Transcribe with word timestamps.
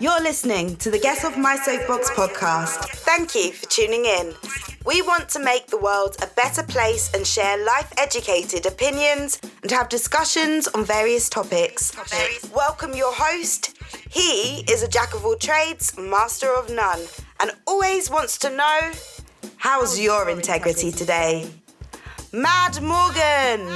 You're 0.00 0.22
listening 0.22 0.76
to 0.76 0.92
the 0.92 0.98
Get 1.00 1.24
Off 1.24 1.36
My 1.36 1.56
Soapbox 1.56 2.10
podcast. 2.10 2.84
Thank 3.04 3.34
you 3.34 3.50
for 3.50 3.68
tuning 3.68 4.04
in. 4.04 4.32
We 4.86 5.02
want 5.02 5.28
to 5.30 5.40
make 5.40 5.66
the 5.66 5.76
world 5.76 6.14
a 6.22 6.28
better 6.36 6.62
place 6.62 7.12
and 7.14 7.26
share 7.26 7.58
life 7.64 7.92
educated 7.98 8.64
opinions 8.64 9.40
and 9.62 9.72
have 9.72 9.88
discussions 9.88 10.68
on 10.68 10.84
various 10.84 11.28
topics. 11.28 11.92
Welcome 12.54 12.94
your 12.94 13.12
host. 13.12 13.76
He 14.08 14.60
is 14.70 14.84
a 14.84 14.88
jack 14.88 15.14
of 15.14 15.24
all 15.24 15.34
trades, 15.34 15.98
master 15.98 16.54
of 16.54 16.70
none, 16.70 17.00
and 17.40 17.50
always 17.66 18.08
wants 18.08 18.38
to 18.38 18.50
know 18.50 18.92
how's 19.56 19.98
your 19.98 20.30
integrity 20.30 20.92
today? 20.92 21.50
Mad 22.32 22.80
Morgan. 22.80 23.66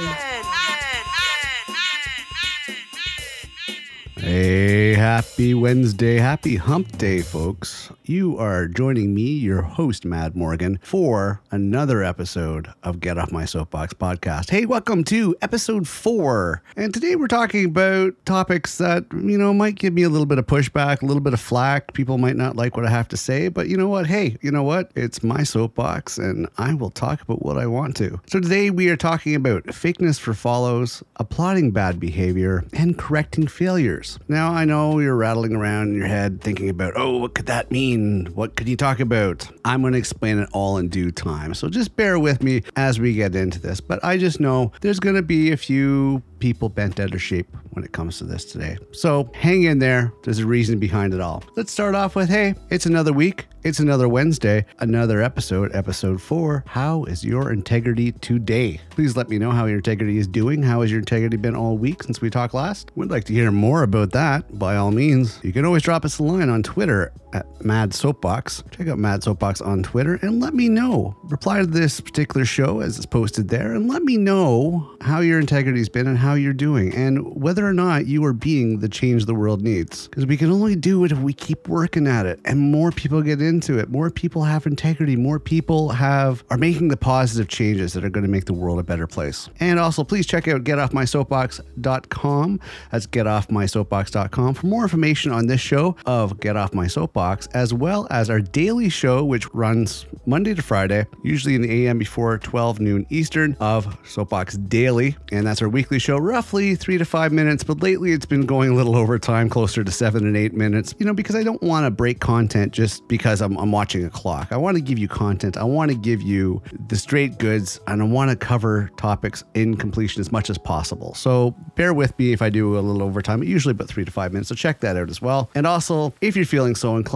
Hey, 4.35 4.95
happy 4.95 5.53
Wednesday, 5.53 6.15
happy 6.17 6.55
hump 6.55 6.97
day, 6.97 7.21
folks. 7.21 7.91
You 8.05 8.35
are 8.39 8.67
joining 8.67 9.13
me, 9.13 9.21
your 9.21 9.61
host, 9.61 10.05
Mad 10.05 10.35
Morgan, 10.35 10.79
for 10.81 11.39
another 11.51 12.03
episode 12.03 12.67
of 12.81 12.99
Get 12.99 13.19
Off 13.19 13.31
My 13.31 13.45
Soapbox 13.45 13.93
podcast. 13.93 14.49
Hey, 14.49 14.65
welcome 14.65 15.03
to 15.03 15.35
episode 15.43 15.87
four. 15.87 16.63
And 16.75 16.91
today 16.91 17.15
we're 17.15 17.27
talking 17.27 17.65
about 17.65 18.13
topics 18.25 18.79
that, 18.79 19.05
you 19.13 19.37
know, 19.37 19.53
might 19.53 19.75
give 19.75 19.93
me 19.93 20.01
a 20.01 20.09
little 20.09 20.25
bit 20.25 20.39
of 20.39 20.47
pushback, 20.47 21.03
a 21.03 21.05
little 21.05 21.21
bit 21.21 21.33
of 21.33 21.39
flack. 21.39 21.93
People 21.93 22.17
might 22.17 22.35
not 22.35 22.55
like 22.55 22.75
what 22.75 22.87
I 22.87 22.89
have 22.89 23.07
to 23.09 23.17
say, 23.17 23.49
but 23.49 23.67
you 23.67 23.77
know 23.77 23.87
what? 23.87 24.07
Hey, 24.07 24.37
you 24.41 24.49
know 24.49 24.63
what? 24.63 24.91
It's 24.95 25.21
my 25.21 25.43
soapbox 25.43 26.17
and 26.17 26.49
I 26.57 26.73
will 26.73 26.89
talk 26.89 27.21
about 27.21 27.43
what 27.43 27.59
I 27.59 27.67
want 27.67 27.95
to. 27.97 28.19
So 28.25 28.39
today 28.39 28.71
we 28.71 28.89
are 28.89 28.97
talking 28.97 29.35
about 29.35 29.65
fakeness 29.65 30.19
for 30.19 30.33
follows, 30.33 31.03
applauding 31.17 31.69
bad 31.69 31.99
behavior, 31.99 32.65
and 32.73 32.97
correcting 32.97 33.45
failures. 33.45 34.17
Now, 34.27 34.53
I 34.53 34.65
know 34.65 34.99
you're 34.99 35.15
rattling 35.15 35.55
around 35.55 35.89
in 35.89 35.95
your 35.95 36.07
head 36.07 36.41
thinking 36.41 36.69
about, 36.69 36.93
oh, 36.95 37.17
what 37.17 37.35
could 37.35 37.45
that 37.47 37.71
mean? 37.71 38.27
What 38.33 38.55
could 38.55 38.67
you 38.67 38.77
talk 38.77 38.99
about? 38.99 39.47
I'm 39.65 39.81
going 39.81 39.93
to 39.93 39.99
explain 39.99 40.39
it 40.39 40.49
all 40.53 40.77
in 40.77 40.89
due 40.89 41.11
time. 41.11 41.53
So 41.53 41.69
just 41.69 41.95
bear 41.95 42.19
with 42.19 42.41
me 42.41 42.63
as 42.75 42.99
we 42.99 43.13
get 43.13 43.35
into 43.35 43.59
this. 43.59 43.81
But 43.81 44.03
I 44.03 44.17
just 44.17 44.39
know 44.39 44.71
there's 44.81 44.99
going 44.99 45.15
to 45.15 45.21
be 45.21 45.51
a 45.51 45.57
few 45.57 46.21
people 46.39 46.69
bent 46.69 46.99
out 46.99 47.13
of 47.13 47.21
shape 47.21 47.47
when 47.71 47.83
it 47.83 47.91
comes 47.91 48.17
to 48.17 48.23
this 48.23 48.45
today. 48.45 48.77
So 48.91 49.29
hang 49.33 49.63
in 49.63 49.79
there. 49.79 50.13
There's 50.23 50.39
a 50.39 50.45
reason 50.45 50.79
behind 50.79 51.13
it 51.13 51.21
all. 51.21 51.43
Let's 51.55 51.71
start 51.71 51.95
off 51.95 52.15
with 52.15 52.29
hey, 52.29 52.55
it's 52.69 52.85
another 52.85 53.13
week. 53.13 53.47
It's 53.63 53.79
another 53.79 54.09
Wednesday, 54.09 54.65
another 54.79 55.21
episode, 55.21 55.73
episode 55.73 56.21
four. 56.21 56.65
How 56.67 57.05
is 57.05 57.23
your 57.23 57.49
integrity 57.49 58.11
today? 58.11 58.81
Please 58.89 59.15
let 59.15 59.29
me 59.29 59.37
know 59.37 59.51
how 59.51 59.67
your 59.67 59.77
integrity 59.77 60.17
is 60.17 60.27
doing. 60.27 60.61
How 60.61 60.81
has 60.81 60.91
your 60.91 60.99
integrity 60.99 61.37
been 61.37 61.55
all 61.55 61.77
week 61.77 62.03
since 62.03 62.19
we 62.19 62.29
talked 62.29 62.53
last? 62.53 62.91
We'd 62.95 63.09
like 63.09 63.23
to 63.25 63.33
hear 63.33 63.51
more 63.51 63.83
about 63.83 64.11
that. 64.11 64.59
By 64.59 64.75
all 64.75 64.91
means, 64.91 65.39
you 65.43 65.53
can 65.53 65.63
always 65.63 65.81
drop 65.81 66.03
us 66.03 66.19
a 66.19 66.23
line 66.23 66.49
on 66.49 66.61
Twitter 66.61 67.13
at 67.33 67.45
Mad 67.63 67.93
Soapbox. 67.93 68.63
Check 68.71 68.87
out 68.87 68.99
Mad 68.99 69.23
Soapbox 69.23 69.61
on 69.61 69.83
Twitter 69.83 70.19
and 70.21 70.39
let 70.39 70.53
me 70.53 70.69
know. 70.69 71.15
Reply 71.23 71.59
to 71.59 71.65
this 71.65 71.99
particular 71.99 72.45
show 72.45 72.79
as 72.79 72.97
it's 72.97 73.05
posted 73.05 73.49
there 73.49 73.73
and 73.73 73.89
let 73.89 74.03
me 74.03 74.17
know 74.17 74.95
how 75.01 75.19
your 75.19 75.39
integrity's 75.39 75.89
been 75.89 76.07
and 76.07 76.17
how 76.17 76.33
you're 76.35 76.53
doing 76.53 76.93
and 76.93 77.35
whether 77.35 77.67
or 77.67 77.73
not 77.73 78.05
you 78.05 78.23
are 78.25 78.33
being 78.33 78.79
the 78.79 78.89
change 78.89 79.25
the 79.25 79.33
world 79.33 79.61
needs. 79.61 80.07
Because 80.07 80.25
we 80.25 80.37
can 80.37 80.51
only 80.51 80.75
do 80.75 81.03
it 81.03 81.11
if 81.11 81.17
we 81.19 81.33
keep 81.33 81.67
working 81.67 82.07
at 82.07 82.25
it 82.25 82.39
and 82.45 82.59
more 82.59 82.91
people 82.91 83.21
get 83.21 83.41
into 83.41 83.79
it. 83.79 83.89
More 83.89 84.09
people 84.09 84.43
have 84.43 84.65
integrity. 84.65 85.15
More 85.15 85.39
people 85.39 85.89
have 85.89 86.43
are 86.49 86.57
making 86.57 86.89
the 86.89 86.97
positive 86.97 87.47
changes 87.47 87.93
that 87.93 88.05
are 88.05 88.09
going 88.09 88.25
to 88.25 88.31
make 88.31 88.45
the 88.45 88.53
world 88.53 88.79
a 88.79 88.83
better 88.83 89.07
place. 89.07 89.49
And 89.59 89.79
also 89.79 90.03
please 90.03 90.27
check 90.27 90.47
out 90.47 90.63
getoffmysoapbox.com. 90.63 92.59
That's 92.91 93.07
getoffmysoapbox.com 93.07 94.53
for 94.53 94.67
more 94.67 94.83
information 94.83 95.31
on 95.31 95.47
this 95.47 95.61
show 95.61 95.95
of 96.05 96.39
Get 96.39 96.55
Off 96.55 96.73
My 96.73 96.87
Soapbox 96.87 97.22
as 97.53 97.73
well 97.73 98.07
as 98.09 98.29
our 98.29 98.41
daily 98.41 98.89
show 98.89 99.23
which 99.23 99.51
runs 99.53 100.05
Monday 100.25 100.53
to 100.53 100.61
Friday, 100.61 101.05
usually 101.23 101.55
in 101.55 101.61
the 101.61 101.87
AM 101.87 101.97
before 101.97 102.37
12 102.37 102.79
noon 102.79 103.05
Eastern 103.09 103.55
of 103.59 103.97
Soapbox 104.05 104.57
Daily. 104.57 105.15
And 105.31 105.47
that's 105.47 105.61
our 105.61 105.69
weekly 105.69 105.99
show, 105.99 106.17
roughly 106.17 106.75
three 106.75 106.97
to 106.97 107.05
five 107.05 107.31
minutes. 107.31 107.63
But 107.63 107.81
lately 107.81 108.11
it's 108.11 108.25
been 108.25 108.45
going 108.45 108.71
a 108.71 108.75
little 108.75 108.95
over 108.95 109.17
time, 109.17 109.49
closer 109.49 109.83
to 109.83 109.91
seven 109.91 110.25
and 110.25 110.35
eight 110.35 110.53
minutes, 110.53 110.93
you 110.99 111.05
know, 111.05 111.13
because 111.13 111.35
I 111.35 111.43
don't 111.43 111.61
want 111.61 111.85
to 111.85 111.91
break 111.91 112.19
content 112.19 112.73
just 112.73 113.07
because 113.07 113.41
I'm, 113.41 113.57
I'm 113.57 113.71
watching 113.71 114.05
a 114.05 114.09
clock. 114.09 114.51
I 114.51 114.57
want 114.57 114.75
to 114.75 114.81
give 114.81 114.99
you 114.99 115.07
content. 115.07 115.57
I 115.57 115.63
want 115.63 115.91
to 115.91 115.97
give 115.97 116.21
you 116.21 116.61
the 116.87 116.97
straight 116.97 117.37
goods 117.37 117.79
and 117.87 118.01
I 118.01 118.05
want 118.05 118.31
to 118.31 118.35
cover 118.35 118.91
topics 118.97 119.43
in 119.53 119.75
completion 119.77 120.19
as 120.19 120.31
much 120.31 120.49
as 120.49 120.57
possible. 120.57 121.13
So 121.13 121.51
bear 121.75 121.93
with 121.93 122.17
me 122.19 122.33
if 122.33 122.41
I 122.41 122.49
do 122.49 122.77
a 122.77 122.81
little 122.81 123.01
overtime, 123.01 123.43
usually 123.43 123.71
about 123.71 123.87
three 123.87 124.05
to 124.05 124.11
five 124.11 124.33
minutes. 124.33 124.49
So 124.49 124.55
check 124.55 124.81
that 124.81 124.97
out 124.97 125.09
as 125.09 125.21
well. 125.21 125.49
And 125.55 125.65
also, 125.65 126.13
if 126.21 126.35
you're 126.35 126.45
feeling 126.45 126.75
so 126.75 126.95
inclined, 126.97 127.12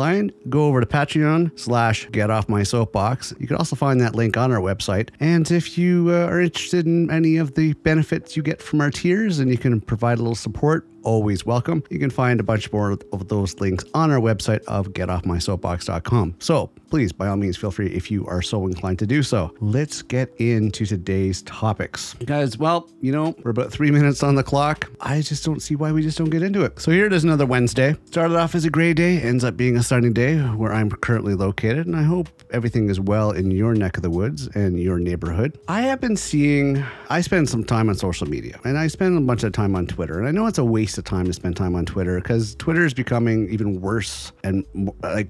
go 0.49 0.65
over 0.65 0.79
to 0.79 0.85
Patreon 0.85 1.57
slash 1.59 2.07
get 2.11 2.29
off 2.29 2.47
my 2.47 2.63
soapbox. 2.63 3.33
You 3.39 3.47
can 3.47 3.57
also 3.57 3.75
find 3.75 3.99
that 4.01 4.15
link 4.15 4.37
on 4.37 4.51
our 4.51 4.59
website. 4.59 5.09
And 5.19 5.49
if 5.49 5.77
you 5.77 6.09
uh, 6.09 6.27
are 6.27 6.39
interested 6.39 6.85
in 6.85 7.09
any 7.11 7.37
of 7.37 7.55
the 7.55 7.73
benefits 7.73 8.37
you 8.37 8.43
get 8.43 8.61
from 8.61 8.81
our 8.81 8.91
tiers 8.91 9.39
and 9.39 9.49
you 9.49 9.57
can 9.57 9.81
provide 9.81 10.19
a 10.19 10.21
little 10.21 10.35
support, 10.35 10.87
always 11.07 11.45
welcome. 11.45 11.81
You 11.89 11.99
can 11.99 12.09
find 12.09 12.37
a 12.41 12.43
bunch 12.43 12.69
more 12.73 12.91
of 13.13 13.29
those 13.29 13.57
links 13.61 13.85
on 13.93 14.11
our 14.11 14.19
website 14.19 14.61
of 14.65 14.89
getoffmysoapbox.com. 14.89 16.35
So 16.39 16.69
please, 16.89 17.13
by 17.13 17.27
all 17.27 17.37
means, 17.37 17.55
feel 17.55 17.71
free 17.71 17.87
if 17.87 18.11
you 18.11 18.27
are 18.27 18.41
so 18.41 18.65
inclined 18.65 18.99
to 18.99 19.07
do 19.07 19.23
so. 19.23 19.53
Let's 19.61 20.01
get 20.01 20.33
into 20.37 20.85
today's 20.85 21.43
topics. 21.43 22.13
Guys, 22.25 22.57
well, 22.57 22.89
you 22.99 23.13
know, 23.13 23.33
we're 23.43 23.51
about 23.51 23.71
three 23.71 23.89
minutes 23.89 24.21
on 24.21 24.35
the 24.35 24.43
clock. 24.43 24.91
I 24.99 25.21
just 25.21 25.45
don't 25.45 25.61
see 25.61 25.75
why 25.75 25.93
we 25.93 26.01
just 26.01 26.17
don't 26.17 26.29
get 26.29 26.43
into 26.43 26.63
it. 26.63 26.79
So 26.79 26.91
here 26.91 27.05
it 27.05 27.13
is 27.13 27.23
another 27.23 27.45
Wednesday. 27.45 27.95
Started 28.05 28.35
off 28.35 28.53
as 28.53 28.65
a 28.65 28.69
gray 28.69 28.93
day, 28.93 29.21
ends 29.21 29.45
up 29.45 29.55
being 29.55 29.77
a 29.77 29.83
sunny 29.83 30.09
day 30.09 30.37
where 30.37 30.73
I'm 30.73 30.89
currently 30.89 31.35
located, 31.35 31.87
and 31.87 31.95
I 31.95 32.03
hope 32.03 32.27
everything 32.51 32.89
is 32.89 32.99
well 32.99 33.31
in 33.31 33.49
your 33.51 33.73
neck 33.73 33.95
of 33.95 34.03
the 34.03 34.09
woods 34.09 34.47
and 34.55 34.77
your 34.77 34.99
neighborhood. 34.99 35.57
I 35.69 35.81
have 35.81 36.01
been 36.01 36.17
seeing, 36.17 36.83
I 37.09 37.21
spend 37.21 37.49
some 37.49 37.63
time 37.63 37.87
on 37.87 37.95
social 37.95 38.27
media 38.27 38.59
and 38.65 38.77
I 38.77 38.87
spend 38.87 39.17
a 39.17 39.21
bunch 39.21 39.43
of 39.43 39.53
time 39.53 39.73
on 39.73 39.87
Twitter, 39.87 40.19
and 40.19 40.27
I 40.27 40.31
know 40.31 40.47
it's 40.47 40.57
a 40.57 40.65
waste 40.65 40.96
of 40.97 41.03
time 41.03 41.25
to 41.25 41.33
spend 41.33 41.55
time 41.55 41.75
on 41.75 41.85
Twitter 41.85 42.19
because 42.19 42.55
Twitter 42.55 42.85
is 42.85 42.93
becoming 42.93 43.49
even 43.49 43.81
worse 43.81 44.31
and 44.43 44.65
like 45.03 45.29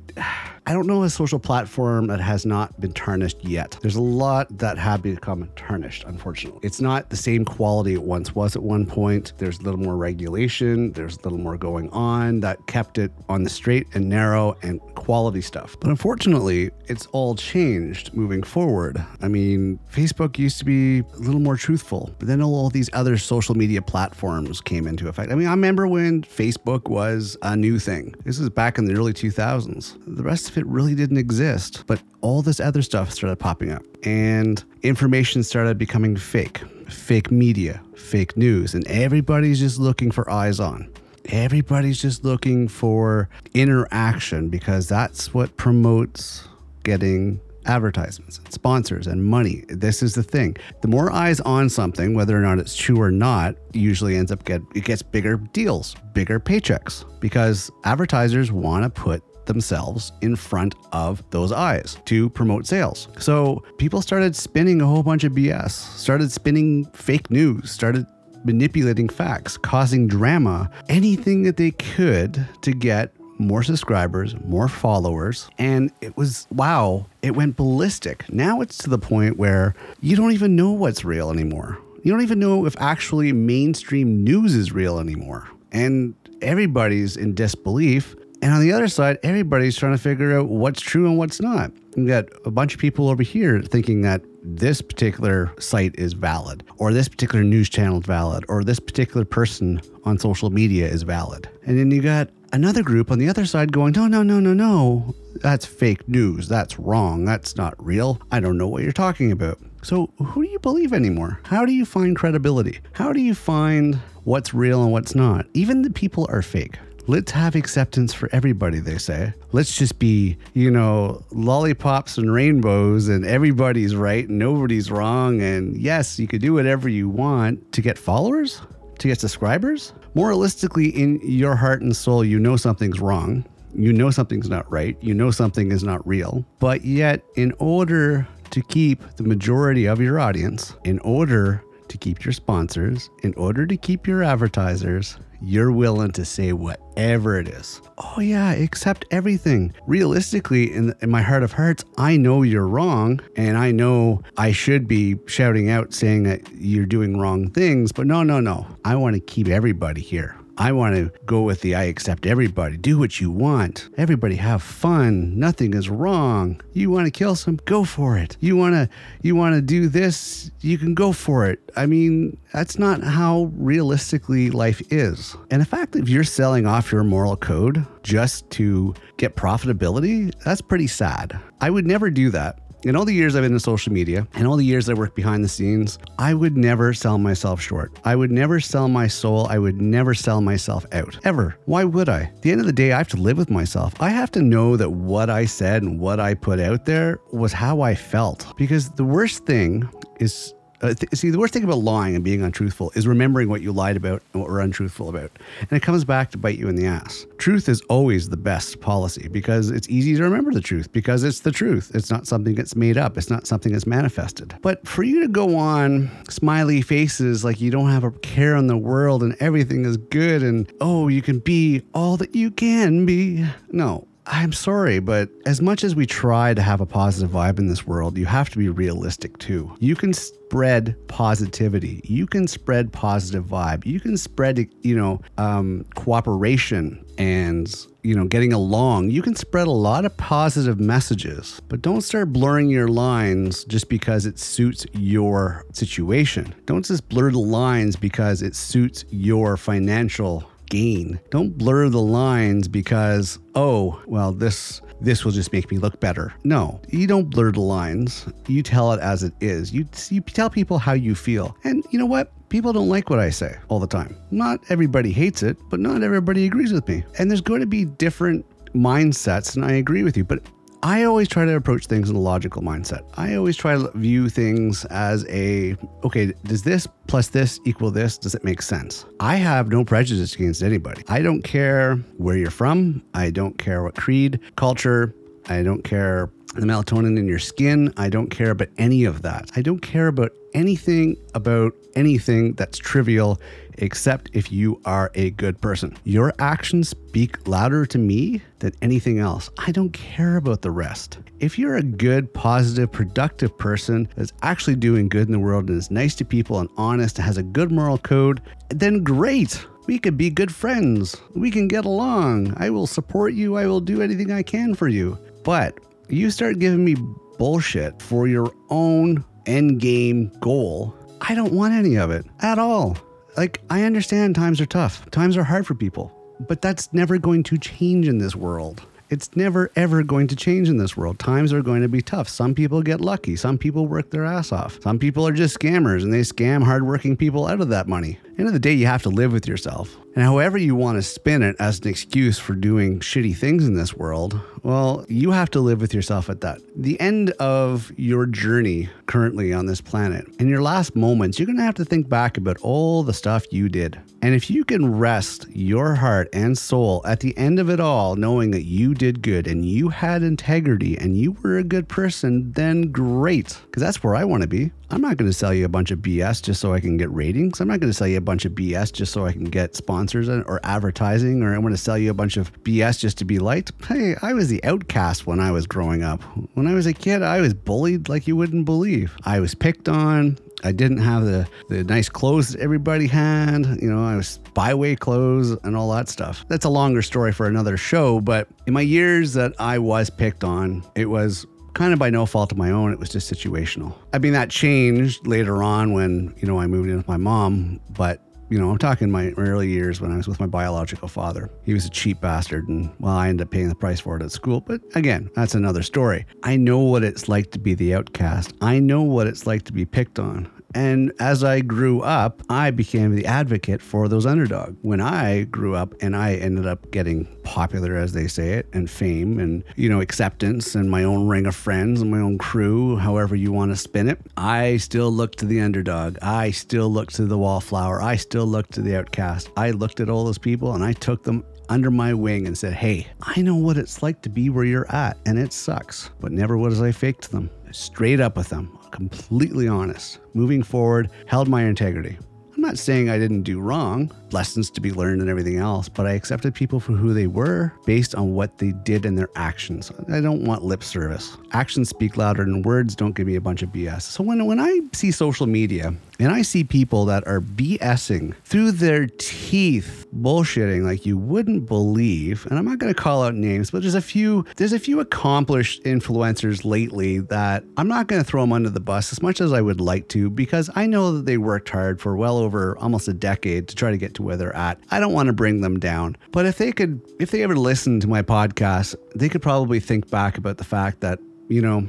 I 0.68 0.74
don't 0.74 0.86
know 0.86 1.04
a 1.04 1.10
social 1.10 1.40
platform 1.40 2.08
that 2.08 2.20
has 2.20 2.46
not 2.46 2.78
been 2.82 2.92
tarnished 2.92 3.38
yet. 3.42 3.78
There's 3.82 3.96
a 3.96 4.02
lot 4.02 4.50
that 4.58 4.78
have 4.78 5.02
become 5.02 5.50
tarnished, 5.56 6.04
unfortunately. 6.04 6.60
It's 6.62 6.82
not 6.82 7.10
the 7.10 7.16
same 7.16 7.46
quality 7.46 7.94
it 7.94 8.04
once 8.04 8.36
was 8.36 8.54
at 8.54 8.62
one 8.62 8.86
point. 8.86 9.32
There's 9.38 9.60
a 9.60 9.62
little 9.62 9.80
more 9.80 9.96
regulation, 9.96 10.92
there's 10.92 11.16
a 11.20 11.22
little 11.22 11.38
more 11.38 11.56
going 11.56 11.90
on 11.92 12.42
that 12.42 12.68
kept 12.68 12.98
it 12.98 13.14
on 13.30 13.44
the 13.44 13.50
straight 13.50 13.88
and 13.94 14.10
narrow 14.10 14.58
and 14.62 14.82
quality 14.96 15.40
stuff. 15.40 15.78
But 15.80 15.90
unfortunately, 15.90 16.72
it's 16.88 17.06
all 17.14 17.36
changed 17.36 18.14
moving 18.14 18.44
forward. 18.44 19.02
I 19.22 19.30
mean, 19.30 19.80
Facebook 19.90 20.38
used 20.38 20.60
to 20.60 20.66
be 20.66 21.00
a 21.00 21.18
little 21.20 21.40
more 21.40 21.56
truthful, 21.56 22.14
but 22.20 22.28
then 22.28 22.42
all 22.42 22.70
these 22.70 22.90
other 22.92 23.18
social 23.18 23.56
media 23.56 23.82
platforms 23.82 24.60
came 24.60 24.86
into 24.86 25.08
effect. 25.08 25.32
I 25.32 25.36
mean, 25.36 25.48
I 25.48 25.52
remember 25.52 25.88
when 25.88 26.24
Facebook 26.24 26.90
was 26.90 27.38
a 27.42 27.56
new 27.56 27.80
thing. 27.80 28.16
This 28.26 28.38
is 28.38 28.50
back 28.50 28.78
in 28.78 28.84
the 28.84 28.96
early 28.96 29.14
2000s. 29.14 29.98
The 30.06 30.24
rest 30.24 30.50
of 30.50 30.57
it 30.58 30.66
really 30.66 30.96
didn't 30.96 31.18
exist, 31.18 31.84
but 31.88 32.02
all 32.22 32.42
this 32.42 32.60
other 32.60 32.82
stuff 32.82 33.12
started 33.12 33.38
popping 33.38 33.72
up 33.72 33.84
and 34.04 34.64
information 34.84 35.44
started 35.44 35.78
becoming 35.78 36.16
fake, 36.16 36.60
fake 36.90 37.32
media, 37.32 37.82
fake 37.96 38.36
news, 38.38 38.74
and 38.74 38.86
everybody's 38.88 39.60
just 39.60 39.80
looking 39.80 40.12
for 40.12 40.30
eyes 40.30 40.60
on. 40.60 40.92
Everybody's 41.26 42.02
just 42.02 42.24
looking 42.24 42.68
for 42.68 43.30
interaction 43.54 44.50
because 44.50 44.88
that's 44.88 45.34
what 45.34 45.56
promotes 45.58 46.48
getting 46.84 47.42
advertisements 47.68 48.38
and 48.38 48.52
sponsors 48.54 49.08
and 49.08 49.24
money. 49.26 49.66
This 49.68 50.02
is 50.02 50.16
the 50.16 50.24
thing. 50.24 50.56
The 50.82 50.88
more 50.88 51.12
eyes 51.12 51.40
on 51.42 51.70
something, 51.70 52.14
whether 52.14 52.38
or 52.38 52.42
not 52.42 52.60
it's 52.60 52.76
true 52.76 53.00
or 53.00 53.12
not, 53.12 53.56
usually 53.74 54.16
ends 54.16 54.32
up 54.32 54.46
get 54.46 54.62
it 54.74 54.86
gets 54.86 55.02
bigger 55.02 55.38
deals, 55.38 55.96
bigger 56.14 56.40
paychecks 56.40 57.04
because 57.20 57.70
advertisers 57.84 58.52
want 58.52 58.84
to 58.84 58.90
put 58.90 59.22
themselves 59.48 60.12
in 60.22 60.36
front 60.36 60.76
of 60.92 61.24
those 61.32 61.52
eyes 61.52 61.98
to 62.06 62.30
promote 62.30 62.68
sales. 62.68 63.08
So 63.18 63.64
people 63.78 64.02
started 64.02 64.36
spinning 64.36 64.82
a 64.82 64.86
whole 64.86 65.04
bunch 65.04 65.24
of 65.24 65.34
BS, 65.34 65.72
started 65.72 66.32
spinning 66.32 66.86
fake 66.94 67.32
news, 67.32 67.72
started 67.72 68.06
manipulating 68.44 69.10
facts, 69.10 69.58
causing 69.58 70.08
drama, 70.08 70.70
anything 70.90 71.44
that 71.44 71.58
they 71.58 71.72
could 71.72 72.48
to 72.62 72.72
get 72.72 73.12
more 73.40 73.64
subscribers, 73.64 74.36
more 74.46 74.68
followers. 74.68 75.50
And 75.58 75.92
it 76.02 76.16
was, 76.18 76.48
wow, 76.52 77.06
it 77.22 77.36
went 77.36 77.56
ballistic. 77.56 78.32
Now 78.32 78.62
it's 78.62 78.78
to 78.80 78.90
the 78.90 78.98
point 78.98 79.38
where 79.38 79.76
you 80.02 80.16
don't 80.16 80.32
even 80.32 80.56
know 80.56 80.72
what's 80.72 81.06
real 81.06 81.30
anymore. 81.30 81.78
You 82.04 82.12
don't 82.12 82.22
even 82.22 82.40
know 82.40 82.66
if 82.66 82.76
actually 82.80 83.34
mainstream 83.34 84.24
news 84.24 84.56
is 84.56 84.72
real 84.72 85.00
anymore. 85.00 85.48
And 85.72 86.16
everybody's 86.42 87.18
in 87.18 87.36
disbelief. 87.36 88.16
And 88.42 88.54
on 88.54 88.62
the 88.62 88.72
other 88.72 88.88
side, 88.88 89.18
everybody's 89.24 89.76
trying 89.76 89.94
to 89.94 89.98
figure 89.98 90.38
out 90.38 90.48
what's 90.48 90.82
true 90.82 91.06
and 91.06 91.18
what's 91.18 91.42
not. 91.42 91.72
You 91.96 92.08
got 92.08 92.26
a 92.46 92.52
bunch 92.52 92.74
of 92.74 92.80
people 92.80 93.10
over 93.10 93.24
here 93.24 93.62
thinking 93.62 94.02
that 94.02 94.22
this 94.44 94.82
particular 94.82 95.52
site 95.60 95.96
is 95.98 96.14
valid, 96.14 96.64
or 96.78 96.94
this 96.94 97.10
particular 97.10 97.44
news 97.44 97.70
channel 97.70 98.00
is 98.00 98.06
valid, 98.06 98.46
or 98.48 98.64
this 98.64 98.80
particular 98.80 99.26
person 99.26 99.82
on 100.06 100.18
social 100.20 100.50
media 100.50 100.88
is 100.88 101.04
valid. 101.04 101.50
And 101.66 101.78
then 101.78 101.92
you 101.92 102.02
got 102.02 102.30
another 102.54 102.84
group 102.84 103.12
on 103.12 103.20
the 103.20 103.28
other 103.28 103.46
side 103.46 103.72
going, 103.72 103.94
no, 103.94 104.08
no, 104.08 104.24
no, 104.24 104.40
no, 104.40 104.54
no. 104.54 105.16
That's 105.42 105.66
fake 105.66 106.08
news. 106.08 106.48
That's 106.48 106.80
wrong. 106.80 107.26
That's 107.26 107.58
not 107.58 107.74
real. 107.84 108.22
I 108.32 108.40
don't 108.40 108.58
know 108.58 108.68
what 108.68 108.84
you're 108.84 108.92
talking 108.92 109.32
about. 109.32 109.60
So, 109.84 110.10
who 110.18 110.44
do 110.44 110.50
you 110.50 110.60
believe 110.60 110.94
anymore? 110.94 111.40
How 111.44 111.66
do 111.66 111.74
you 111.74 111.86
find 111.86 112.16
credibility? 112.16 112.80
How 112.94 113.14
do 113.14 113.22
you 113.22 113.34
find 113.34 113.96
what's 114.24 114.54
real 114.54 114.84
and 114.84 114.92
what's 114.92 115.16
not? 115.16 115.46
Even 115.54 115.82
the 115.82 115.90
people 115.90 116.26
are 116.30 116.42
fake. 116.42 116.78
Let's 117.10 117.32
have 117.32 117.56
acceptance 117.56 118.14
for 118.14 118.28
everybody, 118.34 118.80
they 118.80 118.98
say. 118.98 119.34
Let's 119.54 119.78
just 119.78 119.98
be, 119.98 120.38
you 120.54 120.70
know, 120.70 121.24
lollipops 121.32 122.18
and 122.18 122.34
rainbows 122.34 123.08
and 123.08 123.26
everybody's 123.26 123.96
right 123.96 124.28
and 124.28 124.38
nobody's 124.38 124.92
wrong. 124.92 125.42
And 125.42 125.78
yes, 125.78 126.20
you 126.20 126.28
could 126.28 126.42
do 126.42 126.54
whatever 126.54 126.90
you 126.90 127.08
want 127.08 127.72
to 127.72 127.82
get 127.82 127.98
followers, 127.98 128.62
to 129.00 129.08
get 129.08 129.22
subscribers. 129.22 129.94
Moralistically, 130.16 130.94
in 130.94 131.22
your 131.24 131.56
heart 131.56 131.82
and 131.82 131.96
soul, 131.96 132.26
you 132.26 132.40
know 132.40 132.58
something's 132.58 133.00
wrong. 133.00 133.46
You 133.74 133.94
know 133.94 134.12
something's 134.12 134.50
not 134.50 134.70
right. 134.70 134.98
You 135.00 135.14
know 135.14 135.32
something 135.32 135.72
is 135.72 135.84
not 135.84 136.06
real. 136.06 136.46
But 136.60 136.84
yet, 136.84 137.24
in 137.36 137.54
order 137.60 138.28
to 138.50 138.62
keep 138.64 139.02
the 139.16 139.24
majority 139.24 139.86
of 139.86 140.02
your 140.02 140.20
audience, 140.20 140.76
in 140.84 141.00
order 141.00 141.64
to 141.90 141.98
keep 141.98 142.24
your 142.26 142.34
sponsors, 142.34 143.10
in 143.24 143.34
order 143.36 143.66
to 143.66 143.78
keep 143.78 144.08
your 144.08 144.24
advertisers, 144.24 145.18
you're 145.42 145.72
willing 145.72 146.12
to 146.12 146.26
say 146.26 146.54
whatever 146.54 147.40
it 147.40 147.48
is. 147.48 147.82
Oh, 147.98 148.20
yeah, 148.20 148.54
accept 148.54 149.06
everything. 149.12 149.74
Realistically, 149.86 150.74
in, 150.74 150.94
in 151.02 151.10
my 151.10 151.22
heart 151.22 151.44
of 151.44 151.54
hearts, 151.54 151.84
I 151.98 152.18
know 152.18 152.42
you're 152.42 152.68
wrong 152.68 153.20
and 153.36 153.58
I 153.58 153.72
know 153.72 154.22
I 154.38 154.52
should 154.52 154.88
be 154.88 155.18
shouting 155.28 155.70
out 155.70 155.94
saying 155.94 156.24
that 156.24 156.42
you're 156.54 156.86
doing 156.86 157.20
wrong 157.20 157.52
things, 157.52 157.92
but 157.92 158.08
no, 158.08 158.24
no, 158.24 158.40
no. 158.40 158.66
I 158.84 158.96
want 158.96 159.16
to 159.16 159.20
keep 159.20 159.48
everybody 159.48 160.02
here. 160.02 160.37
I 160.60 160.72
want 160.72 160.96
to 160.96 161.12
go 161.26 161.44
with 161.44 161.62
the 161.62 161.76
I 161.76 161.84
accept 161.84 162.26
everybody. 162.26 162.78
Do 162.78 162.98
what 162.98 163.22
you 163.22 163.30
want. 163.30 163.90
Everybody 163.98 164.36
have 164.38 164.64
fun. 164.64 165.38
Nothing 165.38 165.76
is 165.76 165.88
wrong. 165.88 166.60
You 166.74 166.90
want 166.90 167.06
to 167.06 167.12
kill 167.12 167.36
some? 167.36 167.58
Go 167.66 167.84
for 167.84 168.18
it. 168.18 168.38
You 168.40 168.58
want 168.58 168.74
to 168.74 168.90
you 169.22 169.36
want 169.36 169.56
to 169.56 169.62
do 169.62 169.88
this? 169.88 170.50
You 170.62 170.80
can 170.80 170.96
go 170.96 171.12
for 171.12 171.46
it. 171.46 171.60
I 171.76 171.86
mean, 171.86 172.38
that's 172.54 172.80
not 172.80 173.04
how 173.04 173.52
realistically 173.56 174.50
life 174.50 174.82
is. 174.92 175.36
And 175.52 175.62
in 175.62 175.66
fact, 175.66 175.96
if 175.96 176.10
you're 176.10 176.24
selling 176.24 176.66
off 176.66 176.92
your 176.92 177.04
moral 177.04 177.38
code 177.38 177.86
just 178.02 178.50
to 178.52 178.96
get 179.18 179.36
profitability, 179.36 180.34
that's 180.44 180.62
pretty 180.62 180.88
sad. 180.88 181.40
I 181.62 181.70
would 181.70 181.86
never 181.86 182.10
do 182.10 182.32
that 182.32 182.67
in 182.88 182.96
all 182.96 183.06
the 183.06 183.14
years 183.14 183.36
I've 183.36 183.44
been 183.44 183.54
in 183.54 183.60
social 183.60 183.92
media 183.92 184.28
and 184.34 184.48
all 184.48 184.56
the 184.56 184.66
years 184.66 184.90
I 184.90 184.94
worked 184.94 185.16
behind 185.16 185.44
the 185.44 185.50
scenes, 185.50 186.00
I 186.18 186.34
would 186.34 186.56
never 186.56 186.94
sell 186.94 187.18
myself 187.18 187.62
short. 187.62 188.00
I 188.06 188.16
would 188.16 188.32
never 188.32 188.60
sell 188.60 188.88
my 188.88 189.08
soul. 189.08 189.48
I 189.48 189.58
would 189.58 189.82
never 189.82 190.14
sell 190.14 190.42
myself 190.42 190.86
out. 190.92 191.18
Ever. 191.24 191.58
Why 191.66 191.84
would 191.84 192.10
I? 192.10 192.22
At 192.24 192.42
the 192.42 192.52
end 192.52 192.62
of 192.62 192.68
the 192.68 192.74
day, 192.74 192.92
I 192.92 192.98
have 192.98 193.08
to 193.10 193.18
live 193.18 193.38
with 193.38 193.50
myself. 193.50 193.94
I 194.00 194.10
have 194.10 194.32
to 194.32 194.42
know 194.42 194.78
that 194.78 194.90
what 194.90 195.30
I 195.30 195.46
said 195.46 195.84
and 195.84 196.00
what 196.00 196.20
I 196.20 196.34
put 196.34 196.60
out 196.60 196.86
there 196.86 197.20
was 197.32 197.54
how 197.54 197.82
I 197.82 197.96
felt. 197.96 198.56
Because 198.58 198.90
the 198.92 199.04
worst 199.04 199.46
thing 199.46 199.90
is 200.20 200.54
uh, 200.82 200.94
th- 200.94 201.14
see, 201.14 201.30
the 201.30 201.40
worst 201.40 201.54
thing 201.54 201.64
about 201.64 201.80
lying 201.80 202.16
and 202.16 202.24
being 202.24 202.44
untruthful 202.44 202.92
is 202.96 203.08
remembering 203.08 203.50
what 203.50 203.62
you 203.62 203.72
lied 203.72 203.98
about 203.98 204.22
and 204.34 204.42
what 204.42 204.50
we're 204.50 204.60
untruthful 204.60 205.10
about. 205.10 205.32
And 205.60 205.72
it 205.72 205.82
comes 205.82 206.06
back 206.06 206.32
to 206.32 206.38
bite 206.38 206.58
you 206.58 206.68
in 206.68 206.76
the 206.76 206.86
ass. 206.86 207.26
Truth 207.38 207.68
is 207.68 207.82
always 207.90 208.30
the 208.30 208.38
best 208.38 208.80
policy 208.80 209.28
because 209.28 209.72
it's 209.72 209.90
easy 209.90 210.16
to 210.16 210.24
remember 210.24 210.52
the 210.52 210.62
truth 210.62 210.92
because 210.92 211.24
it's 211.24 211.40
the 211.40 211.52
truth. 211.52 211.92
It's 211.96 212.12
not 212.12 212.28
something 212.28 212.56
that's 212.56 212.76
made 212.76 212.98
up, 212.98 213.18
it's 213.18 213.30
not 213.30 213.48
something 213.48 213.72
that's 213.72 213.88
manifested. 213.88 214.56
But 214.62 214.88
for 214.88 215.04
you 215.04 215.22
to 215.22 215.28
go 215.28 215.56
on 215.58 216.12
smiley 216.30 216.82
faces 216.82 217.44
like 217.44 217.60
you 217.60 217.72
don't 217.72 217.90
have 217.90 218.04
a 218.04 218.12
care 218.12 218.56
in 218.56 218.68
the 218.68 218.78
world 218.78 219.24
and 219.24 219.36
everything 219.40 219.86
is 219.86 219.98
good 219.98 220.44
and 220.44 220.72
oh, 220.82 221.08
you 221.08 221.22
can 221.22 221.40
be 221.40 221.82
all 221.94 222.18
that 222.18 222.36
you 222.36 222.52
can 222.52 223.06
be. 223.06 223.46
No, 223.72 224.08
I'm 224.30 224.52
sorry, 224.52 225.00
but 225.00 225.30
as 225.46 225.62
much 225.62 225.86
as 225.86 225.96
we 225.96 226.06
try 226.06 226.54
to 226.54 226.62
have 226.62 226.82
a 226.82 226.86
positive 226.86 227.32
vibe 227.32 227.60
in 227.60 227.68
this 227.68 227.88
world, 227.88 228.18
you 228.18 228.26
have 228.26 228.50
to 228.50 228.58
be 228.58 228.68
realistic 228.68 229.38
too. 229.38 229.74
You 229.80 229.96
can 229.96 230.14
spread 230.14 230.96
positivity. 231.08 232.02
You 232.04 232.28
can 232.28 232.46
spread 232.48 232.92
positive 232.92 233.46
vibe. 233.46 233.86
You 233.86 234.02
can 234.02 234.18
spread, 234.18 234.70
you 234.82 234.98
know, 234.98 235.22
um, 235.38 235.86
cooperation 235.96 237.04
and 237.18 237.88
you 238.04 238.16
know 238.16 238.26
getting 238.26 238.54
along. 238.54 239.10
You 239.10 239.22
can 239.22 239.36
spread 239.36 239.68
a 239.68 239.72
lot 239.72 240.06
of 240.06 240.16
positive 240.18 240.80
messages, 240.80 241.62
but 241.70 241.82
don't 241.82 242.02
start 242.02 242.34
blurring 242.34 242.70
your 242.70 242.90
lines 242.90 243.64
just 243.64 243.88
because 243.88 244.26
it 244.26 244.40
suits 244.40 244.86
your 244.94 245.66
situation. 245.72 246.54
Don't 246.66 246.86
just 246.86 247.08
blur 247.10 247.32
the 247.32 247.40
lines 247.40 247.96
because 247.96 248.42
it 248.42 248.56
suits 248.56 249.06
your 249.10 249.58
financial 249.58 250.50
gain. 250.70 251.20
Don't 251.32 251.58
blur 251.58 251.90
the 251.90 252.02
lines 252.02 252.68
because, 252.68 253.40
oh, 253.56 254.02
well, 254.06 254.32
this 254.32 254.82
this 255.00 255.24
will 255.24 255.32
just 255.32 255.54
make 255.54 255.70
me 255.72 255.78
look 255.78 256.00
better. 256.00 256.34
No, 256.44 256.82
you 256.90 257.08
don't 257.08 257.30
blur 257.30 257.52
the 257.52 257.62
lines. 257.62 258.26
You 258.48 258.64
tell 258.64 258.94
it 258.94 259.00
as 259.00 259.24
it 259.24 259.34
is. 259.42 259.72
You, 259.72 259.86
you 260.10 260.22
tell 260.22 260.50
people 260.50 260.80
how 260.80 260.94
you 260.94 261.14
feel. 261.16 261.56
And 261.64 261.86
you 261.92 262.00
know 262.00 262.06
what? 262.06 262.32
People 262.50 262.74
don't 262.74 262.90
like 262.90 263.10
what 263.10 263.20
I 263.20 263.30
say 263.30 263.56
all 263.68 263.80
the 263.80 263.88
time. 263.88 264.16
Not 264.32 264.60
everybody 264.70 265.12
hates 265.12 265.44
it, 265.44 265.58
but 265.70 265.80
not 265.80 266.02
everybody 266.02 266.46
agrees 266.46 266.74
with 266.74 266.88
me. 266.88 267.04
And 267.20 267.30
there's 267.30 267.42
going 267.42 267.60
to 267.60 267.68
be 267.68 267.86
different 267.86 268.46
mindsets, 268.74 269.56
and 269.56 269.66
I 269.66 269.74
agree 269.74 270.04
with 270.04 270.18
you. 270.18 270.24
But 270.24 270.42
I 270.88 271.04
always 271.04 271.28
try 271.28 271.44
to 271.44 271.54
approach 271.54 271.88
things 271.88 272.10
in 272.10 272.16
a 272.16 272.20
logical 272.20 272.62
mindset. 272.62 273.02
I 273.18 273.36
always 273.36 273.58
try 273.58 273.74
to 273.76 273.92
view 273.96 274.30
things 274.30 274.86
as 274.86 275.26
a 275.28 275.76
okay, 276.06 276.32
does 276.46 276.64
this 276.64 276.88
plus 277.08 277.28
this 277.28 277.60
equal 277.66 277.92
this? 277.92 278.18
Does 278.18 278.34
it 278.34 278.46
make 278.46 278.62
sense? 278.62 279.06
I 279.20 279.36
have 279.36 279.68
no 279.68 279.84
prejudice 279.84 280.34
against 280.34 280.64
anybody. 280.64 281.04
I 281.10 281.22
don't 281.22 281.42
care 281.42 281.98
where 282.16 282.38
you're 282.38 282.52
from. 282.52 283.04
I 283.14 283.32
don't 283.32 283.58
care 283.58 283.84
what 283.84 283.96
creed, 283.98 284.40
culture. 284.56 285.14
I 285.50 285.62
don't 285.62 285.84
care 285.84 286.30
the 286.62 286.68
melatonin 286.68 287.18
in 287.18 287.28
your 287.28 287.40
skin. 287.40 287.94
I 287.98 288.10
don't 288.10 288.30
care 288.30 288.52
about 288.52 288.70
any 288.78 289.06
of 289.06 289.22
that. 289.24 289.52
I 289.56 289.62
don't 289.62 289.80
care 289.80 290.08
about 290.08 290.32
anything 290.54 291.18
about 291.34 291.74
anything 291.96 292.54
that's 292.54 292.78
trivial 292.78 293.40
except 293.80 294.30
if 294.34 294.52
you 294.52 294.82
are 294.86 295.12
a 295.14 295.32
good 295.32 295.62
person. 295.62 295.96
Your 296.04 296.34
actions 296.40 296.90
speak 296.90 297.48
louder 297.48 297.86
to 297.86 297.98
me 297.98 298.42
than 298.60 298.72
anything 298.82 299.20
else. 299.20 299.50
I 299.60 299.72
don't 299.72 299.94
care 299.94 300.38
about 300.38 300.62
the 300.62 300.72
rest. 300.72 301.20
If 301.40 301.60
you're 301.60 301.76
a 301.76 301.84
good, 301.84 302.34
positive, 302.34 302.92
productive 302.92 303.56
person 303.58 304.08
that's 304.16 304.34
actually 304.42 304.76
doing 304.76 305.10
good 305.10 305.28
in 305.28 305.32
the 305.32 305.40
world 305.40 305.70
and 305.70 305.78
is 305.78 305.92
nice 305.92 306.16
to 306.16 306.26
people 306.26 306.60
and 306.60 306.70
honest 306.78 307.18
and 307.18 307.26
has 307.26 307.38
a 307.38 307.44
good 307.44 307.72
moral 307.72 308.00
code, 308.00 308.42
then 308.70 309.04
great. 309.04 309.64
We 309.86 310.00
could 310.00 310.18
be 310.18 310.30
good 310.30 310.54
friends. 310.54 311.16
We 311.34 311.52
can 311.52 311.68
get 311.68 311.86
along. 311.86 312.54
I 312.58 312.70
will 312.70 312.88
support 312.88 313.34
you. 313.34 313.58
I 313.58 313.68
will 313.68 313.80
do 313.80 314.02
anything 314.02 314.32
I 314.32 314.44
can 314.44 314.74
for 314.74 314.88
you. 314.88 315.18
But 315.44 315.80
you 316.10 316.32
start 316.32 316.60
giving 316.60 316.84
me 316.84 316.96
bullshit 317.38 318.02
for 318.02 318.28
your 318.28 318.52
own 318.70 319.24
end 319.46 319.80
game 319.80 320.32
goal, 320.40 320.96
I 321.22 321.36
don't 321.36 321.54
want 321.54 321.74
any 321.74 321.96
of 321.96 322.12
it 322.12 322.26
at 322.42 322.60
all. 322.60 322.98
Like, 323.36 323.62
I 323.70 323.84
understand 323.84 324.36
times 324.36 324.60
are 324.62 324.66
tough, 324.66 325.10
times 325.12 325.38
are 325.38 325.44
hard 325.44 325.68
for 325.68 325.76
people, 325.76 326.12
but 326.48 326.62
that's 326.62 326.92
never 326.94 327.18
going 327.18 327.44
to 327.44 327.58
change 327.58 328.08
in 328.08 328.18
this 328.18 328.36
world. 328.36 328.84
It's 329.10 329.34
never 329.38 329.72
ever 329.78 330.04
going 330.04 330.28
to 330.28 330.36
change 330.36 330.68
in 330.68 330.78
this 330.78 330.98
world. 330.98 331.18
Times 331.18 331.54
are 331.54 331.62
going 331.62 331.82
to 331.82 331.88
be 331.88 332.02
tough. 332.02 332.28
Some 332.28 332.54
people 332.54 332.82
get 332.82 333.00
lucky. 333.00 333.38
Some 333.38 333.58
people 333.58 333.88
work 333.88 334.12
their 334.12 334.26
ass 334.26 334.52
off. 334.52 334.82
Some 334.82 335.00
people 335.00 335.26
are 335.26 335.32
just 335.32 335.58
scammers 335.58 336.04
and 336.04 336.14
they 336.14 336.22
scam 336.22 336.62
hardworking 336.62 337.16
people 337.16 337.48
out 337.48 337.62
of 337.62 337.70
that 337.70 337.88
money. 337.88 338.20
End 338.38 338.48
of 338.48 338.54
the 338.54 338.60
day, 338.60 338.74
you 338.74 338.86
have 338.86 339.04
to 339.04 339.10
live 339.10 339.32
with 339.32 339.48
yourself. 339.48 339.96
And 340.18 340.26
however 340.26 340.58
you 340.58 340.74
want 340.74 340.96
to 340.96 341.04
spin 341.04 341.44
it 341.44 341.56
as 341.60 341.80
an 341.80 341.88
excuse 341.90 342.40
for 342.40 342.56
doing 342.56 343.02
shitty 343.02 343.36
things 343.36 343.68
in 343.68 343.76
this 343.76 343.94
world, 343.94 344.42
well, 344.64 345.06
you 345.08 345.30
have 345.30 345.52
to 345.52 345.60
live 345.60 345.80
with 345.80 345.94
yourself 345.94 346.28
at 346.28 346.42
that. 346.42 346.60
The 346.76 347.00
end 347.00 347.30
of 347.34 347.92
your 347.98 348.26
journey 348.26 348.90
currently 349.06 349.54
on 349.54 349.68
this 349.68 349.80
planet, 349.80 350.26
in 350.40 350.48
your 350.48 350.64
last 350.64 350.96
moments, 350.96 351.38
you're 351.38 351.46
going 351.46 351.60
to 351.60 351.64
have 351.64 351.76
to 351.76 351.86
think 351.86 352.10
back 352.10 352.36
about 352.36 352.58
all 352.64 353.04
the 353.04 353.14
stuff 353.14 353.46
you 353.54 353.70
did. 353.70 354.02
And 354.24 354.34
if 354.34 354.50
you 354.50 354.66
can 354.66 354.98
rest 354.98 355.46
your 355.50 355.94
heart 355.94 356.30
and 356.34 356.58
soul 356.58 357.04
at 357.06 357.20
the 357.20 357.38
end 357.38 357.60
of 357.60 357.70
it 357.70 357.80
all, 357.80 358.16
knowing 358.16 358.50
that 358.52 358.64
you 358.64 358.96
did 358.96 359.22
good 359.22 359.46
and 359.46 359.66
you 359.66 359.90
had 359.90 360.24
integrity 360.24 360.98
and 360.98 361.16
you 361.16 361.34
were 361.44 361.60
a 361.60 361.64
good 361.64 361.88
person, 361.88 362.54
then 362.54 362.92
great. 362.92 363.56
Because 363.66 363.84
that's 363.84 364.02
where 364.02 364.16
I 364.16 364.24
want 364.24 364.42
to 364.42 364.48
be. 364.48 364.72
I'm 364.90 365.02
not 365.02 365.18
going 365.18 365.30
to 365.30 365.38
sell 365.38 365.54
you 365.54 365.66
a 365.66 365.70
bunch 365.70 365.92
of 365.92 366.00
BS 366.00 366.42
just 366.42 366.62
so 366.62 366.74
I 366.74 366.80
can 366.80 366.96
get 366.96 367.12
ratings. 367.12 367.60
I'm 367.60 367.68
not 367.68 367.80
going 367.80 367.92
to 367.92 367.98
sell 367.98 368.08
you 368.08 368.18
a 368.18 368.22
bunch 368.22 368.46
of 368.46 368.54
BS 368.54 368.94
just 368.94 369.12
so 369.12 369.26
I 369.26 369.34
can 369.34 369.46
get 369.46 369.76
sponsors 369.76 370.30
or 370.30 370.60
advertising, 370.64 371.44
or 371.44 371.54
I'm 371.54 371.62
going 371.62 371.74
to 371.74 371.78
sell 371.78 371.98
you 371.98 372.10
a 372.10 372.14
bunch 372.14 372.38
of 372.38 372.54
BS 372.64 373.00
just 373.00 373.18
to 373.18 373.26
be 373.26 373.38
liked. 373.40 373.74
Hey, 373.86 374.16
I 374.22 374.34
was 374.34 374.48
the 374.48 374.64
outcast 374.64 375.28
when 375.28 375.40
I 375.40 375.52
was 375.52 375.68
growing 375.68 376.04
up. 376.04 376.22
When 376.54 376.68
I 376.68 376.74
was 376.74 376.86
a 376.86 376.94
kid, 376.94 377.22
I 377.22 377.42
was 377.42 377.54
bullied 377.54 378.08
like 378.08 378.28
you 378.28 378.36
wouldn't 378.36 378.66
believe. 378.66 379.16
I 379.26 379.40
was 379.40 379.54
picked 379.54 379.90
on. 379.90 380.38
I 380.64 380.72
didn't 380.72 381.00
have 381.00 381.24
the, 381.24 381.48
the 381.70 381.84
nice 381.84 382.10
clothes 382.10 382.50
that 382.50 382.62
everybody 382.62 383.08
had. 383.08 383.66
You 383.82 383.92
know, 383.92 384.04
I 384.04 384.16
was 384.16 384.40
Bi-Way 384.54 384.96
clothes 384.96 385.52
and 385.64 385.76
all 385.76 385.92
that 385.92 386.10
stuff. 386.10 386.46
That's 386.48 386.66
a 386.66 386.70
longer 386.70 387.02
story 387.02 387.32
for 387.32 387.46
another 387.46 387.78
show, 387.78 388.22
but 388.22 388.48
in 388.66 388.74
my 388.74 388.82
years 388.82 389.34
that 389.34 389.54
I 389.60 389.78
was 389.80 390.10
picked 390.10 390.44
on, 390.44 390.84
it 390.96 391.06
was 391.06 391.46
kind 391.78 391.94
of 391.94 392.00
by 392.00 392.10
no 392.10 392.26
fault 392.26 392.52
of 392.52 392.58
my 392.58 392.72
own. 392.72 392.92
It 392.92 392.98
was 392.98 393.10
just 393.10 393.32
situational. 393.32 393.94
I 394.12 394.18
mean, 394.18 394.34
that 394.34 394.50
changed 394.50 395.28
later 395.28 395.62
on 395.62 395.94
when, 395.94 396.34
you 396.38 396.48
know, 396.48 396.60
I 396.60 396.66
moved 396.66 396.90
in 396.90 396.98
with 396.98 397.08
my 397.08 397.18
mom, 397.18 397.80
but 397.92 398.20
you 398.50 398.58
know, 398.58 398.72
I'm 398.72 398.78
talking 398.78 399.12
my 399.12 399.32
early 399.38 399.68
years 399.68 400.02
when 400.02 400.12
I 400.12 400.18
was 400.18 400.28
with 400.28 400.40
my 400.40 400.48
biological 400.48 401.08
father. 401.08 401.52
He 401.64 401.74
was 401.74 401.86
a 401.86 401.90
cheap 401.90 402.22
bastard, 402.22 402.68
and 402.70 402.90
well, 403.00 403.14
I 403.14 403.28
ended 403.28 403.46
up 403.46 403.52
paying 403.52 403.68
the 403.68 403.76
price 403.76 404.00
for 404.00 404.16
it 404.16 404.24
at 404.24 404.32
school. 404.32 404.62
But 404.62 404.82
again, 404.96 405.30
that's 405.36 405.54
another 405.54 405.84
story. 405.84 406.26
I 406.44 406.56
know 406.56 406.80
what 406.80 407.04
it's 407.04 407.28
like 407.28 407.52
to 407.52 407.60
be 407.60 407.74
the 407.74 407.94
outcast. 407.94 408.54
I 408.62 408.80
know 408.80 409.04
what 409.04 409.28
it's 409.28 409.46
like 409.46 409.64
to 409.64 409.74
be 409.74 409.86
picked 409.86 410.18
on. 410.18 410.50
And 410.78 411.12
as 411.18 411.44
I 411.44 411.62
grew 411.62 412.02
up, 412.02 412.44
I 412.52 412.70
became 412.70 413.16
the 413.16 413.26
advocate 413.26 413.82
for 413.82 414.08
those 414.08 414.28
underdog. 414.28 414.78
When 414.84 415.02
I 415.02 415.46
grew 415.46 415.76
up 415.76 415.96
and 416.02 416.16
I 416.16 416.36
ended 416.36 416.68
up 416.68 416.92
getting 416.92 417.26
popular, 417.42 417.96
as 417.96 418.14
they 418.14 418.28
say 418.28 418.52
it, 418.52 418.68
and 418.74 418.88
fame 418.88 419.40
and, 419.40 419.64
you 419.76 419.90
know, 419.90 420.02
acceptance 420.02 420.76
and 420.76 420.88
my 420.88 421.04
own 421.04 421.28
ring 421.28 421.48
of 421.48 421.56
friends 421.56 422.00
and 422.00 422.12
my 422.12 422.20
own 422.20 422.38
crew, 422.38 422.96
however 422.96 423.36
you 423.36 423.52
want 423.52 423.72
to 423.72 423.76
spin 423.76 424.08
it, 424.08 424.22
I 424.38 424.78
still 424.78 425.10
looked 425.10 425.40
to 425.40 425.48
the 425.48 425.62
underdog. 425.62 426.20
I 426.22 426.52
still 426.52 426.90
looked 426.90 427.16
to 427.16 427.26
the 427.26 427.40
wallflower. 427.40 428.00
I 428.00 428.16
still 428.16 428.46
looked 428.46 428.74
to 428.74 428.84
the 428.84 428.96
outcast. 428.96 429.50
I 429.58 429.72
looked 429.72 430.00
at 430.00 430.12
all 430.12 430.26
those 430.26 430.38
people 430.38 430.76
and 430.76 430.84
I 430.84 430.94
took 430.94 431.24
them 431.24 431.44
under 431.70 431.90
my 431.90 432.14
wing 432.14 432.46
and 432.46 432.56
said, 432.56 432.74
Hey, 432.74 433.08
I 433.24 433.42
know 433.42 433.56
what 433.56 433.78
it's 433.78 434.04
like 434.04 434.22
to 434.22 434.30
be 434.30 434.52
where 434.52 434.64
you're 434.64 434.92
at, 434.92 435.18
and 435.26 435.40
it 435.40 435.54
sucks. 435.54 436.12
But 436.20 436.32
never 436.32 436.56
was 436.56 436.82
I 436.82 436.92
fake 436.92 437.22
to 437.22 437.32
them. 437.32 437.50
Straight 437.72 438.20
up 438.20 438.38
with 438.38 438.50
them, 438.50 438.77
completely 438.92 439.68
honest. 439.68 440.20
Moving 440.34 440.64
forward, 440.64 441.12
held 441.26 441.48
my 441.48 441.64
integrity. 441.64 442.18
I'm 442.56 442.62
not 442.62 442.78
saying 442.78 443.10
I 443.10 443.20
didn't 443.20 443.44
do 443.44 443.60
wrong, 443.60 444.12
lessons 444.34 444.70
to 444.72 444.82
be 444.82 444.92
learned 444.92 445.22
and 445.22 445.30
everything 445.30 445.58
else, 445.58 445.90
but 445.90 446.06
I 446.06 446.14
accepted 446.14 446.54
people 446.54 446.80
for 446.80 446.94
who 446.94 447.14
they 447.14 447.28
were 447.28 447.74
based 447.86 448.16
on 448.16 448.34
what 448.34 448.58
they 448.58 448.72
did 448.72 449.06
and 449.06 449.18
their 449.18 449.30
actions. 449.36 449.92
I 450.12 450.22
don't 450.22 450.46
want 450.46 450.64
lip 450.64 450.84
service. 450.84 451.38
Actions 451.52 451.90
speak 451.90 452.18
louder 452.18 452.44
than 452.44 452.62
words. 452.62 452.96
Don't 452.96 453.16
give 453.16 453.28
me 453.28 453.36
a 453.36 453.42
bunch 453.42 453.62
of 453.62 453.70
BS. 453.70 454.02
So 454.04 454.24
when, 454.24 454.46
when 454.46 454.60
I 454.60 454.80
see 454.94 455.12
social 455.12 455.48
media 455.48 455.94
and 456.20 456.32
I 456.32 456.42
see 456.42 456.64
people 456.64 457.06
that 457.06 457.28
are 457.28 457.42
BSing 457.42 458.36
through 458.44 458.72
their 458.72 459.08
teeth, 459.08 460.06
bullshitting 460.16 460.84
like 460.84 461.06
you 461.06 461.18
wouldn't 461.18 461.68
believe, 461.68 462.46
and 462.48 462.58
I'm 462.58 462.66
not 462.66 462.80
going 462.80 462.94
to 462.94 463.00
call 463.00 463.24
out 463.24 463.36
names, 463.36 463.72
but 463.72 463.82
there's 463.82 463.96
a 463.96 464.02
few 464.02 464.46
there's 464.56 464.74
a 464.74 464.80
few 464.80 465.00
accomplished 465.00 465.84
influencers 465.84 466.66
lately 466.66 467.20
that 467.20 467.64
I'm 467.78 467.88
not 467.88 468.08
going 468.08 468.22
to 468.22 468.28
throw 468.28 468.42
them 468.42 468.54
under 468.54 468.70
the 468.70 468.80
bus 468.80 469.12
as 469.12 469.22
much 469.22 469.42
as 469.42 469.54
I 469.54 469.62
would 469.62 469.80
like 469.80 470.08
to 470.10 470.30
because 470.30 470.70
I 470.76 470.88
know 470.88 471.14
that 471.14 471.26
they 471.26 471.38
worked 471.38 471.70
hard 471.70 472.02
for 472.02 472.16
well 472.18 472.38
over 472.38 472.78
almost 472.80 473.08
a 473.08 473.14
decade 473.14 473.68
to 473.68 473.76
try 473.76 473.92
to 473.92 473.98
get 473.98 474.14
to 474.18 474.24
where 474.24 474.38
they're 474.38 474.56
at. 474.56 474.80
I 474.92 475.00
don't 475.00 475.14
want 475.14 475.28
to 475.28 475.34
bring 475.34 475.62
them 475.62 475.80
down, 475.80 476.18
but 476.32 476.46
if 476.46 476.58
they 476.58 476.72
could 476.72 477.02
if 477.20 477.32
they 477.32 477.44
ever 477.44 477.56
listen 477.56 478.00
to 478.02 478.08
my 478.08 478.22
podcast, 478.22 478.96
they 479.16 479.30
could 479.30 479.42
probably 479.42 479.80
think 479.80 480.10
back 480.10 480.38
about 480.38 480.58
the 480.58 480.64
fact 480.64 481.00
that, 481.02 481.20
you 481.48 481.62
know, 481.62 481.88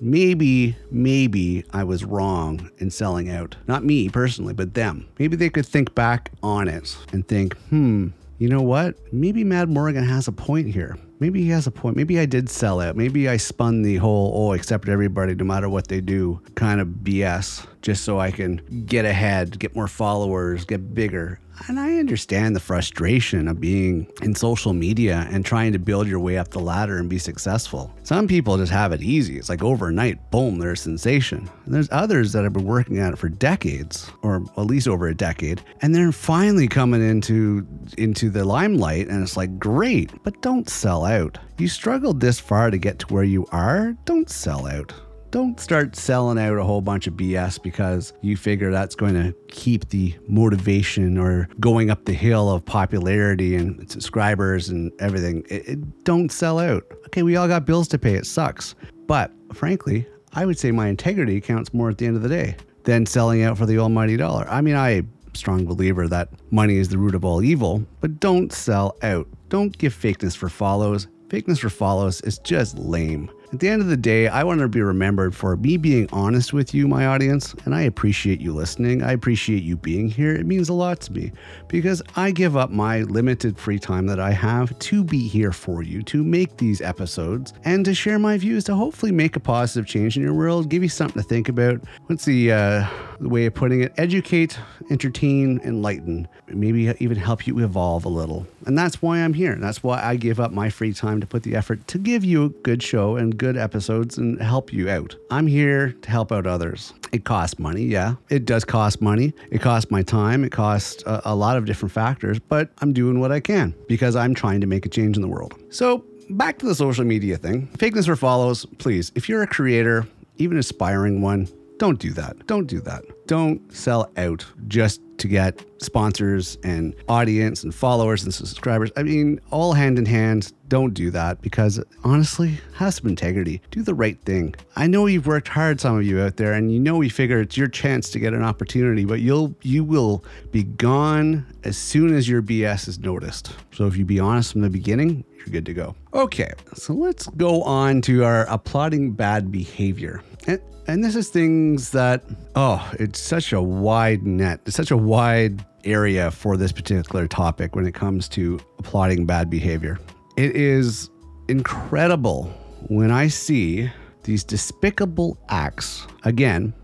maybe, 0.00 0.76
maybe 0.90 1.64
I 1.72 1.84
was 1.84 2.04
wrong 2.04 2.70
in 2.78 2.90
selling 2.90 3.30
out. 3.30 3.56
Not 3.66 3.84
me 3.84 4.08
personally, 4.08 4.54
but 4.54 4.74
them. 4.74 5.06
Maybe 5.18 5.36
they 5.36 5.50
could 5.50 5.66
think 5.66 5.94
back 5.94 6.30
on 6.42 6.68
it 6.68 6.96
and 7.12 7.26
think, 7.26 7.56
hmm, 7.68 8.08
you 8.38 8.48
know 8.48 8.62
what? 8.62 8.96
Maybe 9.12 9.44
Mad 9.44 9.68
Morgan 9.68 10.04
has 10.04 10.26
a 10.26 10.32
point 10.32 10.68
here. 10.68 10.96
Maybe 11.18 11.42
he 11.42 11.50
has 11.50 11.66
a 11.66 11.70
point. 11.70 11.96
Maybe 11.96 12.18
I 12.18 12.24
did 12.24 12.48
sell 12.48 12.80
out. 12.80 12.96
Maybe 12.96 13.28
I 13.28 13.36
spun 13.36 13.82
the 13.82 13.96
whole, 13.96 14.32
oh, 14.34 14.54
accept 14.54 14.88
everybody 14.88 15.34
no 15.34 15.44
matter 15.44 15.68
what 15.68 15.88
they 15.88 16.00
do 16.00 16.40
kind 16.54 16.80
of 16.80 16.88
BS 16.88 17.66
just 17.82 18.04
so 18.04 18.18
I 18.18 18.30
can 18.30 18.62
get 18.86 19.04
ahead, 19.04 19.58
get 19.58 19.76
more 19.76 19.86
followers, 19.86 20.64
get 20.64 20.94
bigger. 20.94 21.38
And 21.68 21.78
I 21.78 21.98
understand 21.98 22.56
the 22.56 22.60
frustration 22.60 23.46
of 23.46 23.60
being 23.60 24.06
in 24.22 24.34
social 24.34 24.72
media 24.72 25.28
and 25.30 25.44
trying 25.44 25.72
to 25.72 25.78
build 25.78 26.08
your 26.08 26.20
way 26.20 26.38
up 26.38 26.48
the 26.48 26.58
ladder 26.58 26.98
and 26.98 27.08
be 27.08 27.18
successful. 27.18 27.94
Some 28.02 28.26
people 28.26 28.56
just 28.56 28.72
have 28.72 28.92
it 28.92 29.02
easy. 29.02 29.38
It's 29.38 29.48
like 29.48 29.62
overnight, 29.62 30.30
boom, 30.30 30.58
they're 30.58 30.72
a 30.72 30.76
sensation. 30.76 31.48
And 31.66 31.74
there's 31.74 31.88
others 31.92 32.32
that 32.32 32.44
have 32.44 32.52
been 32.52 32.64
working 32.64 32.98
at 32.98 33.12
it 33.12 33.18
for 33.18 33.28
decades, 33.28 34.10
or 34.22 34.42
at 34.56 34.66
least 34.66 34.88
over 34.88 35.08
a 35.08 35.14
decade, 35.14 35.62
and 35.82 35.94
they're 35.94 36.12
finally 36.12 36.68
coming 36.68 37.06
into 37.06 37.66
into 37.98 38.30
the 38.30 38.44
limelight 38.44 39.08
and 39.08 39.22
it's 39.22 39.36
like 39.36 39.58
great, 39.58 40.10
but 40.22 40.40
don't 40.42 40.68
sell 40.68 41.04
out. 41.04 41.38
You 41.58 41.68
struggled 41.68 42.20
this 42.20 42.40
far 42.40 42.70
to 42.70 42.78
get 42.78 42.98
to 43.00 43.06
where 43.06 43.24
you 43.24 43.46
are, 43.52 43.96
don't 44.04 44.30
sell 44.30 44.66
out 44.66 44.92
don't 45.30 45.60
start 45.60 45.94
selling 45.94 46.38
out 46.38 46.58
a 46.58 46.64
whole 46.64 46.80
bunch 46.80 47.06
of 47.06 47.14
BS 47.14 47.62
because 47.62 48.12
you 48.20 48.36
figure 48.36 48.70
that's 48.70 48.94
going 48.94 49.14
to 49.14 49.32
keep 49.48 49.88
the 49.90 50.14
motivation 50.26 51.16
or 51.18 51.48
going 51.60 51.90
up 51.90 52.04
the 52.04 52.12
hill 52.12 52.50
of 52.50 52.64
popularity 52.64 53.54
and 53.54 53.90
subscribers 53.90 54.68
and 54.68 54.92
everything. 55.00 55.44
It, 55.48 55.68
it, 55.68 56.04
don't 56.04 56.30
sell 56.32 56.58
out. 56.58 56.84
Okay, 57.06 57.22
we 57.22 57.36
all 57.36 57.48
got 57.48 57.64
bills 57.64 57.88
to 57.88 57.98
pay. 57.98 58.14
It 58.14 58.26
sucks. 58.26 58.74
But 59.06 59.32
frankly, 59.52 60.06
I 60.32 60.46
would 60.46 60.58
say 60.58 60.72
my 60.72 60.88
integrity 60.88 61.40
counts 61.40 61.72
more 61.72 61.90
at 61.90 61.98
the 61.98 62.06
end 62.06 62.16
of 62.16 62.22
the 62.22 62.28
day 62.28 62.56
than 62.84 63.06
selling 63.06 63.42
out 63.42 63.58
for 63.58 63.66
the 63.66 63.78
almighty 63.78 64.16
dollar. 64.16 64.46
I 64.48 64.60
mean, 64.60 64.76
I 64.76 65.02
strong 65.34 65.64
believer 65.64 66.08
that 66.08 66.28
money 66.50 66.76
is 66.76 66.88
the 66.88 66.98
root 66.98 67.14
of 67.14 67.24
all 67.24 67.42
evil, 67.42 67.84
but 68.00 68.18
don't 68.18 68.52
sell 68.52 68.96
out. 69.02 69.28
Don't 69.48 69.76
give 69.78 69.94
fakeness 69.94 70.36
for 70.36 70.48
follows. 70.48 71.06
Fakeness 71.28 71.60
for 71.60 71.70
follows 71.70 72.20
is 72.22 72.38
just 72.40 72.76
lame. 72.78 73.30
At 73.52 73.58
the 73.58 73.68
end 73.68 73.82
of 73.82 73.88
the 73.88 73.96
day, 73.96 74.28
I 74.28 74.44
want 74.44 74.60
to 74.60 74.68
be 74.68 74.80
remembered 74.80 75.34
for 75.34 75.56
me 75.56 75.76
being 75.76 76.08
honest 76.12 76.52
with 76.52 76.72
you, 76.72 76.86
my 76.86 77.06
audience, 77.06 77.52
and 77.64 77.74
I 77.74 77.82
appreciate 77.82 78.40
you 78.40 78.54
listening. 78.54 79.02
I 79.02 79.10
appreciate 79.10 79.64
you 79.64 79.76
being 79.76 80.08
here. 80.08 80.32
It 80.32 80.46
means 80.46 80.68
a 80.68 80.72
lot 80.72 81.00
to 81.00 81.12
me 81.12 81.32
because 81.66 82.00
I 82.14 82.30
give 82.30 82.56
up 82.56 82.70
my 82.70 83.02
limited 83.02 83.58
free 83.58 83.80
time 83.80 84.06
that 84.06 84.20
I 84.20 84.30
have 84.30 84.78
to 84.78 85.02
be 85.02 85.26
here 85.26 85.50
for 85.50 85.82
you, 85.82 86.00
to 86.04 86.22
make 86.22 86.58
these 86.58 86.80
episodes, 86.80 87.52
and 87.64 87.84
to 87.86 87.92
share 87.92 88.20
my 88.20 88.38
views 88.38 88.62
to 88.64 88.76
hopefully 88.76 89.10
make 89.10 89.34
a 89.34 89.40
positive 89.40 89.84
change 89.84 90.16
in 90.16 90.22
your 90.22 90.34
world, 90.34 90.68
give 90.68 90.84
you 90.84 90.88
something 90.88 91.20
to 91.20 91.28
think 91.28 91.48
about. 91.48 91.80
What's 92.06 92.26
the, 92.26 92.52
uh, 92.52 92.86
the 93.20 93.28
way 93.28 93.46
of 93.46 93.54
putting 93.54 93.82
it? 93.82 93.92
Educate, 93.96 94.58
entertain, 94.90 95.60
enlighten, 95.64 96.26
maybe 96.48 96.92
even 96.98 97.16
help 97.16 97.46
you 97.46 97.58
evolve 97.60 98.04
a 98.04 98.08
little. 98.08 98.46
And 98.66 98.76
that's 98.76 99.00
why 99.02 99.18
I'm 99.18 99.34
here. 99.34 99.56
That's 99.56 99.82
why 99.82 100.02
I 100.02 100.16
give 100.16 100.40
up 100.40 100.52
my 100.52 100.70
free 100.70 100.92
time 100.92 101.20
to 101.20 101.26
put 101.26 101.42
the 101.42 101.54
effort 101.54 101.86
to 101.88 101.98
give 101.98 102.24
you 102.24 102.44
a 102.44 102.48
good 102.48 102.82
show 102.82 103.16
and 103.16 103.36
good 103.36 103.56
episodes 103.56 104.18
and 104.18 104.40
help 104.40 104.72
you 104.72 104.88
out. 104.88 105.14
I'm 105.30 105.46
here 105.46 105.92
to 105.92 106.10
help 106.10 106.32
out 106.32 106.46
others. 106.46 106.92
It 107.12 107.24
costs 107.24 107.58
money, 107.58 107.82
yeah. 107.82 108.14
It 108.28 108.44
does 108.44 108.64
cost 108.64 109.00
money. 109.00 109.34
It 109.50 109.60
costs 109.60 109.90
my 109.90 110.02
time. 110.02 110.44
It 110.44 110.52
costs 110.52 111.02
a, 111.06 111.22
a 111.26 111.34
lot 111.34 111.56
of 111.56 111.64
different 111.64 111.92
factors, 111.92 112.38
but 112.38 112.70
I'm 112.78 112.92
doing 112.92 113.20
what 113.20 113.32
I 113.32 113.40
can 113.40 113.74
because 113.88 114.16
I'm 114.16 114.34
trying 114.34 114.60
to 114.60 114.66
make 114.66 114.86
a 114.86 114.88
change 114.88 115.16
in 115.16 115.22
the 115.22 115.28
world. 115.28 115.54
So, 115.70 116.04
back 116.30 116.58
to 116.58 116.66
the 116.66 116.74
social 116.74 117.04
media 117.04 117.36
thing. 117.36 117.68
Fakeness 117.76 118.06
for 118.06 118.16
follows, 118.16 118.64
please. 118.78 119.10
If 119.14 119.28
you're 119.28 119.42
a 119.42 119.46
creator, 119.46 120.06
even 120.36 120.56
aspiring 120.56 121.20
one, 121.20 121.48
don't 121.80 121.98
do 121.98 122.12
that. 122.12 122.46
Don't 122.46 122.66
do 122.66 122.78
that. 122.80 123.04
Don't 123.26 123.72
sell 123.72 124.10
out 124.18 124.44
just 124.68 125.00
to 125.16 125.26
get 125.26 125.64
sponsors 125.78 126.58
and 126.62 126.94
audience 127.08 127.64
and 127.64 127.74
followers 127.74 128.22
and 128.22 128.34
subscribers. 128.34 128.90
I 128.98 129.02
mean, 129.02 129.40
all 129.50 129.72
hand 129.72 129.98
in 129.98 130.04
hand. 130.04 130.52
Don't 130.68 130.92
do 130.92 131.10
that 131.12 131.40
because 131.40 131.82
honestly, 132.04 132.60
have 132.74 132.92
some 132.92 133.08
integrity. 133.08 133.62
Do 133.70 133.82
the 133.82 133.94
right 133.94 134.20
thing. 134.26 134.54
I 134.76 134.88
know 134.88 135.06
you've 135.06 135.26
worked 135.26 135.48
hard, 135.48 135.80
some 135.80 135.96
of 135.96 136.04
you 136.04 136.20
out 136.20 136.36
there, 136.36 136.52
and 136.52 136.70
you 136.70 136.78
know 136.78 136.98
we 136.98 137.08
figure 137.08 137.40
it's 137.40 137.56
your 137.56 137.66
chance 137.66 138.10
to 138.10 138.18
get 138.18 138.34
an 138.34 138.42
opportunity, 138.42 139.06
but 139.06 139.20
you'll 139.20 139.54
you 139.62 139.82
will 139.82 140.22
be 140.52 140.64
gone 140.64 141.46
as 141.64 141.78
soon 141.78 142.14
as 142.14 142.28
your 142.28 142.42
BS 142.42 142.88
is 142.88 142.98
noticed. 142.98 143.52
So 143.72 143.86
if 143.86 143.96
you 143.96 144.04
be 144.04 144.20
honest 144.20 144.52
from 144.52 144.60
the 144.60 144.70
beginning, 144.70 145.24
you're 145.38 145.46
good 145.46 145.64
to 145.64 145.72
go. 145.72 145.94
Okay, 146.12 146.52
so 146.74 146.92
let's 146.92 147.26
go 147.28 147.62
on 147.62 148.02
to 148.02 148.22
our 148.24 148.44
applauding 148.50 149.12
bad 149.12 149.50
behavior. 149.50 150.22
And, 150.46 150.60
and 150.90 151.04
this 151.04 151.14
is 151.14 151.28
things 151.28 151.90
that, 151.90 152.24
oh, 152.56 152.90
it's 152.98 153.20
such 153.20 153.52
a 153.52 153.62
wide 153.62 154.24
net. 154.24 154.60
It's 154.66 154.76
such 154.76 154.90
a 154.90 154.96
wide 154.96 155.64
area 155.84 156.32
for 156.32 156.56
this 156.56 156.72
particular 156.72 157.28
topic 157.28 157.76
when 157.76 157.86
it 157.86 157.94
comes 157.94 158.28
to 158.30 158.58
applauding 158.80 159.24
bad 159.24 159.48
behavior. 159.48 160.00
It 160.36 160.56
is 160.56 161.08
incredible 161.46 162.44
when 162.88 163.12
I 163.12 163.28
see 163.28 163.88
these 164.24 164.42
despicable 164.42 165.38
acts, 165.48 166.08
again, 166.24 166.74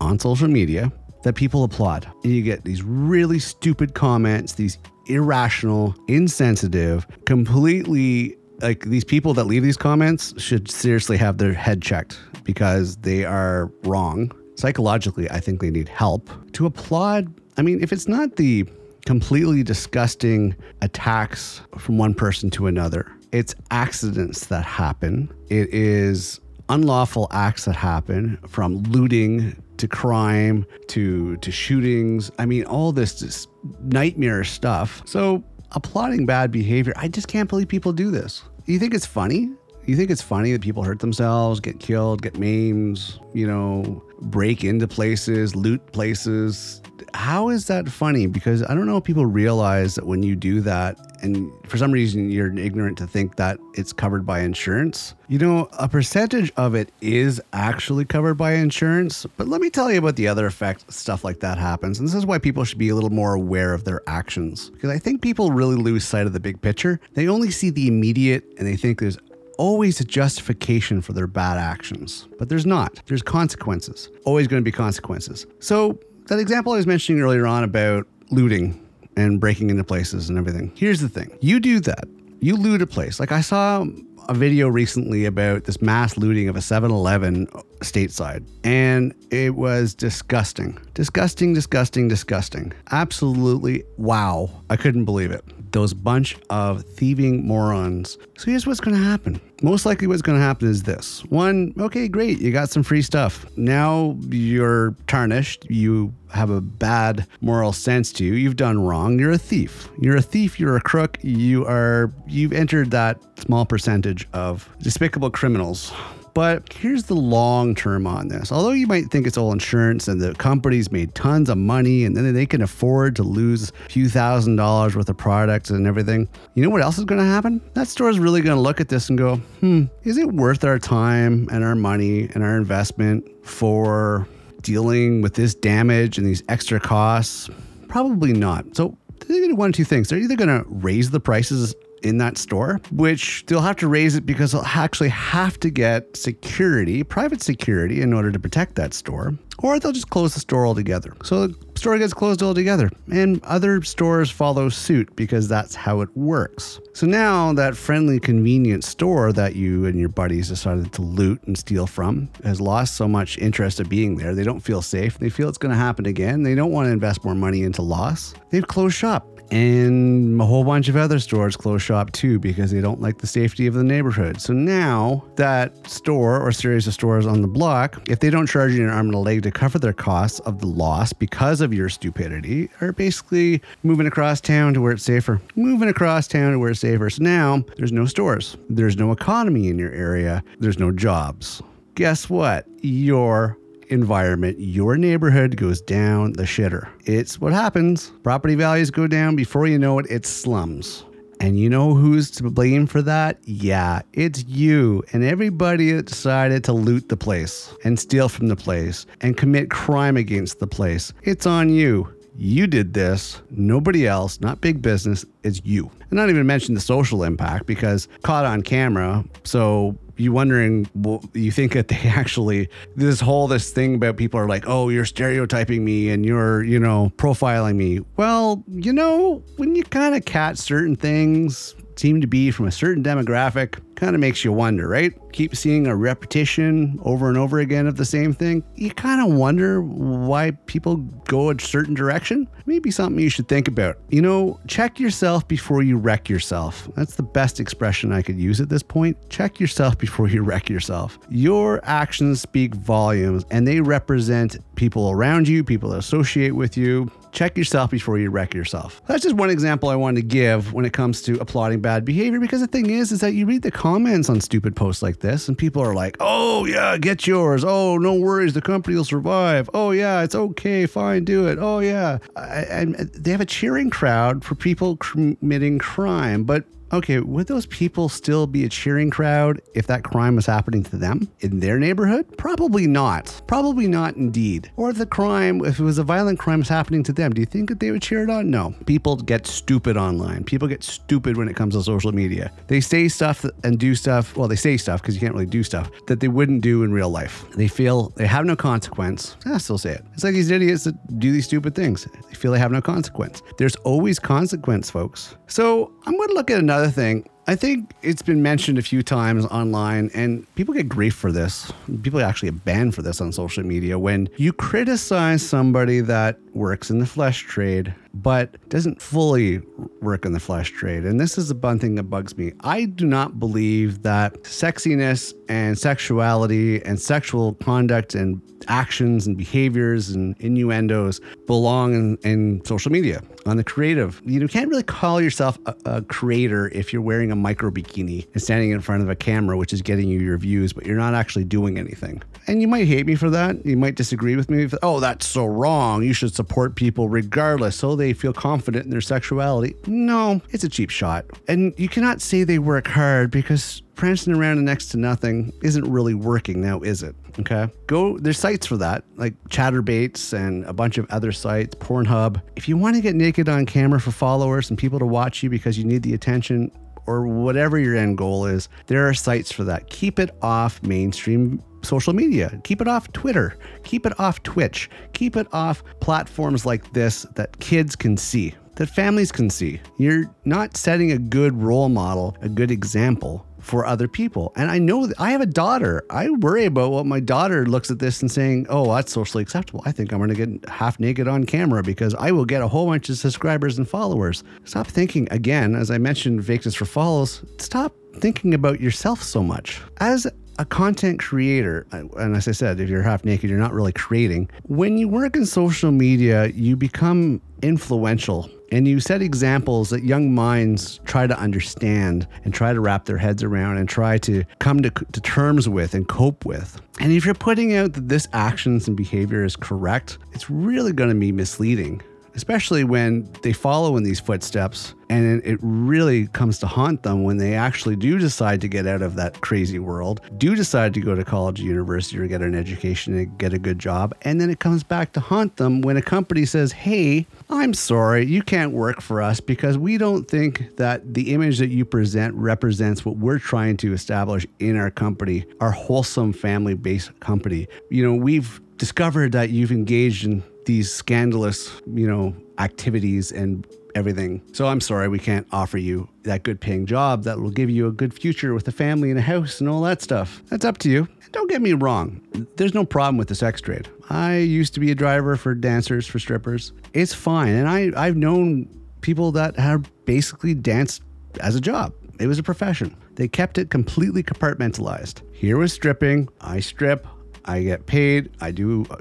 on 0.00 0.20
social 0.20 0.48
media, 0.48 0.92
that 1.24 1.34
people 1.34 1.64
applaud. 1.64 2.08
And 2.22 2.32
you 2.32 2.42
get 2.42 2.62
these 2.62 2.84
really 2.84 3.40
stupid 3.40 3.94
comments, 3.94 4.52
these 4.52 4.78
irrational, 5.08 5.96
insensitive, 6.06 7.04
completely 7.24 8.36
like 8.60 8.84
these 8.84 9.04
people 9.04 9.34
that 9.34 9.44
leave 9.44 9.62
these 9.62 9.76
comments 9.76 10.34
should 10.40 10.70
seriously 10.70 11.16
have 11.16 11.38
their 11.38 11.52
head 11.52 11.82
checked 11.82 12.18
because 12.44 12.96
they 12.98 13.24
are 13.24 13.70
wrong. 13.84 14.32
Psychologically, 14.56 15.30
I 15.30 15.40
think 15.40 15.60
they 15.60 15.70
need 15.70 15.88
help. 15.88 16.30
To 16.52 16.66
applaud, 16.66 17.32
I 17.58 17.62
mean, 17.62 17.82
if 17.82 17.92
it's 17.92 18.08
not 18.08 18.36
the 18.36 18.64
completely 19.04 19.62
disgusting 19.62 20.54
attacks 20.82 21.60
from 21.78 21.98
one 21.98 22.14
person 22.14 22.50
to 22.50 22.66
another, 22.66 23.10
it's 23.32 23.54
accidents 23.70 24.46
that 24.46 24.64
happen. 24.64 25.32
It 25.48 25.72
is 25.72 26.40
unlawful 26.68 27.28
acts 27.30 27.66
that 27.66 27.76
happen 27.76 28.38
from 28.48 28.82
looting 28.84 29.62
to 29.76 29.86
crime 29.86 30.66
to 30.88 31.36
to 31.38 31.50
shootings. 31.50 32.30
I 32.38 32.46
mean, 32.46 32.64
all 32.64 32.92
this 32.92 33.20
just 33.20 33.48
nightmare 33.82 34.42
stuff. 34.44 35.02
So 35.04 35.44
applauding 35.72 36.26
bad 36.26 36.50
behavior, 36.50 36.92
I 36.96 37.08
just 37.08 37.28
can't 37.28 37.48
believe 37.48 37.68
people 37.68 37.92
do 37.92 38.10
this. 38.10 38.42
You 38.66 38.78
think 38.78 38.94
it's 38.94 39.06
funny? 39.06 39.50
You 39.86 39.94
think 39.94 40.10
it's 40.10 40.22
funny 40.22 40.50
that 40.52 40.62
people 40.62 40.82
hurt 40.82 40.98
themselves, 40.98 41.60
get 41.60 41.78
killed, 41.78 42.20
get 42.20 42.38
maims, 42.38 43.20
you 43.34 43.46
know, 43.46 44.02
break 44.20 44.64
into 44.64 44.88
places, 44.88 45.54
loot 45.54 45.92
places. 45.92 46.82
How 47.14 47.50
is 47.50 47.68
that 47.68 47.88
funny? 47.88 48.26
Because 48.26 48.62
I 48.64 48.74
don't 48.74 48.86
know 48.86 48.96
if 48.96 49.04
people 49.04 49.26
realize 49.26 49.94
that 49.94 50.06
when 50.06 50.24
you 50.24 50.34
do 50.34 50.60
that, 50.62 50.98
and 51.22 51.50
for 51.68 51.78
some 51.78 51.92
reason 51.92 52.30
you're 52.30 52.56
ignorant 52.58 52.98
to 52.98 53.06
think 53.06 53.36
that 53.36 53.58
it's 53.74 53.92
covered 53.92 54.26
by 54.26 54.40
insurance. 54.40 55.14
You 55.28 55.38
know, 55.38 55.68
a 55.78 55.88
percentage 55.88 56.52
of 56.56 56.74
it 56.74 56.92
is 57.00 57.40
actually 57.52 58.04
covered 58.04 58.34
by 58.34 58.54
insurance, 58.54 59.24
but 59.36 59.48
let 59.48 59.60
me 59.60 59.70
tell 59.70 59.90
you 59.90 59.98
about 59.98 60.16
the 60.16 60.28
other 60.28 60.46
effect 60.46 60.92
stuff 60.92 61.24
like 61.24 61.40
that 61.40 61.58
happens. 61.58 61.98
And 61.98 62.08
this 62.08 62.14
is 62.14 62.26
why 62.26 62.38
people 62.38 62.64
should 62.64 62.78
be 62.78 62.88
a 62.88 62.94
little 62.94 63.10
more 63.10 63.34
aware 63.34 63.72
of 63.72 63.84
their 63.84 64.02
actions. 64.06 64.70
Because 64.70 64.90
I 64.90 64.98
think 64.98 65.22
people 65.22 65.52
really 65.52 65.76
lose 65.76 66.04
sight 66.04 66.26
of 66.26 66.32
the 66.32 66.40
big 66.40 66.60
picture. 66.60 67.00
They 67.14 67.28
only 67.28 67.50
see 67.50 67.70
the 67.70 67.88
immediate 67.88 68.44
and 68.58 68.66
they 68.66 68.76
think 68.76 69.00
there's 69.00 69.18
always 69.58 70.00
a 70.00 70.04
justification 70.04 71.00
for 71.00 71.12
their 71.12 71.26
bad 71.26 71.58
actions, 71.58 72.28
but 72.38 72.48
there's 72.48 72.66
not. 72.66 73.02
There's 73.06 73.22
consequences. 73.22 74.10
Always 74.24 74.46
going 74.46 74.62
to 74.62 74.64
be 74.64 74.72
consequences. 74.72 75.46
So, 75.60 75.98
that 76.26 76.38
example 76.38 76.72
I 76.72 76.76
was 76.76 76.86
mentioning 76.86 77.22
earlier 77.22 77.46
on 77.46 77.62
about 77.62 78.06
looting 78.30 78.84
and 79.16 79.40
breaking 79.40 79.70
into 79.70 79.84
places 79.84 80.28
and 80.28 80.38
everything. 80.38 80.72
Here's 80.74 81.00
the 81.00 81.08
thing 81.08 81.36
you 81.40 81.60
do 81.60 81.80
that, 81.80 82.04
you 82.40 82.56
loot 82.56 82.82
a 82.82 82.86
place. 82.86 83.20
Like 83.20 83.32
I 83.32 83.40
saw 83.40 83.84
a 84.28 84.34
video 84.34 84.68
recently 84.68 85.24
about 85.24 85.64
this 85.64 85.80
mass 85.80 86.16
looting 86.16 86.48
of 86.48 86.56
a 86.56 86.60
7 86.60 86.90
Eleven 86.90 87.46
stateside, 87.80 88.44
and 88.64 89.14
it 89.30 89.54
was 89.54 89.94
disgusting. 89.94 90.78
Disgusting, 90.94 91.54
disgusting, 91.54 92.08
disgusting. 92.08 92.72
Absolutely 92.90 93.84
wow. 93.96 94.50
I 94.68 94.76
couldn't 94.76 95.04
believe 95.04 95.30
it 95.30 95.44
those 95.72 95.94
bunch 95.94 96.36
of 96.50 96.82
thieving 96.82 97.46
morons. 97.46 98.18
So 98.38 98.50
here's 98.50 98.66
what's 98.66 98.80
going 98.80 98.96
to 98.96 99.02
happen. 99.02 99.40
Most 99.62 99.86
likely, 99.86 100.06
what's 100.06 100.22
going 100.22 100.38
to 100.38 100.44
happen 100.44 100.68
is 100.68 100.82
this 100.82 101.24
one, 101.24 101.72
okay, 101.78 102.08
great, 102.08 102.40
you 102.40 102.52
got 102.52 102.68
some 102.68 102.82
free 102.82 103.02
stuff. 103.02 103.46
Now 103.56 104.16
you're 104.28 104.94
tarnished. 105.06 105.66
You 105.70 106.12
have 106.30 106.50
a 106.50 106.60
bad 106.60 107.26
moral 107.40 107.72
sense 107.72 108.12
to 108.14 108.24
you. 108.24 108.34
You've 108.34 108.56
done 108.56 108.78
wrong. 108.84 109.18
You're 109.18 109.32
a 109.32 109.38
thief. 109.38 109.88
You're 109.98 110.16
a 110.16 110.22
thief. 110.22 110.60
You're 110.60 110.76
a 110.76 110.80
crook. 110.80 111.18
You 111.22 111.64
are, 111.66 112.12
you've 112.26 112.52
entered 112.52 112.90
that 112.90 113.18
small 113.38 113.64
percentage 113.64 114.28
of 114.34 114.68
despicable 114.82 115.30
criminals 115.30 115.92
but 116.36 116.70
here's 116.70 117.04
the 117.04 117.14
long 117.14 117.74
term 117.74 118.06
on 118.06 118.28
this. 118.28 118.52
Although 118.52 118.72
you 118.72 118.86
might 118.86 119.10
think 119.10 119.26
it's 119.26 119.38
all 119.38 119.52
insurance 119.52 120.06
and 120.06 120.20
the 120.20 120.34
companies 120.34 120.92
made 120.92 121.14
tons 121.14 121.48
of 121.48 121.56
money 121.56 122.04
and 122.04 122.14
then 122.14 122.34
they 122.34 122.44
can 122.44 122.60
afford 122.60 123.16
to 123.16 123.22
lose 123.22 123.72
a 123.86 123.88
few 123.88 124.10
thousand 124.10 124.56
dollars 124.56 124.94
worth 124.94 125.08
of 125.08 125.16
products 125.16 125.70
and 125.70 125.86
everything, 125.86 126.28
you 126.52 126.62
know 126.62 126.68
what 126.68 126.82
else 126.82 126.98
is 126.98 127.06
going 127.06 127.22
to 127.22 127.26
happen? 127.26 127.62
That 127.72 127.88
store 127.88 128.10
is 128.10 128.18
really 128.18 128.42
going 128.42 128.54
to 128.54 128.60
look 128.60 128.82
at 128.82 128.90
this 128.90 129.08
and 129.08 129.16
go, 129.16 129.36
hmm, 129.60 129.84
is 130.02 130.18
it 130.18 130.30
worth 130.30 130.62
our 130.62 130.78
time 130.78 131.48
and 131.50 131.64
our 131.64 131.74
money 131.74 132.28
and 132.34 132.44
our 132.44 132.58
investment 132.58 133.26
for 133.42 134.28
dealing 134.60 135.22
with 135.22 135.36
this 135.36 135.54
damage 135.54 136.18
and 136.18 136.26
these 136.26 136.42
extra 136.50 136.78
costs? 136.78 137.48
Probably 137.88 138.34
not. 138.34 138.76
So 138.76 138.94
they're 139.20 139.38
going 139.38 139.42
to 139.44 139.48
do 139.48 139.56
one 139.56 139.70
of 139.70 139.74
two 139.74 139.84
things. 139.84 140.10
They're 140.10 140.18
either 140.18 140.36
going 140.36 140.50
to 140.50 140.68
raise 140.68 141.10
the 141.10 141.20
prices 141.20 141.74
in 142.06 142.18
that 142.18 142.38
store, 142.38 142.80
which 142.92 143.44
they'll 143.46 143.60
have 143.60 143.76
to 143.76 143.88
raise 143.88 144.14
it 144.16 144.26
because 144.26 144.52
they'll 144.52 144.62
actually 144.62 145.08
have 145.08 145.58
to 145.60 145.70
get 145.70 146.16
security, 146.16 147.02
private 147.02 147.42
security, 147.42 148.00
in 148.00 148.12
order 148.12 148.30
to 148.30 148.38
protect 148.38 148.74
that 148.76 148.94
store, 148.94 149.34
or 149.58 149.78
they'll 149.78 149.92
just 149.92 150.10
close 150.10 150.34
the 150.34 150.40
store 150.40 150.66
altogether. 150.66 151.12
So 151.22 151.46
the 151.46 151.78
store 151.78 151.98
gets 151.98 152.14
closed 152.14 152.42
altogether, 152.42 152.90
and 153.10 153.42
other 153.44 153.82
stores 153.82 154.30
follow 154.30 154.68
suit 154.68 155.14
because 155.16 155.48
that's 155.48 155.74
how 155.74 156.00
it 156.00 156.14
works. 156.16 156.80
So 156.92 157.06
now 157.06 157.52
that 157.54 157.76
friendly, 157.76 158.18
convenience 158.20 158.86
store 158.86 159.32
that 159.32 159.56
you 159.56 159.86
and 159.86 159.98
your 159.98 160.08
buddies 160.08 160.48
decided 160.48 160.92
to 160.94 161.02
loot 161.02 161.42
and 161.44 161.56
steal 161.56 161.86
from 161.86 162.28
has 162.44 162.60
lost 162.60 162.96
so 162.96 163.06
much 163.06 163.38
interest 163.38 163.80
of 163.80 163.88
being 163.88 164.16
there. 164.16 164.34
They 164.34 164.44
don't 164.44 164.60
feel 164.60 164.82
safe. 164.82 165.18
They 165.18 165.28
feel 165.28 165.48
it's 165.48 165.58
going 165.58 165.72
to 165.72 165.78
happen 165.78 166.06
again. 166.06 166.42
They 166.42 166.54
don't 166.54 166.72
want 166.72 166.86
to 166.86 166.92
invest 166.92 167.24
more 167.24 167.34
money 167.34 167.62
into 167.62 167.82
loss. 167.82 168.34
They've 168.50 168.66
closed 168.66 168.96
shop 168.96 169.35
and 169.50 170.40
a 170.40 170.44
whole 170.44 170.64
bunch 170.64 170.88
of 170.88 170.96
other 170.96 171.18
stores 171.18 171.56
close 171.56 171.82
shop 171.82 172.12
too 172.12 172.38
because 172.38 172.70
they 172.70 172.80
don't 172.80 173.00
like 173.00 173.18
the 173.18 173.26
safety 173.26 173.66
of 173.66 173.74
the 173.74 173.84
neighborhood. 173.84 174.40
So 174.40 174.52
now 174.52 175.24
that 175.36 175.86
store 175.88 176.40
or 176.40 176.52
series 176.52 176.86
of 176.86 176.94
stores 176.94 177.26
on 177.26 177.42
the 177.42 177.48
block, 177.48 178.08
if 178.08 178.20
they 178.20 178.30
don't 178.30 178.46
charge 178.46 178.72
you 178.72 178.84
an 178.84 178.90
arm 178.90 179.06
and 179.06 179.14
a 179.14 179.18
leg 179.18 179.42
to 179.44 179.50
cover 179.50 179.78
their 179.78 179.92
costs 179.92 180.40
of 180.40 180.60
the 180.60 180.66
loss 180.66 181.12
because 181.12 181.60
of 181.60 181.72
your 181.72 181.88
stupidity, 181.88 182.68
are 182.80 182.92
basically 182.92 183.62
moving 183.82 184.06
across 184.06 184.40
town 184.40 184.74
to 184.74 184.80
where 184.80 184.92
it's 184.92 185.04
safer. 185.04 185.40
Moving 185.54 185.88
across 185.88 186.26
town 186.26 186.52
to 186.52 186.58
where 186.58 186.70
it's 186.70 186.80
safer. 186.80 187.08
So 187.10 187.22
now 187.22 187.64
there's 187.76 187.92
no 187.92 188.06
stores, 188.06 188.56
there's 188.68 188.96
no 188.96 189.12
economy 189.12 189.68
in 189.68 189.78
your 189.78 189.92
area, 189.92 190.42
there's 190.58 190.78
no 190.78 190.90
jobs. 190.92 191.62
Guess 191.94 192.28
what? 192.28 192.66
You're 192.82 193.56
environment, 193.88 194.58
your 194.58 194.96
neighborhood 194.96 195.56
goes 195.56 195.80
down 195.80 196.32
the 196.34 196.44
shitter. 196.44 196.88
It's 197.04 197.40
what 197.40 197.52
happens. 197.52 198.12
Property 198.22 198.54
values 198.54 198.90
go 198.90 199.06
down 199.06 199.36
before 199.36 199.66
you 199.66 199.78
know 199.78 199.98
it, 199.98 200.06
it's 200.08 200.28
slums. 200.28 201.04
And 201.40 201.58
you 201.58 201.68
know 201.68 201.94
who's 201.94 202.30
to 202.32 202.50
blame 202.50 202.86
for 202.86 203.02
that? 203.02 203.38
Yeah, 203.44 204.00
it's 204.14 204.44
you 204.46 205.02
and 205.12 205.22
everybody 205.22 205.92
that 205.92 206.06
decided 206.06 206.64
to 206.64 206.72
loot 206.72 207.08
the 207.08 207.16
place 207.16 207.74
and 207.84 208.00
steal 208.00 208.28
from 208.28 208.48
the 208.48 208.56
place 208.56 209.06
and 209.20 209.36
commit 209.36 209.70
crime 209.70 210.16
against 210.16 210.60
the 210.60 210.66
place. 210.66 211.12
It's 211.24 211.46
on 211.46 211.68
you. 211.68 212.12
You 212.38 212.66
did 212.66 212.92
this, 212.92 213.40
nobody 213.50 214.06
else, 214.06 214.40
not 214.40 214.60
big 214.60 214.82
business, 214.82 215.24
it's 215.42 215.60
you. 215.64 215.90
And 216.00 216.12
not 216.12 216.28
even 216.28 216.46
mention 216.46 216.74
the 216.74 216.80
social 216.80 217.22
impact 217.22 217.66
because 217.66 218.08
caught 218.22 218.44
on 218.44 218.62
camera, 218.62 219.24
so 219.44 219.96
you 220.16 220.32
wondering, 220.32 220.88
well, 220.94 221.22
you 221.34 221.50
think 221.50 221.72
that 221.72 221.88
they 221.88 221.96
actually 222.04 222.68
this 222.94 223.20
whole 223.20 223.48
this 223.48 223.70
thing 223.70 223.94
about 223.94 224.16
people 224.16 224.40
are 224.40 224.48
like, 224.48 224.64
oh, 224.66 224.88
you're 224.88 225.04
stereotyping 225.04 225.84
me 225.84 226.10
and 226.10 226.24
you're 226.24 226.62
you 226.64 226.78
know 226.78 227.12
profiling 227.16 227.76
me. 227.76 228.00
Well, 228.16 228.64
you 228.68 228.92
know 228.92 229.42
when 229.56 229.74
you 229.74 229.84
kind 229.84 230.14
of 230.14 230.24
catch 230.24 230.58
certain 230.58 230.96
things 230.96 231.74
seem 231.96 232.20
to 232.20 232.26
be 232.26 232.50
from 232.50 232.66
a 232.66 232.72
certain 232.72 233.02
demographic 233.02 233.80
kind 233.94 234.14
of 234.14 234.20
makes 234.20 234.44
you 234.44 234.52
wonder, 234.52 234.86
right? 234.86 235.12
Keep 235.36 235.54
seeing 235.54 235.86
a 235.86 235.94
repetition 235.94 236.98
over 237.02 237.28
and 237.28 237.36
over 237.36 237.58
again 237.58 237.86
of 237.86 237.96
the 237.96 238.06
same 238.06 238.32
thing. 238.32 238.64
You 238.74 238.90
kind 238.90 239.20
of 239.20 239.36
wonder 239.36 239.82
why 239.82 240.52
people 240.64 240.96
go 241.28 241.50
a 241.50 241.60
certain 241.60 241.92
direction. 241.92 242.48
Maybe 242.64 242.90
something 242.90 243.22
you 243.22 243.28
should 243.28 243.46
think 243.46 243.68
about. 243.68 243.98
You 244.08 244.22
know, 244.22 244.58
check 244.66 244.98
yourself 244.98 245.46
before 245.46 245.82
you 245.82 245.98
wreck 245.98 246.30
yourself. 246.30 246.88
That's 246.96 247.16
the 247.16 247.22
best 247.22 247.60
expression 247.60 248.12
I 248.12 248.22
could 248.22 248.38
use 248.38 248.62
at 248.62 248.70
this 248.70 248.82
point. 248.82 249.18
Check 249.28 249.60
yourself 249.60 249.98
before 250.06 250.26
you 250.26 250.42
wreck 250.42 250.70
yourself. 250.70 251.18
Your 251.28 251.84
actions 251.84 252.40
speak 252.40 252.74
volumes 252.74 253.44
and 253.50 253.68
they 253.68 253.82
represent 253.82 254.56
people 254.74 255.10
around 255.10 255.48
you, 255.48 255.62
people 255.62 255.90
that 255.90 255.98
associate 255.98 256.52
with 256.52 256.78
you. 256.78 257.10
Check 257.32 257.58
yourself 257.58 257.90
before 257.90 258.18
you 258.18 258.30
wreck 258.30 258.54
yourself. 258.54 259.02
That's 259.06 259.22
just 259.22 259.36
one 259.36 259.50
example 259.50 259.90
I 259.90 259.96
wanted 259.96 260.22
to 260.22 260.26
give 260.26 260.72
when 260.72 260.86
it 260.86 260.94
comes 260.94 261.20
to 261.22 261.38
applauding 261.40 261.80
bad 261.80 262.06
behavior 262.06 262.40
because 262.40 262.62
the 262.62 262.66
thing 262.66 262.88
is 262.88 263.12
is 263.12 263.20
that 263.20 263.34
you 263.34 263.44
read 263.44 263.60
the 263.60 263.70
comments 263.70 264.30
on 264.30 264.40
stupid 264.40 264.74
posts 264.74 265.02
like 265.02 265.20
this 265.20 265.25
and 265.48 265.58
people 265.58 265.82
are 265.82 265.94
like, 265.94 266.16
"Oh 266.20 266.64
yeah, 266.64 266.96
get 266.98 267.26
yours. 267.26 267.64
Oh, 267.64 267.98
no 267.98 268.14
worries, 268.14 268.54
the 268.54 268.62
company 268.62 268.96
will 268.96 269.04
survive. 269.04 269.68
Oh 269.74 269.90
yeah, 269.90 270.22
it's 270.22 270.34
okay, 270.34 270.86
fine, 270.86 271.24
do 271.24 271.46
it. 271.48 271.58
Oh 271.60 271.80
yeah." 271.80 272.18
And 272.36 272.94
they 272.94 273.30
have 273.32 273.40
a 273.40 273.46
cheering 273.46 273.90
crowd 273.90 274.44
for 274.44 274.54
people 274.54 274.96
committing 274.96 275.78
crime, 275.78 276.44
but 276.44 276.64
okay, 276.92 277.20
would 277.20 277.46
those 277.46 277.66
people 277.66 278.08
still 278.08 278.46
be 278.46 278.64
a 278.64 278.68
cheering 278.68 279.10
crowd 279.10 279.60
if 279.74 279.86
that 279.86 280.04
crime 280.04 280.36
was 280.36 280.46
happening 280.46 280.82
to 280.84 280.96
them 280.96 281.30
in 281.40 281.60
their 281.60 281.78
neighborhood? 281.78 282.26
Probably 282.38 282.86
not. 282.86 283.42
Probably 283.46 283.86
not 283.86 284.16
indeed. 284.16 284.70
Or 284.76 284.92
the 284.92 285.06
crime, 285.06 285.64
if 285.64 285.78
it 285.78 285.84
was 285.84 285.98
a 285.98 286.04
violent 286.04 286.38
crime 286.38 286.60
was 286.60 286.68
happening 286.68 287.02
to 287.04 287.12
them, 287.12 287.32
do 287.32 287.40
you 287.40 287.46
think 287.46 287.68
that 287.68 287.80
they 287.80 287.90
would 287.90 288.02
cheer 288.02 288.22
it 288.22 288.30
on? 288.30 288.50
No. 288.50 288.74
People 288.86 289.16
get 289.16 289.46
stupid 289.46 289.96
online. 289.96 290.44
People 290.44 290.68
get 290.68 290.82
stupid 290.82 291.36
when 291.36 291.48
it 291.48 291.56
comes 291.56 291.74
to 291.74 291.82
social 291.82 292.12
media. 292.12 292.52
They 292.68 292.80
say 292.80 293.08
stuff 293.08 293.44
and 293.64 293.78
do 293.78 293.94
stuff, 293.94 294.36
well, 294.36 294.48
they 294.48 294.56
say 294.56 294.76
stuff 294.76 295.02
because 295.02 295.14
you 295.14 295.20
can't 295.20 295.34
really 295.34 295.46
do 295.46 295.62
stuff 295.62 295.90
that 296.06 296.20
they 296.20 296.28
wouldn't 296.28 296.60
do 296.60 296.82
in 296.82 296.92
real 296.92 297.10
life. 297.10 297.44
They 297.56 297.68
feel 297.68 298.10
they 298.16 298.26
have 298.26 298.44
no 298.44 298.56
consequence. 298.56 299.36
Ah, 299.46 299.54
I 299.54 299.58
still 299.58 299.78
say 299.78 299.92
it. 299.92 300.04
It's 300.14 300.24
like 300.24 300.34
these 300.34 300.50
idiots 300.50 300.84
that 300.84 301.18
do 301.18 301.32
these 301.32 301.46
stupid 301.46 301.74
things. 301.74 302.06
They 302.28 302.34
feel 302.34 302.52
they 302.52 302.58
have 302.58 302.72
no 302.72 302.80
consequence. 302.82 303.42
There's 303.58 303.76
always 303.76 304.18
consequence, 304.18 304.90
folks. 304.90 305.36
So 305.48 305.92
I'm 306.06 306.16
going 306.16 306.28
to 306.28 306.34
look 306.34 306.50
at 306.50 306.58
another 306.58 306.75
another 306.76 306.92
thing. 306.92 307.28
I 307.48 307.54
think 307.54 307.94
it's 308.02 308.22
been 308.22 308.42
mentioned 308.42 308.76
a 308.76 308.82
few 308.82 309.02
times 309.02 309.46
online, 309.46 310.10
and 310.14 310.52
people 310.56 310.74
get 310.74 310.88
grief 310.88 311.14
for 311.14 311.30
this. 311.30 311.72
People 312.02 312.20
actually 312.20 312.50
get 312.50 312.64
banned 312.64 312.94
for 312.94 313.02
this 313.02 313.20
on 313.20 313.32
social 313.32 313.62
media 313.64 313.98
when 313.98 314.28
you 314.36 314.52
criticize 314.52 315.48
somebody 315.48 316.00
that 316.00 316.38
works 316.54 316.90
in 316.90 316.98
the 316.98 317.06
flesh 317.06 317.42
trade 317.42 317.94
but 318.14 318.68
doesn't 318.68 319.00
fully 319.00 319.60
work 320.00 320.24
in 320.24 320.32
the 320.32 320.40
flesh 320.40 320.70
trade. 320.70 321.04
And 321.04 321.20
this 321.20 321.38
is 321.38 321.48
the 321.48 321.54
one 321.54 321.78
thing 321.78 321.94
that 321.94 322.04
bugs 322.04 322.36
me. 322.36 322.52
I 322.60 322.86
do 322.86 323.06
not 323.06 323.38
believe 323.38 324.02
that 324.02 324.42
sexiness 324.42 325.32
and 325.48 325.78
sexuality 325.78 326.82
and 326.84 327.00
sexual 327.00 327.54
conduct 327.54 328.14
and 328.14 328.40
actions 328.68 329.26
and 329.26 329.36
behaviors 329.36 330.10
and 330.10 330.34
innuendos 330.40 331.20
belong 331.46 331.94
in, 331.94 332.16
in 332.24 332.64
social 332.64 332.90
media. 332.90 333.22
On 333.46 333.56
the 333.56 333.64
creative. 333.64 334.20
You 334.24 334.46
can't 334.48 334.68
really 334.68 334.82
call 334.82 335.20
yourself 335.20 335.58
a, 335.66 335.74
a, 335.84 336.02
creator 336.02 336.68
if 336.68 336.92
you're 336.92 337.02
wearing 337.02 337.30
a 337.30 337.36
micro 337.36 337.70
bikini 337.70 338.26
and 338.32 338.42
standing 338.42 338.70
in 338.70 338.80
front 338.80 339.02
of 339.02 339.08
a 339.08 339.14
camera, 339.14 339.56
which 339.56 339.72
is 339.72 339.82
getting 339.82 340.08
you 340.08 340.20
your 340.20 340.38
views, 340.38 340.72
but 340.72 340.86
you're 340.86 340.96
not 340.96 341.14
actually 341.14 341.44
doing 341.44 341.78
anything. 341.78 342.22
And 342.48 342.60
you 342.60 342.68
might 342.68 342.86
hate 342.86 343.06
me 343.06 343.14
for 343.14 343.30
that. 343.30 343.64
You 343.66 343.76
might 343.76 343.96
disagree 343.96 344.36
with 344.36 344.48
me. 344.48 344.68
oh, 344.82 345.00
that's 345.00 345.26
so 345.26 345.46
wrong. 345.46 346.02
You 346.02 346.12
should 346.12 346.34
support 346.34 346.76
people 346.76 347.08
regardless 347.08 347.76
so 347.76 347.96
they 347.96 348.12
feel 348.12 348.32
confident 348.32 348.84
in 348.84 348.90
their 348.90 349.00
sexuality. 349.00 349.74
No, 349.86 350.40
it's 350.50 350.64
a 350.64 350.68
cheap 350.68 350.90
shot. 350.90 351.24
And 351.48 351.74
you 351.76 351.88
cannot 351.88 352.20
say 352.20 352.44
they 352.44 352.58
work 352.58 352.86
hard 352.86 353.30
because 353.30 353.82
prancing 353.96 354.34
around 354.34 354.64
next 354.64 354.88
to 354.88 354.96
nothing 354.98 355.52
isn't 355.62 355.90
really 355.90 356.14
working 356.14 356.60
now, 356.60 356.80
is 356.80 357.02
it? 357.02 357.16
Okay. 357.40 357.68
Go, 357.86 358.18
there's 358.18 358.38
sites 358.38 358.66
for 358.66 358.76
that, 358.76 359.04
like 359.16 359.34
Chaturbate 359.48 360.32
and 360.32 360.64
a 360.64 360.72
bunch 360.72 360.98
of 360.98 361.10
other 361.10 361.32
sites, 361.32 361.74
Pornhub. 361.76 362.40
If 362.56 362.68
you 362.68 362.76
want 362.76 362.96
to 362.96 363.02
get 363.02 363.14
naked 363.14 363.48
on 363.48 363.66
camera 363.66 364.00
for 364.00 364.10
followers 364.10 364.70
and 364.70 364.78
people 364.78 364.98
to 364.98 365.06
watch 365.06 365.42
you 365.42 365.50
because 365.50 365.76
you 365.76 365.84
need 365.84 366.02
the 366.02 366.14
attention 366.14 366.70
or 367.06 367.26
whatever 367.26 367.78
your 367.78 367.96
end 367.96 368.18
goal 368.18 368.46
is, 368.46 368.68
there 368.86 369.08
are 369.08 369.14
sites 369.14 369.52
for 369.52 369.64
that. 369.64 369.88
Keep 369.90 370.18
it 370.18 370.30
off 370.42 370.82
mainstream 370.82 371.62
social 371.82 372.12
media. 372.12 372.60
Keep 372.64 372.80
it 372.80 372.88
off 372.88 373.10
Twitter. 373.12 373.56
Keep 373.84 374.06
it 374.06 374.18
off 374.18 374.42
Twitch. 374.42 374.90
Keep 375.12 375.36
it 375.36 375.46
off 375.52 375.82
platforms 376.00 376.66
like 376.66 376.92
this 376.92 377.22
that 377.34 377.58
kids 377.60 377.96
can 377.96 378.16
see, 378.16 378.54
that 378.76 378.88
families 378.88 379.32
can 379.32 379.48
see. 379.50 379.80
You're 379.98 380.34
not 380.44 380.76
setting 380.76 381.12
a 381.12 381.18
good 381.18 381.54
role 381.60 381.88
model, 381.88 382.36
a 382.42 382.48
good 382.48 382.70
example 382.70 383.46
for 383.66 383.84
other 383.84 384.06
people. 384.06 384.52
And 384.54 384.70
I 384.70 384.78
know 384.78 385.10
I 385.18 385.32
have 385.32 385.40
a 385.40 385.46
daughter. 385.46 386.04
I 386.08 386.30
worry 386.30 386.64
about 386.64 386.92
what 386.92 387.04
my 387.04 387.18
daughter 387.18 387.66
looks 387.66 387.90
at 387.90 387.98
this 387.98 388.22
and 388.22 388.30
saying, 388.30 388.66
oh, 388.70 388.94
that's 388.94 389.12
socially 389.12 389.42
acceptable. 389.42 389.82
I 389.84 389.92
think 389.92 390.12
I'm 390.12 390.18
going 390.18 390.30
to 390.30 390.46
get 390.46 390.68
half 390.68 391.00
naked 391.00 391.26
on 391.26 391.44
camera 391.44 391.82
because 391.82 392.14
I 392.14 392.30
will 392.30 392.44
get 392.44 392.62
a 392.62 392.68
whole 392.68 392.86
bunch 392.86 393.08
of 393.08 393.18
subscribers 393.18 393.76
and 393.76 393.88
followers. 393.88 394.44
Stop 394.64 394.86
thinking, 394.86 395.26
again, 395.32 395.74
as 395.74 395.90
I 395.90 395.98
mentioned, 395.98 396.42
fakeness 396.42 396.76
for 396.76 396.84
follows, 396.84 397.44
stop 397.58 397.92
thinking 398.18 398.54
about 398.54 398.80
yourself 398.80 399.22
so 399.22 399.42
much. 399.42 399.82
As 399.98 400.26
a 400.58 400.64
content 400.64 401.18
creator, 401.18 401.86
and 401.90 402.36
as 402.36 402.48
I 402.48 402.52
said, 402.52 402.80
if 402.80 402.88
you're 402.88 403.02
half 403.02 403.24
naked, 403.24 403.50
you're 403.50 403.58
not 403.58 403.74
really 403.74 403.92
creating. 403.92 404.48
When 404.62 404.96
you 404.96 405.08
work 405.08 405.36
in 405.36 405.44
social 405.44 405.90
media, 405.90 406.46
you 406.46 406.76
become 406.76 407.42
influential 407.62 408.48
and 408.72 408.86
you 408.88 409.00
set 409.00 409.22
examples 409.22 409.90
that 409.90 410.04
young 410.04 410.34
minds 410.34 411.00
try 411.04 411.26
to 411.26 411.38
understand 411.38 412.26
and 412.44 412.52
try 412.52 412.72
to 412.72 412.80
wrap 412.80 413.04
their 413.04 413.18
heads 413.18 413.42
around 413.42 413.78
and 413.78 413.88
try 413.88 414.18
to 414.18 414.44
come 414.58 414.82
to, 414.82 414.90
to 414.90 415.20
terms 415.20 415.68
with 415.68 415.94
and 415.94 416.08
cope 416.08 416.44
with. 416.44 416.80
And 417.00 417.12
if 417.12 417.24
you're 417.24 417.34
putting 417.34 417.74
out 417.74 417.92
that 417.94 418.08
this 418.08 418.28
actions 418.32 418.88
and 418.88 418.96
behavior 418.96 419.44
is 419.44 419.56
correct, 419.56 420.18
it's 420.32 420.50
really 420.50 420.92
going 420.92 421.10
to 421.10 421.16
be 421.16 421.32
misleading 421.32 422.02
especially 422.36 422.84
when 422.84 423.28
they 423.42 423.52
follow 423.52 423.96
in 423.96 424.04
these 424.04 424.20
footsteps 424.20 424.94
and 425.08 425.42
it 425.44 425.58
really 425.62 426.26
comes 426.28 426.58
to 426.58 426.66
haunt 426.66 427.02
them 427.02 427.22
when 427.22 427.36
they 427.38 427.54
actually 427.54 427.96
do 427.96 428.18
decide 428.18 428.60
to 428.60 428.68
get 428.68 428.86
out 428.86 429.02
of 429.02 429.14
that 429.16 429.40
crazy 429.40 429.78
world, 429.78 430.20
do 430.36 430.54
decide 430.54 430.92
to 430.94 431.00
go 431.00 431.14
to 431.14 431.24
college 431.24 431.60
or 431.60 431.64
university 431.64 432.18
or 432.18 432.26
get 432.26 432.42
an 432.42 432.54
education 432.54 433.16
and 433.16 433.38
get 433.38 433.52
a 433.52 433.58
good 433.58 433.78
job. 433.78 434.14
And 434.22 434.40
then 434.40 434.50
it 434.50 434.58
comes 434.58 434.82
back 434.82 435.12
to 435.12 435.20
haunt 435.20 435.56
them 435.56 435.80
when 435.80 435.96
a 435.96 436.02
company 436.02 436.44
says, 436.44 436.72
Hey, 436.72 437.26
I'm 437.48 437.72
sorry, 437.72 438.26
you 438.26 438.42
can't 438.42 438.72
work 438.72 439.00
for 439.00 439.22
us 439.22 439.40
because 439.40 439.78
we 439.78 439.96
don't 439.96 440.28
think 440.28 440.76
that 440.76 441.14
the 441.14 441.32
image 441.32 441.58
that 441.58 441.70
you 441.70 441.84
present 441.84 442.34
represents 442.34 443.04
what 443.04 443.16
we're 443.16 443.38
trying 443.38 443.76
to 443.78 443.92
establish 443.92 444.46
in 444.58 444.76
our 444.76 444.90
company, 444.90 445.46
our 445.60 445.70
wholesome 445.70 446.32
family 446.32 446.74
based 446.74 447.18
company. 447.20 447.68
You 447.90 448.02
know, 448.02 448.14
we've 448.14 448.60
discovered 448.76 449.32
that 449.32 449.50
you've 449.50 449.72
engaged 449.72 450.26
in 450.26 450.42
these 450.66 450.92
scandalous, 450.92 451.80
you 451.86 452.06
know, 452.06 452.34
activities 452.58 453.32
and 453.32 453.66
everything. 453.94 454.42
So 454.52 454.66
I'm 454.66 454.80
sorry 454.80 455.08
we 455.08 455.18
can't 455.18 455.46
offer 455.52 455.78
you 455.78 456.08
that 456.24 456.42
good 456.42 456.60
paying 456.60 456.84
job 456.84 457.24
that 457.24 457.40
will 457.40 457.50
give 457.50 457.70
you 457.70 457.86
a 457.86 457.92
good 457.92 458.12
future 458.12 458.52
with 458.52 458.68
a 458.68 458.72
family 458.72 459.10
and 459.10 459.18
a 459.18 459.22
house 459.22 459.58
and 459.60 459.68
all 459.68 459.80
that 459.82 460.02
stuff. 460.02 460.42
That's 460.50 460.64
up 460.64 460.78
to 460.78 460.90
you. 460.90 461.08
Don't 461.32 461.50
get 461.50 461.62
me 461.62 461.72
wrong. 461.72 462.20
There's 462.56 462.74
no 462.74 462.84
problem 462.84 463.16
with 463.16 463.28
the 463.28 463.34
sex 463.34 463.60
trade. 463.60 463.88
I 464.10 464.36
used 464.36 464.74
to 464.74 464.80
be 464.80 464.90
a 464.90 464.94
driver 464.94 465.36
for 465.36 465.54
dancers 465.54 466.06
for 466.06 466.18
strippers. 466.18 466.72
It's 466.92 467.14
fine. 467.14 467.54
And 467.54 467.68
I 467.68 467.90
I've 467.96 468.16
known 468.16 468.68
people 469.00 469.32
that 469.32 469.58
have 469.58 469.90
basically 470.04 470.54
danced 470.54 471.02
as 471.40 471.56
a 471.56 471.60
job. 471.60 471.92
It 472.18 472.26
was 472.26 472.38
a 472.38 472.42
profession. 472.42 472.96
They 473.14 473.28
kept 473.28 473.58
it 473.58 473.70
completely 473.70 474.22
compartmentalized. 474.22 475.22
Here 475.32 475.58
was 475.58 475.72
stripping. 475.72 476.28
I 476.40 476.60
strip. 476.60 477.06
I 477.44 477.62
get 477.62 477.86
paid. 477.86 478.30
I 478.40 478.50
do 478.50 478.86
uh, 478.90 478.96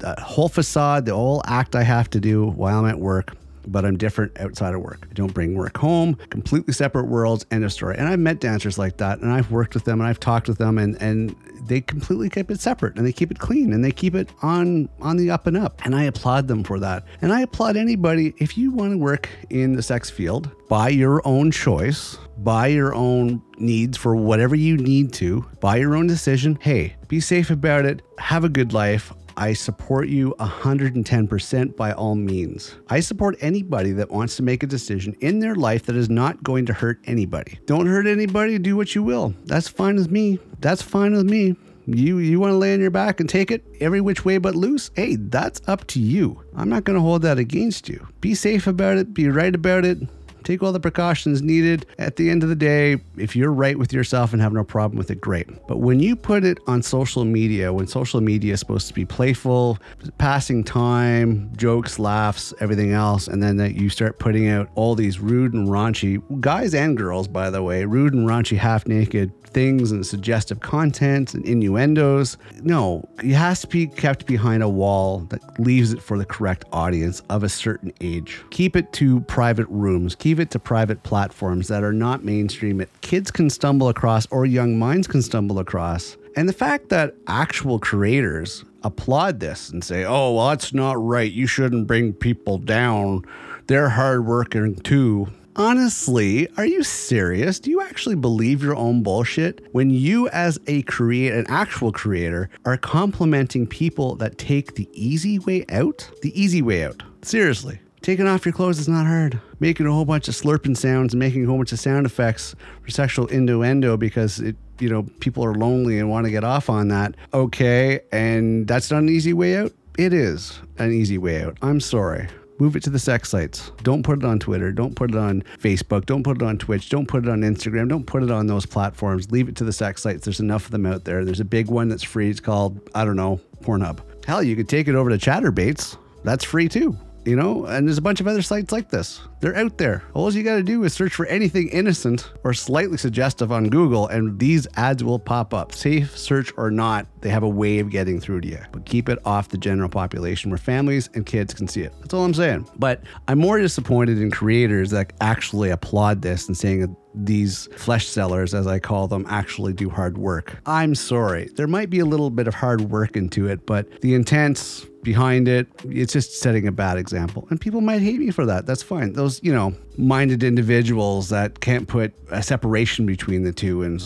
the 0.00 0.14
the 0.16 0.22
whole 0.22 0.48
facade, 0.48 1.06
the 1.06 1.14
whole 1.14 1.42
act 1.46 1.74
I 1.76 1.82
have 1.82 2.10
to 2.10 2.20
do 2.20 2.46
while 2.46 2.80
I'm 2.80 2.86
at 2.90 2.98
work, 2.98 3.36
but 3.66 3.84
I'm 3.84 3.96
different 3.96 4.38
outside 4.40 4.74
of 4.74 4.80
work. 4.80 5.06
I 5.10 5.14
don't 5.14 5.32
bring 5.32 5.54
work 5.54 5.76
home, 5.76 6.16
completely 6.30 6.72
separate 6.72 7.04
worlds, 7.04 7.46
end 7.50 7.64
of 7.64 7.72
story. 7.72 7.96
And 7.96 8.08
I've 8.08 8.18
met 8.18 8.40
dancers 8.40 8.78
like 8.78 8.96
that, 8.98 9.20
and 9.20 9.32
I've 9.32 9.50
worked 9.50 9.74
with 9.74 9.84
them, 9.84 10.00
and 10.00 10.08
I've 10.08 10.20
talked 10.20 10.48
with 10.48 10.58
them, 10.58 10.78
and 10.78 11.00
and 11.00 11.34
they 11.66 11.80
completely 11.80 12.30
keep 12.30 12.50
it 12.50 12.60
separate, 12.60 12.96
and 12.96 13.06
they 13.06 13.12
keep 13.12 13.30
it 13.30 13.38
clean, 13.38 13.72
and 13.72 13.84
they 13.84 13.92
keep 13.92 14.14
it 14.14 14.30
on 14.42 14.88
on 15.00 15.16
the 15.16 15.30
up 15.30 15.46
and 15.46 15.56
up. 15.56 15.80
And 15.84 15.94
I 15.94 16.04
applaud 16.04 16.48
them 16.48 16.64
for 16.64 16.80
that. 16.80 17.04
And 17.22 17.32
I 17.32 17.42
applaud 17.42 17.76
anybody 17.76 18.34
if 18.38 18.58
you 18.58 18.72
want 18.72 18.92
to 18.92 18.98
work 18.98 19.28
in 19.50 19.74
the 19.74 19.82
sex 19.82 20.10
field 20.10 20.50
by 20.68 20.88
your 20.88 21.20
own 21.26 21.50
choice, 21.50 22.16
by 22.38 22.68
your 22.68 22.94
own 22.94 23.42
needs 23.58 23.96
for 23.96 24.16
whatever 24.16 24.54
you 24.54 24.76
need 24.76 25.12
to, 25.14 25.44
by 25.60 25.76
your 25.76 25.94
own 25.94 26.06
decision. 26.06 26.58
Hey, 26.60 26.96
be 27.08 27.20
safe 27.20 27.50
about 27.50 27.84
it. 27.84 28.02
Have 28.18 28.44
a 28.44 28.48
good 28.48 28.72
life. 28.72 29.12
I 29.40 29.54
support 29.54 30.08
you 30.08 30.34
110% 30.38 31.74
by 31.74 31.92
all 31.92 32.14
means. 32.14 32.74
I 32.90 33.00
support 33.00 33.38
anybody 33.40 33.92
that 33.92 34.10
wants 34.10 34.36
to 34.36 34.42
make 34.42 34.62
a 34.62 34.66
decision 34.66 35.16
in 35.20 35.38
their 35.38 35.54
life 35.54 35.86
that 35.86 35.96
is 35.96 36.10
not 36.10 36.42
going 36.42 36.66
to 36.66 36.74
hurt 36.74 37.00
anybody. 37.06 37.58
Don't 37.64 37.86
hurt 37.86 38.06
anybody, 38.06 38.58
do 38.58 38.76
what 38.76 38.94
you 38.94 39.02
will. 39.02 39.32
That's 39.46 39.66
fine 39.66 39.96
with 39.96 40.10
me. 40.10 40.38
That's 40.60 40.82
fine 40.82 41.14
with 41.14 41.24
me. 41.24 41.56
You 41.86 42.18
you 42.18 42.38
want 42.38 42.52
to 42.52 42.58
lay 42.58 42.74
on 42.74 42.80
your 42.80 42.90
back 42.90 43.18
and 43.18 43.28
take 43.28 43.50
it 43.50 43.64
every 43.80 44.02
which 44.02 44.26
way 44.26 44.36
but 44.36 44.54
loose? 44.54 44.90
Hey, 44.94 45.16
that's 45.16 45.62
up 45.66 45.86
to 45.88 46.00
you. 46.00 46.42
I'm 46.54 46.68
not 46.68 46.84
going 46.84 46.96
to 46.96 47.00
hold 47.00 47.22
that 47.22 47.38
against 47.38 47.88
you. 47.88 48.06
Be 48.20 48.34
safe 48.34 48.66
about 48.66 48.98
it, 48.98 49.14
be 49.14 49.30
right 49.30 49.54
about 49.54 49.86
it 49.86 50.00
take 50.44 50.62
all 50.62 50.72
the 50.72 50.80
precautions 50.80 51.42
needed. 51.42 51.86
At 51.98 52.16
the 52.16 52.30
end 52.30 52.42
of 52.42 52.48
the 52.48 52.54
day, 52.54 53.00
if 53.16 53.36
you're 53.36 53.52
right 53.52 53.78
with 53.78 53.92
yourself 53.92 54.32
and 54.32 54.40
have 54.42 54.52
no 54.52 54.64
problem 54.64 54.98
with 54.98 55.10
it, 55.10 55.20
great. 55.20 55.48
But 55.66 55.78
when 55.78 56.00
you 56.00 56.16
put 56.16 56.44
it 56.44 56.58
on 56.66 56.82
social 56.82 57.24
media, 57.24 57.72
when 57.72 57.86
social 57.86 58.20
media 58.20 58.54
is 58.54 58.60
supposed 58.60 58.88
to 58.88 58.94
be 58.94 59.04
playful, 59.04 59.78
passing 60.18 60.64
time, 60.64 61.50
jokes, 61.56 61.98
laughs, 61.98 62.52
everything 62.60 62.92
else, 62.92 63.28
and 63.28 63.42
then 63.42 63.56
that 63.56 63.74
you 63.74 63.88
start 63.88 64.18
putting 64.18 64.48
out 64.48 64.68
all 64.74 64.94
these 64.94 65.20
rude 65.20 65.54
and 65.54 65.68
raunchy 65.68 66.22
guys 66.40 66.74
and 66.74 66.96
girls, 66.96 67.28
by 67.28 67.50
the 67.50 67.62
way, 67.62 67.84
rude 67.84 68.14
and 68.14 68.28
raunchy 68.28 68.56
half 68.56 68.86
naked 68.86 69.32
things 69.52 69.92
and 69.92 70.06
suggestive 70.06 70.60
content 70.60 71.34
and 71.34 71.44
innuendos. 71.44 72.36
No, 72.62 73.08
it 73.22 73.34
has 73.34 73.60
to 73.62 73.66
be 73.66 73.86
kept 73.86 74.26
behind 74.26 74.62
a 74.62 74.68
wall 74.68 75.20
that 75.30 75.60
leaves 75.60 75.92
it 75.92 76.02
for 76.02 76.18
the 76.18 76.24
correct 76.24 76.64
audience 76.72 77.22
of 77.30 77.42
a 77.42 77.48
certain 77.48 77.92
age. 78.00 78.42
Keep 78.50 78.76
it 78.76 78.92
to 78.94 79.20
private 79.22 79.66
rooms, 79.68 80.14
keep 80.14 80.38
it 80.38 80.50
to 80.50 80.58
private 80.58 81.02
platforms 81.02 81.68
that 81.68 81.82
are 81.82 81.92
not 81.92 82.24
mainstream 82.24 82.78
that 82.78 83.00
kids 83.00 83.30
can 83.30 83.50
stumble 83.50 83.88
across 83.88 84.26
or 84.30 84.46
young 84.46 84.78
minds 84.78 85.06
can 85.06 85.22
stumble 85.22 85.58
across. 85.58 86.16
And 86.36 86.48
the 86.48 86.52
fact 86.52 86.90
that 86.90 87.14
actual 87.26 87.78
creators 87.78 88.64
applaud 88.82 89.40
this 89.40 89.70
and 89.70 89.82
say, 89.82 90.04
oh, 90.04 90.34
well, 90.34 90.48
that's 90.48 90.72
not 90.72 91.02
right. 91.02 91.30
You 91.30 91.46
shouldn't 91.46 91.86
bring 91.86 92.12
people 92.12 92.58
down. 92.58 93.24
They're 93.66 93.88
hardworking 93.88 94.76
too. 94.76 95.28
Honestly, 95.56 96.48
are 96.56 96.64
you 96.64 96.84
serious? 96.84 97.58
Do 97.58 97.70
you 97.70 97.80
actually 97.80 98.14
believe 98.14 98.62
your 98.62 98.76
own 98.76 99.02
bullshit 99.02 99.66
when 99.72 99.90
you, 99.90 100.28
as 100.28 100.60
a 100.68 100.82
creator, 100.82 101.36
an 101.38 101.46
actual 101.48 101.90
creator, 101.90 102.48
are 102.64 102.76
complimenting 102.76 103.66
people 103.66 104.14
that 104.16 104.38
take 104.38 104.76
the 104.76 104.88
easy 104.92 105.40
way 105.40 105.64
out? 105.68 106.08
The 106.22 106.40
easy 106.40 106.62
way 106.62 106.84
out. 106.84 107.02
Seriously. 107.22 107.80
Taking 108.00 108.26
off 108.28 108.46
your 108.46 108.54
clothes 108.54 108.78
is 108.78 108.88
not 108.88 109.06
hard. 109.06 109.40
Making 109.58 109.86
a 109.86 109.92
whole 109.92 110.04
bunch 110.04 110.28
of 110.28 110.34
slurping 110.34 110.76
sounds 110.76 111.12
and 111.12 111.18
making 111.18 111.44
a 111.44 111.46
whole 111.48 111.58
bunch 111.58 111.72
of 111.72 111.80
sound 111.80 112.06
effects 112.06 112.54
for 112.82 112.90
sexual 112.90 113.26
innuendo 113.26 113.96
because 113.96 114.38
it, 114.40 114.56
you 114.78 114.88
know, 114.88 115.02
people 115.18 115.44
are 115.44 115.54
lonely 115.54 115.98
and 115.98 116.08
want 116.08 116.24
to 116.24 116.30
get 116.30 116.44
off 116.44 116.70
on 116.70 116.88
that. 116.88 117.14
Okay, 117.34 118.00
and 118.12 118.66
that's 118.68 118.90
not 118.90 118.98
an 118.98 119.08
easy 119.08 119.32
way 119.32 119.56
out. 119.56 119.72
It 119.98 120.14
is 120.14 120.60
an 120.78 120.92
easy 120.92 121.18
way 121.18 121.42
out. 121.42 121.58
I'm 121.60 121.80
sorry. 121.80 122.28
Move 122.60 122.76
it 122.76 122.82
to 122.82 122.90
the 122.90 122.98
sex 122.98 123.30
sites. 123.30 123.72
Don't 123.82 124.02
put 124.02 124.18
it 124.18 124.24
on 124.24 124.38
Twitter. 124.38 124.70
Don't 124.70 124.94
put 124.94 125.10
it 125.10 125.16
on 125.16 125.42
Facebook. 125.58 126.04
Don't 126.04 126.22
put 126.22 126.36
it 126.36 126.42
on 126.42 126.58
Twitch. 126.58 126.90
Don't 126.90 127.06
put 127.06 127.24
it 127.24 127.30
on 127.30 127.40
Instagram. 127.40 127.88
Don't 127.88 128.06
put 128.06 128.22
it 128.22 128.30
on 128.30 128.46
those 128.46 128.66
platforms. 128.66 129.30
Leave 129.32 129.48
it 129.48 129.56
to 129.56 129.64
the 129.64 129.72
sex 129.72 130.02
sites. 130.02 130.26
There's 130.26 130.40
enough 130.40 130.66
of 130.66 130.70
them 130.70 130.84
out 130.84 131.04
there. 131.04 131.24
There's 131.24 131.40
a 131.40 131.44
big 131.44 131.68
one 131.68 131.88
that's 131.88 132.02
free. 132.02 132.28
It's 132.28 132.38
called, 132.38 132.78
I 132.94 133.06
don't 133.06 133.16
know, 133.16 133.40
Pornhub. 133.62 134.00
Hell, 134.26 134.42
you 134.42 134.54
could 134.56 134.68
take 134.68 134.88
it 134.88 134.94
over 134.94 135.08
to 135.10 135.16
Chaturbates. 135.16 135.96
That's 136.22 136.44
free 136.44 136.68
too. 136.68 136.96
You 137.24 137.36
know, 137.36 137.66
and 137.66 137.86
there's 137.86 137.98
a 137.98 138.02
bunch 138.02 138.20
of 138.20 138.26
other 138.26 138.42
sites 138.42 138.72
like 138.72 138.88
this. 138.88 139.20
They're 139.40 139.56
out 139.56 139.78
there. 139.78 140.02
All 140.14 140.32
you 140.32 140.42
got 140.42 140.56
to 140.56 140.62
do 140.62 140.84
is 140.84 140.92
search 140.92 141.14
for 141.14 141.26
anything 141.26 141.68
innocent 141.68 142.30
or 142.44 142.54
slightly 142.54 142.96
suggestive 142.96 143.52
on 143.52 143.68
Google, 143.68 144.06
and 144.08 144.38
these 144.38 144.66
ads 144.76 145.02
will 145.02 145.18
pop 145.18 145.52
up. 145.54 145.72
Safe 145.72 146.16
search 146.16 146.52
or 146.56 146.70
not, 146.70 147.06
they 147.20 147.30
have 147.30 147.42
a 147.42 147.48
way 147.48 147.78
of 147.78 147.90
getting 147.90 148.20
through 148.20 148.42
to 148.42 148.48
you. 148.48 148.58
But 148.72 148.84
keep 148.84 149.08
it 149.08 149.18
off 149.24 149.48
the 149.48 149.58
general 149.58 149.88
population 149.88 150.50
where 150.50 150.58
families 150.58 151.08
and 151.14 151.24
kids 151.24 151.54
can 151.54 151.68
see 151.68 151.82
it. 151.82 151.92
That's 152.00 152.14
all 152.14 152.24
I'm 152.24 152.34
saying. 152.34 152.68
But 152.76 153.02
I'm 153.28 153.38
more 153.38 153.58
disappointed 153.58 154.18
in 154.18 154.30
creators 154.30 154.90
that 154.90 155.12
actually 155.20 155.70
applaud 155.70 156.22
this 156.22 156.48
and 156.48 156.56
saying 156.56 156.96
these 157.14 157.68
flesh 157.76 158.06
sellers, 158.06 158.54
as 158.54 158.66
I 158.66 158.78
call 158.78 159.08
them, 159.08 159.26
actually 159.28 159.72
do 159.72 159.90
hard 159.90 160.18
work. 160.18 160.58
I'm 160.66 160.94
sorry. 160.94 161.48
There 161.54 161.66
might 161.66 161.90
be 161.90 161.98
a 161.98 162.04
little 162.04 162.30
bit 162.30 162.46
of 162.46 162.54
hard 162.54 162.82
work 162.82 163.16
into 163.16 163.48
it, 163.48 163.66
but 163.66 164.00
the 164.00 164.14
intents 164.14 164.86
behind 165.02 165.48
it, 165.48 165.66
it's 165.84 166.12
just 166.12 166.40
setting 166.40 166.66
a 166.66 166.72
bad 166.72 166.98
example. 166.98 167.46
And 167.50 167.60
people 167.60 167.80
might 167.80 168.02
hate 168.02 168.18
me 168.18 168.30
for 168.30 168.46
that. 168.46 168.66
That's 168.66 168.82
fine. 168.82 169.14
Those, 169.14 169.42
you 169.42 169.52
know, 169.52 169.74
minded 169.96 170.42
individuals 170.42 171.30
that 171.30 171.60
can't 171.60 171.88
put 171.88 172.12
a 172.30 172.42
separation 172.42 173.06
between 173.06 173.44
the 173.44 173.52
two 173.52 173.82
and 173.82 174.00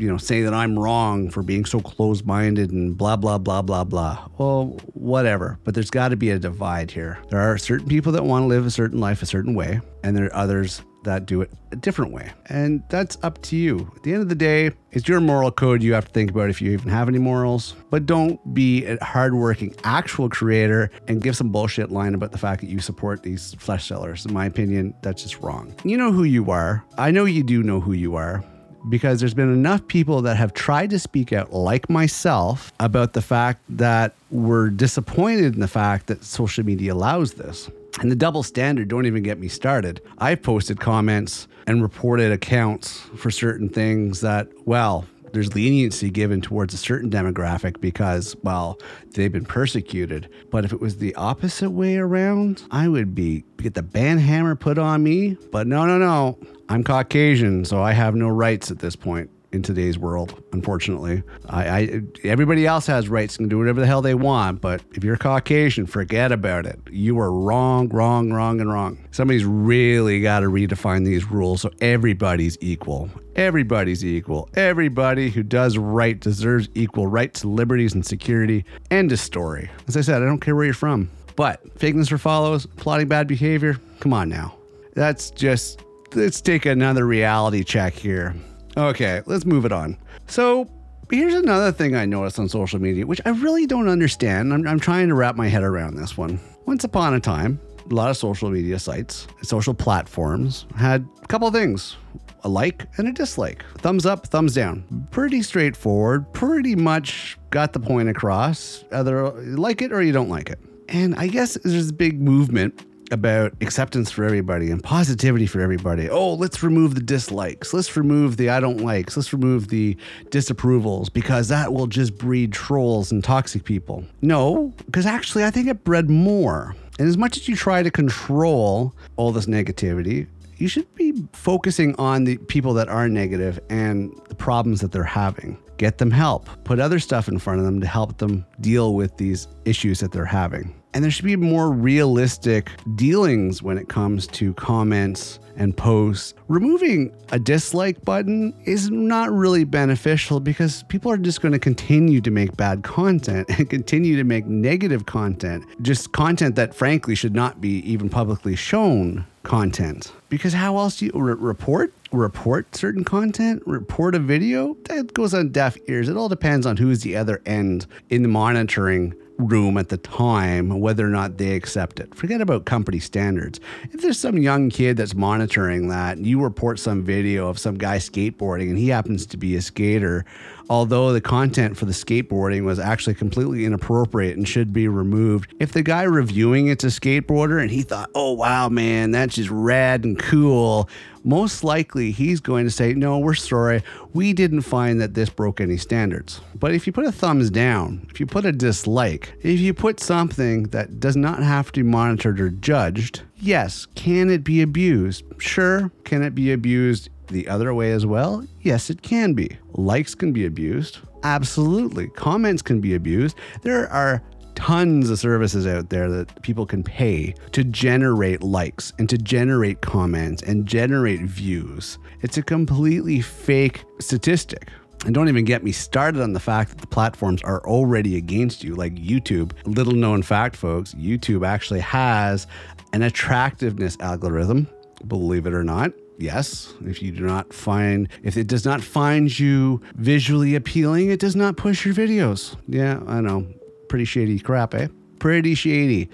you 0.00 0.08
know, 0.08 0.16
say 0.16 0.40
that 0.40 0.54
I'm 0.54 0.78
wrong 0.78 1.28
for 1.28 1.42
being 1.42 1.66
so 1.66 1.78
close 1.78 2.24
minded 2.24 2.70
and 2.70 2.96
blah, 2.96 3.16
blah, 3.16 3.36
blah, 3.36 3.60
blah, 3.60 3.84
blah. 3.84 4.28
Well, 4.38 4.78
whatever. 4.94 5.58
But 5.62 5.74
there's 5.74 5.90
got 5.90 6.08
to 6.08 6.16
be 6.16 6.30
a 6.30 6.38
divide 6.38 6.90
here. 6.90 7.18
There 7.28 7.38
are 7.38 7.58
certain 7.58 7.86
people 7.86 8.10
that 8.12 8.24
want 8.24 8.44
to 8.44 8.46
live 8.46 8.64
a 8.64 8.70
certain 8.70 8.98
life 8.98 9.22
a 9.22 9.26
certain 9.26 9.54
way, 9.54 9.82
and 10.02 10.16
there 10.16 10.24
are 10.24 10.34
others 10.34 10.80
that 11.04 11.26
do 11.26 11.42
it 11.42 11.50
a 11.72 11.76
different 11.76 12.12
way. 12.12 12.30
And 12.46 12.82
that's 12.88 13.16
up 13.22 13.40
to 13.42 13.56
you. 13.56 13.90
At 13.96 14.02
the 14.02 14.12
end 14.12 14.22
of 14.22 14.28
the 14.28 14.34
day, 14.34 14.72
it's 14.92 15.08
your 15.08 15.20
moral 15.20 15.50
code 15.50 15.82
you 15.82 15.94
have 15.94 16.06
to 16.06 16.12
think 16.12 16.30
about 16.30 16.50
if 16.50 16.60
you 16.60 16.72
even 16.72 16.90
have 16.90 17.08
any 17.08 17.18
morals. 17.18 17.74
But 17.90 18.06
don't 18.06 18.54
be 18.54 18.84
a 18.86 19.02
hardworking 19.02 19.74
actual 19.84 20.28
creator 20.28 20.90
and 21.08 21.22
give 21.22 21.36
some 21.36 21.50
bullshit 21.50 21.90
line 21.90 22.14
about 22.14 22.32
the 22.32 22.38
fact 22.38 22.60
that 22.60 22.68
you 22.68 22.80
support 22.80 23.22
these 23.22 23.54
flesh 23.54 23.86
sellers. 23.86 24.26
In 24.26 24.32
my 24.34 24.46
opinion, 24.46 24.94
that's 25.02 25.22
just 25.22 25.40
wrong. 25.40 25.74
You 25.84 25.96
know 25.96 26.12
who 26.12 26.24
you 26.24 26.50
are. 26.50 26.84
I 26.98 27.10
know 27.10 27.24
you 27.24 27.42
do 27.42 27.62
know 27.62 27.80
who 27.80 27.92
you 27.92 28.16
are 28.16 28.44
because 28.88 29.20
there's 29.20 29.34
been 29.34 29.52
enough 29.52 29.86
people 29.88 30.22
that 30.22 30.36
have 30.36 30.54
tried 30.54 30.90
to 30.90 30.98
speak 30.98 31.32
out, 31.32 31.52
like 31.52 31.90
myself, 31.90 32.72
about 32.80 33.12
the 33.12 33.22
fact 33.22 33.60
that 33.68 34.14
we're 34.30 34.70
disappointed 34.70 35.54
in 35.54 35.60
the 35.60 35.68
fact 35.68 36.06
that 36.06 36.24
social 36.24 36.64
media 36.64 36.94
allows 36.94 37.34
this. 37.34 37.70
And 37.98 38.10
the 38.10 38.16
double 38.16 38.42
standard, 38.42 38.88
don't 38.88 39.06
even 39.06 39.22
get 39.22 39.38
me 39.38 39.48
started. 39.48 40.00
I've 40.18 40.42
posted 40.42 40.80
comments 40.80 41.48
and 41.66 41.82
reported 41.82 42.32
accounts 42.32 43.00
for 43.16 43.30
certain 43.30 43.68
things 43.68 44.20
that, 44.20 44.48
well, 44.64 45.06
there's 45.32 45.54
leniency 45.54 46.10
given 46.10 46.40
towards 46.40 46.74
a 46.74 46.76
certain 46.76 47.10
demographic 47.10 47.80
because, 47.80 48.36
well, 48.42 48.78
they've 49.12 49.30
been 49.30 49.44
persecuted. 49.44 50.28
But 50.50 50.64
if 50.64 50.72
it 50.72 50.80
was 50.80 50.96
the 50.96 51.14
opposite 51.14 51.70
way 51.70 51.96
around, 51.96 52.62
I 52.70 52.88
would 52.88 53.14
be 53.14 53.44
get 53.58 53.74
the 53.74 53.82
band 53.82 54.20
hammer 54.20 54.56
put 54.56 54.78
on 54.78 55.02
me. 55.02 55.36
But 55.52 55.66
no, 55.66 55.86
no, 55.86 55.98
no. 55.98 56.38
I'm 56.68 56.84
Caucasian, 56.84 57.64
so 57.64 57.82
I 57.82 57.92
have 57.92 58.14
no 58.14 58.28
rights 58.28 58.70
at 58.70 58.78
this 58.78 58.96
point 58.96 59.30
in 59.52 59.62
today's 59.62 59.98
world. 59.98 60.42
Unfortunately, 60.52 61.22
I, 61.48 61.68
I, 61.68 62.00
everybody 62.24 62.66
else 62.66 62.86
has 62.86 63.08
rights 63.08 63.36
and 63.36 63.44
can 63.44 63.48
do 63.48 63.58
whatever 63.58 63.80
the 63.80 63.86
hell 63.86 64.02
they 64.02 64.14
want. 64.14 64.60
But 64.60 64.82
if 64.92 65.04
you're 65.04 65.16
Caucasian, 65.16 65.86
forget 65.86 66.32
about 66.32 66.66
it. 66.66 66.78
You 66.90 67.18
are 67.18 67.32
wrong, 67.32 67.88
wrong, 67.88 68.32
wrong, 68.32 68.60
and 68.60 68.72
wrong. 68.72 68.98
Somebody's 69.10 69.44
really 69.44 70.20
got 70.20 70.40
to 70.40 70.46
redefine 70.46 71.04
these 71.04 71.30
rules 71.30 71.62
so 71.62 71.70
everybody's 71.80 72.56
equal. 72.60 73.10
Everybody's 73.36 74.04
equal. 74.04 74.48
Everybody 74.54 75.30
who 75.30 75.42
does 75.42 75.78
right 75.78 76.18
deserves 76.18 76.68
equal 76.74 77.06
rights, 77.06 77.44
liberties, 77.44 77.94
and 77.94 78.04
security. 78.04 78.64
End 78.90 79.12
of 79.12 79.18
story. 79.18 79.70
As 79.88 79.96
I 79.96 80.02
said, 80.02 80.22
I 80.22 80.26
don't 80.26 80.40
care 80.40 80.54
where 80.54 80.64
you're 80.64 80.74
from. 80.74 81.10
But 81.36 81.78
fakeness 81.78 82.08
for 82.08 82.18
follows, 82.18 82.66
plotting 82.66 83.08
bad 83.08 83.26
behavior. 83.26 83.78
Come 84.00 84.12
on 84.12 84.28
now. 84.28 84.56
That's 84.94 85.30
just 85.30 85.82
let's 86.14 86.40
take 86.40 86.66
another 86.66 87.06
reality 87.06 87.64
check 87.64 87.94
here. 87.94 88.34
Okay, 88.80 89.20
let's 89.26 89.44
move 89.44 89.66
it 89.66 89.72
on. 89.72 89.98
So, 90.26 90.66
here's 91.10 91.34
another 91.34 91.70
thing 91.70 91.94
I 91.94 92.06
noticed 92.06 92.38
on 92.38 92.48
social 92.48 92.80
media, 92.80 93.06
which 93.06 93.20
I 93.26 93.28
really 93.30 93.66
don't 93.66 93.88
understand. 93.88 94.54
I'm, 94.54 94.66
I'm 94.66 94.80
trying 94.80 95.08
to 95.08 95.14
wrap 95.14 95.36
my 95.36 95.48
head 95.48 95.62
around 95.62 95.96
this 95.96 96.16
one. 96.16 96.40
Once 96.64 96.82
upon 96.84 97.12
a 97.12 97.20
time, 97.20 97.60
a 97.90 97.94
lot 97.94 98.08
of 98.08 98.16
social 98.16 98.48
media 98.48 98.78
sites, 98.78 99.26
social 99.42 99.74
platforms 99.74 100.64
had 100.76 101.06
a 101.22 101.26
couple 101.26 101.50
things 101.50 101.96
a 102.42 102.48
like 102.48 102.86
and 102.96 103.06
a 103.06 103.12
dislike. 103.12 103.62
Thumbs 103.78 104.06
up, 104.06 104.28
thumbs 104.28 104.54
down. 104.54 105.06
Pretty 105.10 105.42
straightforward, 105.42 106.32
pretty 106.32 106.74
much 106.74 107.36
got 107.50 107.74
the 107.74 107.80
point 107.80 108.08
across. 108.08 108.82
Either 108.92 109.34
you 109.44 109.56
like 109.56 109.82
it 109.82 109.92
or 109.92 110.00
you 110.00 110.12
don't 110.12 110.30
like 110.30 110.48
it. 110.48 110.58
And 110.88 111.14
I 111.16 111.26
guess 111.26 111.58
there's 111.64 111.90
a 111.90 111.92
big 111.92 112.22
movement 112.22 112.86
about 113.10 113.52
acceptance 113.60 114.10
for 114.10 114.24
everybody 114.24 114.70
and 114.70 114.82
positivity 114.82 115.46
for 115.46 115.60
everybody. 115.60 116.08
Oh, 116.08 116.34
let's 116.34 116.62
remove 116.62 116.94
the 116.94 117.00
dislikes. 117.00 117.74
Let's 117.74 117.96
remove 117.96 118.36
the 118.36 118.50
I 118.50 118.60
don't 118.60 118.78
likes. 118.78 119.16
Let's 119.16 119.32
remove 119.32 119.68
the 119.68 119.96
disapprovals 120.26 121.12
because 121.12 121.48
that 121.48 121.72
will 121.72 121.86
just 121.86 122.16
breed 122.16 122.52
trolls 122.52 123.12
and 123.12 123.22
toxic 123.22 123.64
people. 123.64 124.04
No, 124.22 124.72
because 124.86 125.06
actually, 125.06 125.44
I 125.44 125.50
think 125.50 125.68
it 125.68 125.84
bred 125.84 126.08
more. 126.08 126.74
And 126.98 127.08
as 127.08 127.16
much 127.16 127.36
as 127.36 127.48
you 127.48 127.56
try 127.56 127.82
to 127.82 127.90
control 127.90 128.94
all 129.16 129.32
this 129.32 129.46
negativity, 129.46 130.26
you 130.58 130.68
should 130.68 130.94
be 130.94 131.14
focusing 131.32 131.94
on 131.96 132.24
the 132.24 132.36
people 132.36 132.74
that 132.74 132.88
are 132.88 133.08
negative 133.08 133.58
and 133.70 134.12
the 134.28 134.34
problems 134.34 134.80
that 134.82 134.92
they're 134.92 135.02
having. 135.02 135.58
Get 135.78 135.96
them 135.96 136.10
help. 136.10 136.46
Put 136.64 136.78
other 136.78 136.98
stuff 136.98 137.26
in 137.28 137.38
front 137.38 137.60
of 137.60 137.64
them 137.64 137.80
to 137.80 137.86
help 137.86 138.18
them 138.18 138.44
deal 138.60 138.94
with 138.94 139.16
these 139.16 139.48
issues 139.64 140.00
that 140.00 140.12
they're 140.12 140.26
having. 140.26 140.74
And 140.92 141.04
there 141.04 141.10
should 141.10 141.24
be 141.24 141.36
more 141.36 141.70
realistic 141.70 142.70
dealings 142.96 143.62
when 143.62 143.78
it 143.78 143.88
comes 143.88 144.26
to 144.28 144.52
comments 144.54 145.38
and 145.56 145.76
posts. 145.76 146.34
Removing 146.48 147.14
a 147.30 147.38
dislike 147.38 148.02
button 148.04 148.54
is 148.64 148.90
not 148.90 149.30
really 149.30 149.64
beneficial 149.64 150.40
because 150.40 150.82
people 150.84 151.12
are 151.12 151.16
just 151.16 151.42
going 151.42 151.52
to 151.52 151.58
continue 151.58 152.20
to 152.20 152.30
make 152.30 152.56
bad 152.56 152.82
content 152.82 153.48
and 153.58 153.68
continue 153.68 154.16
to 154.16 154.24
make 154.24 154.46
negative 154.46 155.06
content, 155.06 155.64
just 155.82 156.12
content 156.12 156.56
that 156.56 156.74
frankly 156.74 157.14
should 157.14 157.34
not 157.34 157.60
be 157.60 157.78
even 157.90 158.08
publicly 158.08 158.56
shown 158.56 159.26
content. 159.42 160.12
Because 160.28 160.52
how 160.52 160.76
else 160.76 160.96
do 160.96 161.06
you 161.06 161.12
re- 161.14 161.34
report? 161.34 161.92
Report 162.12 162.74
certain 162.74 163.04
content, 163.04 163.62
report 163.66 164.16
a 164.16 164.18
video 164.18 164.76
that 164.88 165.14
goes 165.14 165.32
on 165.32 165.50
deaf 165.50 165.76
ears. 165.86 166.08
It 166.08 166.16
all 166.16 166.28
depends 166.28 166.66
on 166.66 166.76
who's 166.76 167.02
the 167.02 167.16
other 167.16 167.40
end 167.46 167.86
in 168.08 168.22
the 168.22 168.28
monitoring 168.28 169.14
room 169.40 169.76
at 169.76 169.88
the 169.88 169.96
time 169.96 170.80
whether 170.80 171.06
or 171.06 171.10
not 171.10 171.38
they 171.38 171.54
accept 171.54 172.00
it. 172.00 172.14
Forget 172.14 172.40
about 172.40 172.64
company 172.64 172.98
standards. 172.98 173.60
If 173.90 174.02
there's 174.02 174.18
some 174.18 174.38
young 174.38 174.70
kid 174.70 174.96
that's 174.96 175.14
monitoring 175.14 175.88
that, 175.88 176.18
you 176.18 176.40
report 176.40 176.78
some 176.78 177.02
video 177.02 177.48
of 177.48 177.58
some 177.58 177.76
guy 177.76 177.96
skateboarding 177.98 178.68
and 178.68 178.78
he 178.78 178.88
happens 178.88 179.26
to 179.26 179.36
be 179.36 179.56
a 179.56 179.62
skater, 179.62 180.24
although 180.68 181.12
the 181.12 181.20
content 181.20 181.76
for 181.76 181.84
the 181.84 181.92
skateboarding 181.92 182.64
was 182.64 182.78
actually 182.78 183.14
completely 183.14 183.64
inappropriate 183.64 184.36
and 184.36 184.48
should 184.48 184.72
be 184.72 184.86
removed, 184.88 185.54
if 185.58 185.72
the 185.72 185.82
guy 185.82 186.02
reviewing 186.02 186.68
it's 186.68 186.84
a 186.84 186.88
skateboarder 186.88 187.60
and 187.60 187.70
he 187.70 187.82
thought, 187.82 188.10
oh 188.14 188.32
wow, 188.32 188.68
man, 188.68 189.10
that's 189.10 189.34
just 189.34 189.50
rad 189.50 190.04
and 190.04 190.18
cool, 190.18 190.88
most 191.24 191.62
likely 191.64 192.10
he's 192.10 192.40
going 192.40 192.64
to 192.64 192.70
say, 192.70 192.94
No, 192.94 193.18
we're 193.18 193.34
sorry. 193.34 193.82
We 194.12 194.32
didn't 194.32 194.62
find 194.62 195.00
that 195.00 195.14
this 195.14 195.28
broke 195.28 195.60
any 195.60 195.76
standards. 195.76 196.40
But 196.54 196.72
if 196.74 196.86
you 196.86 196.92
put 196.92 197.04
a 197.06 197.12
thumbs 197.12 197.50
down, 197.50 198.06
if 198.10 198.20
you 198.20 198.26
put 198.26 198.44
a 198.44 198.52
dislike, 198.52 199.34
if 199.42 199.60
you 199.60 199.74
put 199.74 200.00
something 200.00 200.64
that 200.64 201.00
does 201.00 201.16
not 201.16 201.42
have 201.42 201.72
to 201.72 201.82
be 201.82 201.88
monitored 201.88 202.40
or 202.40 202.50
judged, 202.50 203.22
yes, 203.36 203.86
can 203.94 204.30
it 204.30 204.44
be 204.44 204.62
abused? 204.62 205.24
Sure. 205.38 205.90
Can 206.04 206.22
it 206.22 206.34
be 206.34 206.52
abused 206.52 207.10
the 207.28 207.48
other 207.48 207.72
way 207.72 207.92
as 207.92 208.06
well? 208.06 208.44
Yes, 208.60 208.90
it 208.90 209.02
can 209.02 209.34
be. 209.34 209.56
Likes 209.72 210.14
can 210.14 210.32
be 210.32 210.44
abused. 210.46 210.98
Absolutely. 211.22 212.08
Comments 212.08 212.62
can 212.62 212.80
be 212.80 212.94
abused. 212.94 213.36
There 213.62 213.88
are 213.90 214.22
tons 214.54 215.10
of 215.10 215.18
services 215.18 215.66
out 215.66 215.90
there 215.90 216.08
that 216.10 216.42
people 216.42 216.66
can 216.66 216.82
pay 216.82 217.34
to 217.52 217.64
generate 217.64 218.42
likes 218.42 218.92
and 218.98 219.08
to 219.08 219.18
generate 219.18 219.80
comments 219.80 220.42
and 220.42 220.66
generate 220.66 221.22
views. 221.22 221.98
It's 222.20 222.36
a 222.36 222.42
completely 222.42 223.20
fake 223.20 223.84
statistic. 224.00 224.68
And 225.06 225.14
don't 225.14 225.28
even 225.28 225.46
get 225.46 225.64
me 225.64 225.72
started 225.72 226.20
on 226.20 226.34
the 226.34 226.40
fact 226.40 226.70
that 226.70 226.78
the 226.78 226.86
platforms 226.86 227.42
are 227.42 227.66
already 227.66 228.16
against 228.16 228.62
you, 228.62 228.74
like 228.74 228.94
YouTube. 228.96 229.52
Little 229.64 229.94
known 229.94 230.22
fact, 230.22 230.56
folks 230.56 230.92
YouTube 230.94 231.46
actually 231.46 231.80
has 231.80 232.46
an 232.92 233.02
attractiveness 233.02 233.96
algorithm, 234.00 234.68
believe 235.06 235.46
it 235.46 235.54
or 235.54 235.64
not. 235.64 235.92
Yes, 236.18 236.74
if 236.84 237.00
you 237.00 237.12
do 237.12 237.24
not 237.24 237.50
find, 237.50 238.10
if 238.22 238.36
it 238.36 238.46
does 238.46 238.66
not 238.66 238.82
find 238.82 239.38
you 239.38 239.80
visually 239.94 240.54
appealing, 240.54 241.08
it 241.08 241.18
does 241.18 241.34
not 241.34 241.56
push 241.56 241.86
your 241.86 241.94
videos. 241.94 242.56
Yeah, 242.68 243.00
I 243.06 243.22
know 243.22 243.46
pretty 243.90 244.06
shady 244.06 244.38
crap, 244.38 244.74
eh? 244.74 244.88
Pretty 245.18 245.54
shady. 245.54 246.08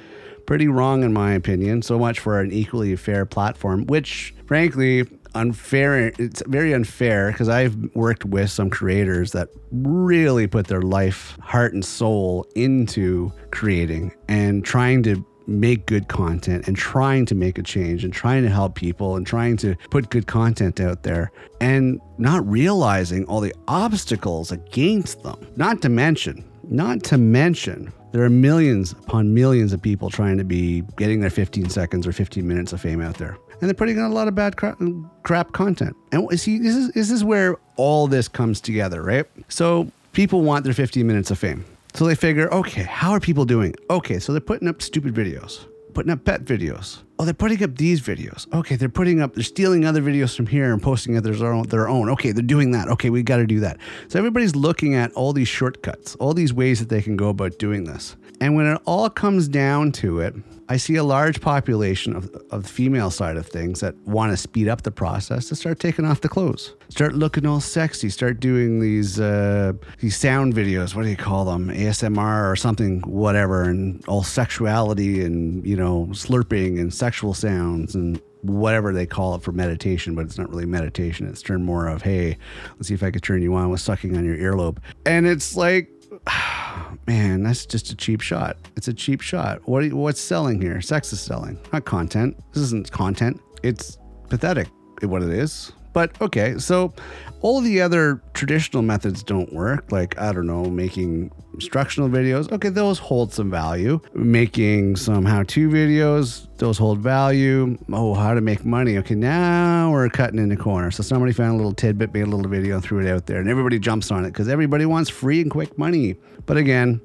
Pretty 0.47 0.67
wrong, 0.67 1.05
in 1.05 1.13
my 1.13 1.33
opinion. 1.33 1.83
So 1.83 1.99
much 1.99 2.19
for 2.19 2.41
an 2.41 2.51
equally 2.53 2.97
fair 2.97 3.27
platform, 3.27 3.87
which, 3.87 4.35
frankly, 4.47 5.05
unfair. 5.35 6.13
It's 6.19 6.43
very 6.47 6.73
unfair 6.73 7.31
because 7.31 7.49
I've 7.49 7.77
worked 7.95 8.25
with 8.25 8.51
some 8.51 8.71
creators 8.71 9.33
that 9.33 9.49
really 9.71 10.47
put 10.47 10.67
their 10.67 10.83
life, 10.83 11.37
heart, 11.41 11.75
and 11.75 11.85
soul 11.85 12.47
into 12.55 13.33
creating 13.51 14.13
and 14.29 14.65
trying 14.65 15.03
to 15.05 15.25
make 15.49 15.87
good 15.87 16.09
content 16.09 16.67
and 16.67 16.77
trying 16.77 17.25
to 17.27 17.35
make 17.35 17.59
a 17.59 17.63
change 17.63 18.03
and 18.03 18.13
trying 18.13 18.43
to 18.43 18.49
help 18.49 18.75
people 18.75 19.15
and 19.15 19.27
trying 19.27 19.57
to 19.57 19.77
put 19.91 20.11
good 20.11 20.27
content 20.27 20.81
out 20.81 21.05
there 21.05 21.31
and 21.61 22.01
not 22.19 22.45
realizing 22.49 23.25
all 23.27 23.41
the 23.41 23.55
obstacles 23.69 24.51
against 24.51 25.23
them. 25.23 25.47
Not 25.57 25.83
to 25.83 25.89
mention, 25.89 26.45
not 26.69 27.03
to 27.05 27.19
mention, 27.19 27.93
there 28.13 28.23
are 28.25 28.31
millions 28.31 28.93
upon 28.93 29.35
millions 29.35 29.73
of 29.73 29.83
people 29.83 30.11
trying 30.11 30.39
to 30.39 30.45
be 30.45 30.83
getting 30.97 31.21
their 31.21 31.31
15 31.31 31.69
seconds 31.69 32.07
or 32.07 32.13
15 32.13 32.47
minutes 32.47 32.73
of 32.73 32.81
fame 32.81 33.01
out 33.01 33.17
there. 33.19 33.37
And 33.61 33.69
they're 33.69 33.75
putting 33.75 33.99
out 33.99 34.11
a 34.11 34.15
lot 34.15 34.29
of 34.29 34.35
bad 34.35 34.57
crap, 34.57 34.79
crap 35.23 35.53
content. 35.53 35.97
And 36.13 36.29
see, 36.39 36.59
this 36.59 36.75
is, 36.75 36.91
this 36.93 37.11
is 37.11 37.25
where 37.25 37.57
all 37.77 38.07
this 38.07 38.29
comes 38.29 38.61
together, 38.61 39.03
right? 39.03 39.27
So 39.49 39.91
people 40.13 40.43
want 40.43 40.65
their 40.65 40.75
15 40.75 41.07
minutes 41.07 41.31
of 41.31 41.39
fame. 41.39 41.65
So 41.95 42.05
they 42.05 42.15
figure, 42.15 42.53
okay, 42.53 42.83
how 42.83 43.13
are 43.13 43.21
people 43.21 43.47
doing? 43.47 43.75
Okay, 43.89 44.19
so 44.19 44.33
they're 44.33 44.41
putting 44.41 44.69
up 44.69 44.83
stupid 44.83 45.15
videos, 45.15 45.65
putting 45.95 46.13
up 46.13 46.25
pet 46.25 46.45
videos. 46.45 46.99
Oh, 47.19 47.25
they're 47.25 47.33
putting 47.33 47.63
up 47.63 47.77
these 47.77 48.03
videos. 48.03 48.53
Okay, 48.53 48.77
they're 48.77 48.91
putting 48.91 49.23
up, 49.23 49.35
they're 49.35 49.43
stealing 49.43 49.87
other 49.87 50.03
videos 50.03 50.37
from 50.37 50.47
here 50.47 50.73
and 50.73 50.83
posting 50.83 51.17
it 51.17 51.23
their 51.23 51.47
own, 51.47 51.67
their 51.69 51.89
own. 51.89 52.11
Okay, 52.11 52.33
they're 52.33 52.43
doing 52.43 52.73
that. 52.73 52.89
Okay, 52.89 53.09
we 53.09 53.23
got 53.23 53.39
to 53.39 53.47
do 53.47 53.61
that. 53.61 53.79
So 54.09 54.19
everybody's 54.19 54.55
looking 54.55 54.95
at 54.95 55.13
all 55.13 55.33
these 55.33 55.49
shortcuts, 55.49 56.15
all 56.17 56.35
these 56.35 56.53
ways 56.53 56.79
that 56.81 56.91
they 56.91 57.01
can 57.01 57.17
go 57.17 57.31
about 57.31 57.59
doing 57.59 57.85
this. 57.85 58.17
And 58.41 58.55
when 58.55 58.67
it 58.67 58.81
all 58.85 59.09
comes 59.09 59.49
down 59.49 59.93
to 59.93 60.21
it, 60.21 60.35
I 60.69 60.77
see 60.79 60.97
a 60.97 61.05
large 61.05 61.41
population 61.41 62.17
of, 62.17 62.35
of 62.51 62.65
the 62.65 62.69
female 62.69 63.11
side 63.11 63.37
of 63.37 63.47
things 63.47 63.81
that 63.81 63.95
want 63.99 64.33
to 64.33 64.37
speed 64.37 64.69
up 64.69 64.83
the 64.83 64.91
process 64.91 65.49
to 65.49 65.57
start 65.57 65.79
taking 65.79 66.05
off 66.05 66.23
the 66.23 66.29
clothes, 66.29 66.75
start 66.89 67.15
looking 67.15 67.47
all 67.47 67.61
sexy, 67.61 68.11
start 68.11 68.41
doing 68.41 68.81
these 68.81 69.21
uh, 69.21 69.73
these 70.01 70.17
sound 70.17 70.55
videos. 70.55 70.95
What 70.95 71.05
do 71.05 71.09
you 71.09 71.17
call 71.17 71.45
them? 71.45 71.69
ASMR 71.69 72.51
or 72.51 72.57
something, 72.57 73.01
whatever, 73.03 73.63
and 73.63 74.05
all 74.09 74.25
sexuality 74.25 75.25
and 75.25 75.65
you 75.65 75.77
know 75.77 76.09
slurping 76.11 76.81
and 76.81 76.93
sexual 76.93 77.33
sounds 77.33 77.95
and 77.95 78.21
whatever 78.43 78.93
they 78.93 79.07
call 79.07 79.35
it 79.35 79.43
for 79.43 79.53
meditation, 79.53 80.15
but 80.15 80.25
it's 80.25 80.39
not 80.39 80.49
really 80.51 80.67
meditation. 80.67 81.27
It's 81.27 81.43
turned 81.43 81.65
more 81.65 81.89
of, 81.89 82.03
hey, 82.03 82.39
let's 82.77 82.89
see 82.89 82.95
if 82.95 83.03
I 83.03 83.11
can 83.11 83.21
turn 83.21 83.43
you 83.43 83.55
on 83.55 83.71
with 83.71 83.81
sucking 83.81 84.17
on 84.17 84.25
your 84.25 84.37
earlobe. 84.37 84.79
And 85.05 85.27
it's 85.27 85.57
like 85.57 85.91
man, 87.07 87.43
that's 87.43 87.67
just 87.67 87.91
a 87.91 87.97
cheap 87.97 88.21
shot. 88.21 88.57
It's 88.77 88.89
a 88.89 88.95
cheap 88.95 89.21
shot. 89.21 89.67
What 89.69 89.93
what's 89.93 90.21
selling 90.21 90.61
here? 90.61 90.81
Sex 90.81 91.13
is 91.13 91.21
selling, 91.21 91.59
not 91.73 91.85
content. 91.85 92.37
This 92.53 92.63
isn't 92.65 92.91
content. 92.91 93.41
It's 93.63 93.99
pathetic. 94.29 94.69
What 95.03 95.23
it 95.23 95.31
is. 95.31 95.73
But 95.97 96.21
okay, 96.21 96.59
so 96.59 96.93
all 97.41 97.63
the 97.63 97.81
other 97.81 98.21
traditional 98.35 98.83
methods 98.83 99.23
don't 99.23 99.51
work. 99.55 99.91
Like, 99.91 100.19
I 100.19 100.31
don't 100.31 100.47
know, 100.47 100.65
making 100.65 101.33
instructional 101.55 102.11
videos. 102.11 102.53
Okay, 102.53 102.69
those 102.69 102.99
hold 102.99 103.33
some 103.33 103.51
value. 103.51 103.99
Making 104.13 104.97
some 104.97 105.25
how 105.25 105.45
to 105.45 105.71
videos, 105.71 106.49
those 106.59 106.77
hold 106.77 106.99
value. 106.99 107.79
Oh, 107.91 108.13
how 108.13 108.35
to 108.35 108.43
make 108.43 108.63
money. 108.63 108.99
Okay, 108.99 109.15
now 109.15 109.91
we're 109.91 110.11
cutting 110.11 110.39
in 110.39 110.51
the 110.51 110.57
corner. 110.59 110.91
So 110.91 111.03
somebody 111.03 111.33
found 111.33 111.55
a 111.55 111.57
little 111.57 111.73
tidbit, 111.73 112.13
made 112.13 112.25
a 112.25 112.27
little 112.27 112.47
video, 112.51 112.75
and 112.75 112.85
threw 112.85 113.01
it 113.01 113.11
out 113.11 113.25
there, 113.25 113.41
and 113.41 113.49
everybody 113.49 113.79
jumps 113.79 114.11
on 114.11 114.27
it 114.27 114.33
because 114.33 114.51
everybody 114.51 114.85
wants 114.85 115.09
free 115.09 115.41
and 115.41 115.51
quick 115.51 115.79
money. 115.79 116.17
But 116.45 116.59
again, 116.59 117.01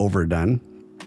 overdone 0.00 0.62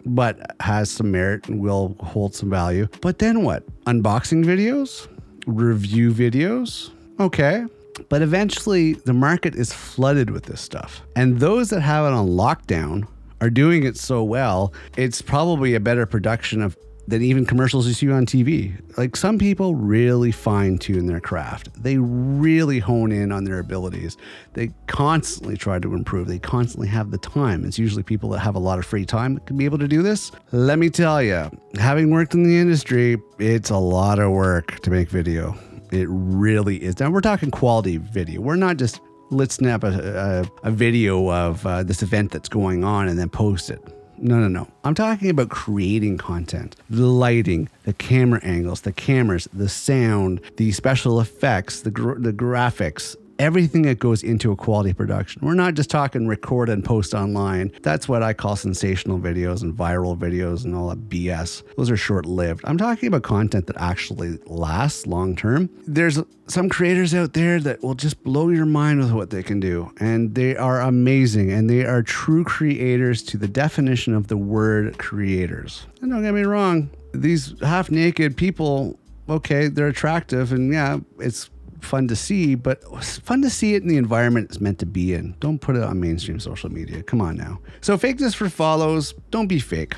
but 0.06 0.56
has 0.60 0.92
some 0.92 1.10
merit 1.10 1.48
and 1.50 1.60
will 1.60 1.96
hold 2.02 2.36
some 2.36 2.52
value. 2.52 2.88
But 3.02 3.18
then 3.18 3.42
what? 3.42 3.64
Unboxing 3.86 4.46
videos? 4.46 5.08
Review 5.48 6.14
videos? 6.14 6.92
Okay. 7.20 7.66
But 8.10 8.22
eventually, 8.22 8.94
the 8.94 9.14
market 9.14 9.56
is 9.56 9.72
flooded 9.72 10.30
with 10.30 10.44
this 10.44 10.60
stuff. 10.60 11.02
And 11.16 11.40
those 11.40 11.70
that 11.70 11.82
have 11.82 12.06
it 12.06 12.14
on 12.14 12.28
lockdown 12.28 13.08
are 13.40 13.50
doing 13.50 13.84
it 13.84 13.98
so 13.98 14.24
well, 14.24 14.74
it's 14.98 15.22
probably 15.22 15.76
a 15.76 15.80
better 15.80 16.06
production 16.06 16.62
of 16.62 16.78
than 17.08 17.22
even 17.22 17.46
commercials 17.46 17.88
you 17.88 17.94
see 17.94 18.12
on 18.12 18.26
TV. 18.26 18.76
Like 18.98 19.16
some 19.16 19.38
people 19.38 19.76
really 19.76 20.32
fine 20.32 20.78
tune 20.78 21.06
their 21.06 21.20
craft. 21.20 21.70
They 21.82 21.98
really 21.98 22.80
hone 22.80 23.12
in 23.12 23.32
on 23.32 23.44
their 23.44 23.60
abilities. 23.60 24.18
They 24.54 24.72
constantly 24.88 25.56
try 25.56 25.80
to 25.80 25.94
improve. 25.94 26.28
They 26.28 26.40
constantly 26.40 26.88
have 26.88 27.12
the 27.12 27.18
time. 27.20 27.64
It's 27.64 27.78
usually 27.78 28.04
people 28.04 28.30
that 28.30 28.40
have 28.40 28.56
a 28.56 28.60
lot 28.60 28.80
of 28.80 28.86
free 28.86 29.06
time 29.06 29.36
that 29.36 29.46
can 29.46 29.58
be 29.58 29.66
able 29.66 29.78
to 29.78 29.88
do 29.88 30.02
this. 30.02 30.32
Let 30.52 30.80
me 30.80 30.90
tell 30.90 31.22
you, 31.22 31.52
having 31.78 32.10
worked 32.10 32.34
in 32.34 32.44
the 32.44 32.58
industry, 32.58 33.22
it's 33.38 33.70
a 33.70 33.78
lot 33.78 34.20
of 34.20 34.32
work 34.32 34.80
to 34.80 34.90
make 34.90 35.10
video. 35.10 35.56
It 35.96 36.08
really 36.10 36.84
is. 36.84 37.00
Now 37.00 37.10
we're 37.10 37.22
talking 37.22 37.52
quality 37.52 37.98
video. 37.98 38.42
We're 38.42 38.58
not 38.58 38.78
just 38.78 39.00
let's 39.32 39.56
snap 39.56 39.84
a, 39.84 40.48
a, 40.64 40.68
a 40.68 40.72
video 40.72 41.32
of 41.32 41.66
uh, 41.66 41.84
this 41.84 42.04
event 42.04 42.32
that's 42.32 42.50
going 42.50 42.84
on 42.84 43.08
and 43.08 43.18
then 43.18 43.30
post 43.30 43.70
it. 43.70 43.82
No, 44.18 44.40
no, 44.40 44.48
no. 44.48 44.68
I'm 44.84 44.94
talking 44.94 45.30
about 45.30 45.50
creating 45.50 46.18
content, 46.18 46.76
the 46.90 47.06
lighting, 47.06 47.70
the 47.84 47.94
camera 47.94 48.40
angles, 48.44 48.82
the 48.82 48.94
cameras, 48.94 49.48
the 49.52 49.68
sound, 49.68 50.40
the 50.58 50.72
special 50.72 51.20
effects, 51.20 51.82
the, 51.82 51.92
gr- 51.92 52.20
the 52.20 52.32
graphics, 52.32 53.16
everything 53.40 53.84
that 53.84 54.00
goes 54.00 54.24
into 54.24 54.52
a 54.52 54.56
quality 54.56 54.94
production. 54.94 55.42
We're 55.46 55.54
not 55.54 55.74
just 55.74 55.90
talking 55.90 56.28
record 56.28 56.70
and 56.70 56.84
post 56.84 57.14
online. 57.14 57.72
That's 57.82 58.08
what 58.08 58.24
I 58.24 58.34
call 58.34 58.56
sensational 58.56 59.20
videos 59.20 59.62
and 59.62 59.74
viral 59.74 60.18
videos 60.18 60.66
and 60.66 60.76
all 60.76 60.90
that 60.90 61.10
BS. 61.10 61.64
Those 61.78 61.90
are 61.90 61.98
short 61.98 62.26
lived. 62.26 62.62
I'm 62.66 62.78
talking 62.78 63.08
about 63.08 63.24
content 63.24 63.68
that 63.68 63.78
actually 63.78 64.38
lasts 64.46 65.06
long 65.08 65.36
term. 65.36 65.70
There's 65.86 66.20
some 66.48 66.70
creators 66.70 67.14
out 67.14 67.34
there 67.34 67.60
that 67.62 67.82
will 67.82 67.96
just 67.96 68.24
blow 68.24 68.50
your 68.50 68.66
mind 68.66 69.00
with 69.00 69.12
what 69.12 69.30
they 69.32 69.44
can 69.44 69.60
do, 69.60 69.92
and 70.00 70.36
they 70.36 70.56
are 70.56 70.82
amazing 70.82 71.52
and 71.52 71.70
they 71.70 71.86
are 71.86 72.04
true 72.04 72.44
creators 72.44 73.24
to 73.24 73.38
the 73.38 73.48
definition 73.48 74.14
of 74.14 74.28
the 74.28 74.38
word 74.38 74.98
creators. 74.98 75.88
And 76.02 76.12
don't 76.12 76.22
get 76.22 76.34
me 76.34 76.44
wrong, 76.44 76.90
these 77.14 77.56
half 77.62 77.90
naked 77.90 78.38
people 78.38 79.00
okay, 79.28 79.68
they're 79.68 79.88
attractive 79.88 80.52
and 80.52 80.72
yeah, 80.72 81.00
it's 81.20 81.50
fun 81.82 82.08
to 82.08 82.16
see, 82.16 82.56
but 82.56 82.84
fun 83.04 83.42
to 83.42 83.50
see 83.50 83.76
it 83.76 83.84
in 83.84 83.90
the 83.90 83.98
environment 83.98 84.50
it's 84.50 84.62
meant 84.62 84.80
to 84.80 84.86
be 84.86 85.14
in. 85.14 85.36
Don't 85.40 85.60
put 85.60 85.76
it 85.76 85.84
on 85.84 86.00
mainstream 86.00 86.40
social 86.40 86.72
media. 86.72 87.04
Come 87.04 87.22
on 87.22 87.36
now. 87.38 87.60
So, 87.82 87.98
fakeness 87.98 88.36
for 88.36 88.50
follows. 88.50 89.14
Don't 89.32 89.48
be 89.48 89.60
fake. 89.60 89.96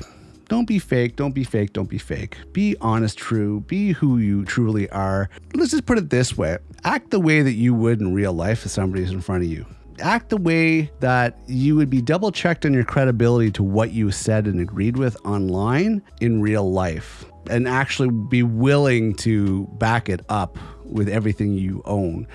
Don't 0.48 0.66
be 0.66 0.78
fake. 0.78 1.16
Don't 1.16 1.34
be 1.34 1.44
fake. 1.44 1.74
Don't 1.74 1.90
be 1.90 1.98
fake. 1.98 2.36
Be 2.52 2.74
honest, 2.80 3.18
true. 3.18 3.60
Be 3.60 3.92
who 3.92 4.18
you 4.18 4.44
truly 4.46 4.88
are. 4.90 5.28
Let's 5.54 5.72
just 5.72 5.86
put 5.86 5.98
it 5.98 6.10
this 6.10 6.36
way 6.36 6.58
act 6.84 7.10
the 7.10 7.20
way 7.20 7.42
that 7.42 7.54
you 7.54 7.74
would 7.74 8.00
in 8.00 8.14
real 8.14 8.32
life 8.32 8.64
if 8.64 8.70
somebody's 8.70 9.10
in 9.10 9.20
front 9.20 9.42
of 9.42 9.50
you 9.50 9.66
act 10.00 10.28
the 10.28 10.36
way 10.36 10.90
that 11.00 11.38
you 11.46 11.76
would 11.76 11.90
be 11.90 12.00
double 12.00 12.30
checked 12.30 12.64
on 12.64 12.72
your 12.72 12.84
credibility 12.84 13.50
to 13.50 13.62
what 13.62 13.92
you 13.92 14.10
said 14.10 14.46
and 14.46 14.60
agreed 14.60 14.96
with 14.96 15.16
online 15.26 16.02
in 16.20 16.40
real 16.40 16.70
life 16.70 17.24
and 17.50 17.66
actually 17.66 18.10
be 18.28 18.42
willing 18.42 19.14
to 19.14 19.66
back 19.78 20.08
it 20.08 20.20
up 20.28 20.58
with 20.88 21.08
everything 21.08 21.54
you 21.54 21.82
own. 21.84 22.26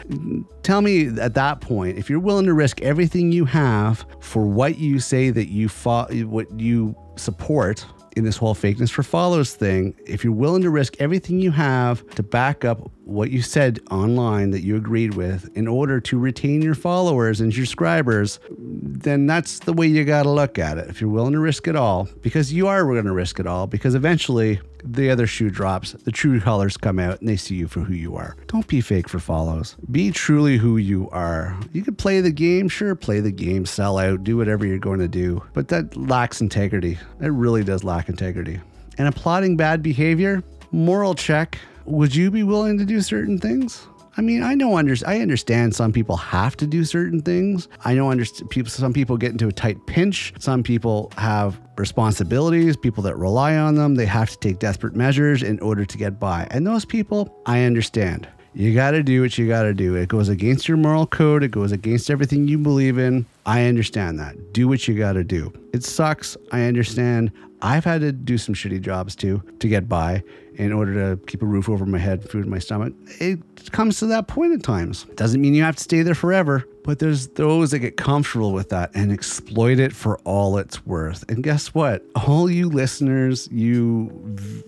Tell 0.64 0.82
me 0.82 1.08
at 1.20 1.34
that 1.34 1.62
point 1.62 1.98
if 1.98 2.10
you're 2.10 2.20
willing 2.20 2.46
to 2.46 2.54
risk 2.54 2.82
everything 2.82 3.32
you 3.32 3.46
have 3.46 4.06
for 4.20 4.46
what 4.46 4.78
you 4.78 5.00
say 5.00 5.30
that 5.30 5.50
you 5.50 5.70
fought, 5.70 6.14
what 6.26 6.60
you 6.60 6.96
support 7.16 7.86
in 8.16 8.24
this 8.24 8.38
whole 8.38 8.54
fakeness 8.54 8.92
for 8.92 9.02
follows 9.02 9.56
thing, 9.56 9.96
if 10.06 10.24
you're 10.24 10.34
willing 10.34 10.62
to 10.62 10.70
risk 10.70 10.96
everything 11.00 11.40
you 11.40 11.52
have 11.52 12.08
to 12.12 12.22
back 12.22 12.64
up 12.64 12.92
what 13.06 13.32
you 13.32 13.42
said 13.42 13.80
online 13.90 14.52
that 14.52 14.62
you 14.62 14.76
agreed 14.76 15.16
with 15.16 15.50
in 15.58 15.68
order 15.68 16.00
to 16.00 16.20
retain 16.20 16.62
your 16.62 16.76
followers 16.76 17.42
and 17.42 17.54
subscribers, 17.54 18.40
then 18.50 19.26
that's 19.26 19.60
the 19.60 19.74
way 19.74 19.88
you 19.88 20.06
got 20.06 20.24
to 20.24 20.30
look 20.30 20.60
at 20.60 20.78
it. 20.78 20.88
If 20.90 21.02
you're 21.02 21.10
willing 21.10 21.34
to 21.34 21.40
risk 21.40 21.68
it 21.68 21.76
all, 21.76 22.08
because 22.22 22.54
you 22.54 22.68
are 22.68 22.84
going 22.84 23.06
to 23.06 23.14
risk 23.14 23.40
it 23.40 23.48
all, 23.48 23.66
because 23.66 23.96
eventually 23.96 24.62
the 24.84 25.10
other 25.10 25.28
shoe 25.28 25.50
drops, 25.50 25.94
the 25.94 26.12
true 26.12 26.40
colors 26.40 26.78
come 26.78 27.00
out, 27.00 27.20
and 27.20 27.30
they 27.30 27.38
see 27.38 27.56
you 27.56 27.68
for 27.68 27.82
who 27.82 27.94
you 27.94 28.16
are. 28.16 28.36
Don't 28.48 28.68
be 28.68 28.82
fake 28.82 29.10
for 29.10 29.20
follows. 29.20 29.76
Be 29.92 30.12
truly 30.12 30.58
who 30.58 30.78
you 30.78 31.10
are. 31.12 31.58
You 31.72 31.84
can 31.84 31.96
play 31.96 32.22
the 32.22 32.32
game, 32.32 32.68
sure, 32.68 32.96
play 32.96 33.20
the 33.20 33.32
game, 33.32 33.66
sell 33.66 33.98
out, 33.98 34.24
do 34.24 34.38
whatever 34.38 34.66
you're 34.66 34.78
going 34.78 35.00
to 35.00 35.08
do, 35.08 35.44
but 35.54 35.70
that 35.70 35.96
lacks 35.96 36.42
integrity. 36.42 36.98
It 37.22 37.28
really 37.28 37.64
does 37.64 37.84
lack 37.84 38.10
integrity. 38.10 38.60
And 38.98 39.08
applauding 39.08 39.58
bad 39.58 39.82
behavior, 39.82 40.44
moral 40.72 41.16
check. 41.16 41.58
Would 41.86 42.16
you 42.16 42.32
be 42.32 42.44
willing 42.44 42.78
to 42.78 42.86
do 42.86 43.02
certain 43.02 43.40
things? 43.40 43.88
I 44.16 44.22
mean, 44.22 44.44
I 44.44 44.54
know 44.54 44.78
under, 44.78 44.96
I 45.08 45.20
understand 45.20 45.76
some 45.76 45.92
people 45.92 46.18
have 46.18 46.56
to 46.58 46.68
do 46.68 46.84
certain 46.86 47.22
things. 47.22 47.68
I 47.84 47.96
know 47.96 48.12
under, 48.12 48.26
people, 48.50 48.70
some 48.70 48.94
people 48.94 49.18
get 49.18 49.32
into 49.32 49.48
a 49.48 49.52
tight 49.52 49.84
pinch. 49.88 50.34
Some 50.40 50.62
people 50.62 51.12
have 51.18 51.60
responsibilities, 51.78 52.78
people 52.78 53.02
that 53.04 53.16
rely 53.18 53.56
on 53.56 53.76
them. 53.76 53.96
They 53.96 54.06
have 54.06 54.30
to 54.30 54.38
take 54.38 54.60
desperate 54.60 54.96
measures 54.96 55.42
in 55.42 55.60
order 55.62 55.84
to 55.84 55.98
get 55.98 56.20
by. 56.20 56.48
And 56.52 56.66
those 56.68 56.86
people, 56.86 57.42
I 57.48 57.64
understand. 57.64 58.28
You 58.56 58.76
got 58.76 58.92
to 58.92 59.02
do 59.02 59.22
what 59.22 59.36
you 59.40 59.48
got 59.48 59.64
to 59.64 59.74
do. 59.74 59.96
It 59.96 60.10
goes 60.10 60.30
against 60.30 60.68
your 60.68 60.78
moral 60.78 61.08
code, 61.08 61.42
it 61.42 61.50
goes 61.50 61.72
against 61.72 62.12
everything 62.12 62.48
you 62.48 62.60
believe 62.60 63.00
in. 63.00 63.26
I 63.48 63.66
understand 63.66 64.20
that. 64.20 64.54
Do 64.54 64.68
what 64.68 64.88
you 64.88 64.96
got 64.96 65.14
to 65.14 65.24
do. 65.24 65.52
It 65.74 65.84
sucks. 65.84 66.38
I 66.52 66.66
understand. 66.66 67.32
I've 67.64 67.84
had 67.84 68.02
to 68.02 68.12
do 68.12 68.38
some 68.38 68.54
shitty 68.54 68.82
jobs 68.82 69.16
too 69.16 69.42
to 69.60 69.68
get 69.68 69.90
by. 69.90 70.22
In 70.56 70.72
order 70.72 70.94
to 70.94 71.26
keep 71.26 71.42
a 71.42 71.46
roof 71.46 71.70
over 71.70 71.86
my 71.86 71.98
head, 71.98 72.30
food 72.30 72.46
in 72.46 72.50
my 72.50 72.60
stomach. 72.60 72.94
It 73.20 73.40
comes 73.72 74.00
to 74.00 74.06
that 74.08 74.28
point 74.28 74.54
at 74.54 74.64
times. 74.64 75.06
Doesn't 75.16 75.42
mean 75.42 75.54
you 75.54 75.64
have 75.64 75.76
to 75.78 75.84
stay 75.84 76.02
there 76.02 76.16
forever, 76.16 76.66
but 76.84 77.00
there's 77.00 77.28
those 77.30 77.72
that 77.72 77.80
get 77.80 77.98
comfortable 77.98 78.52
with 78.52 78.70
that 78.70 78.92
and 78.94 79.12
exploit 79.12 79.80
it 79.80 79.94
for 79.94 80.18
all 80.20 80.58
it's 80.58 80.86
worth. 80.86 81.24
And 81.30 81.44
guess 81.44 81.74
what? 81.74 82.04
All 82.16 82.50
you 82.50 82.70
listeners, 82.70 83.48
you 83.52 84.12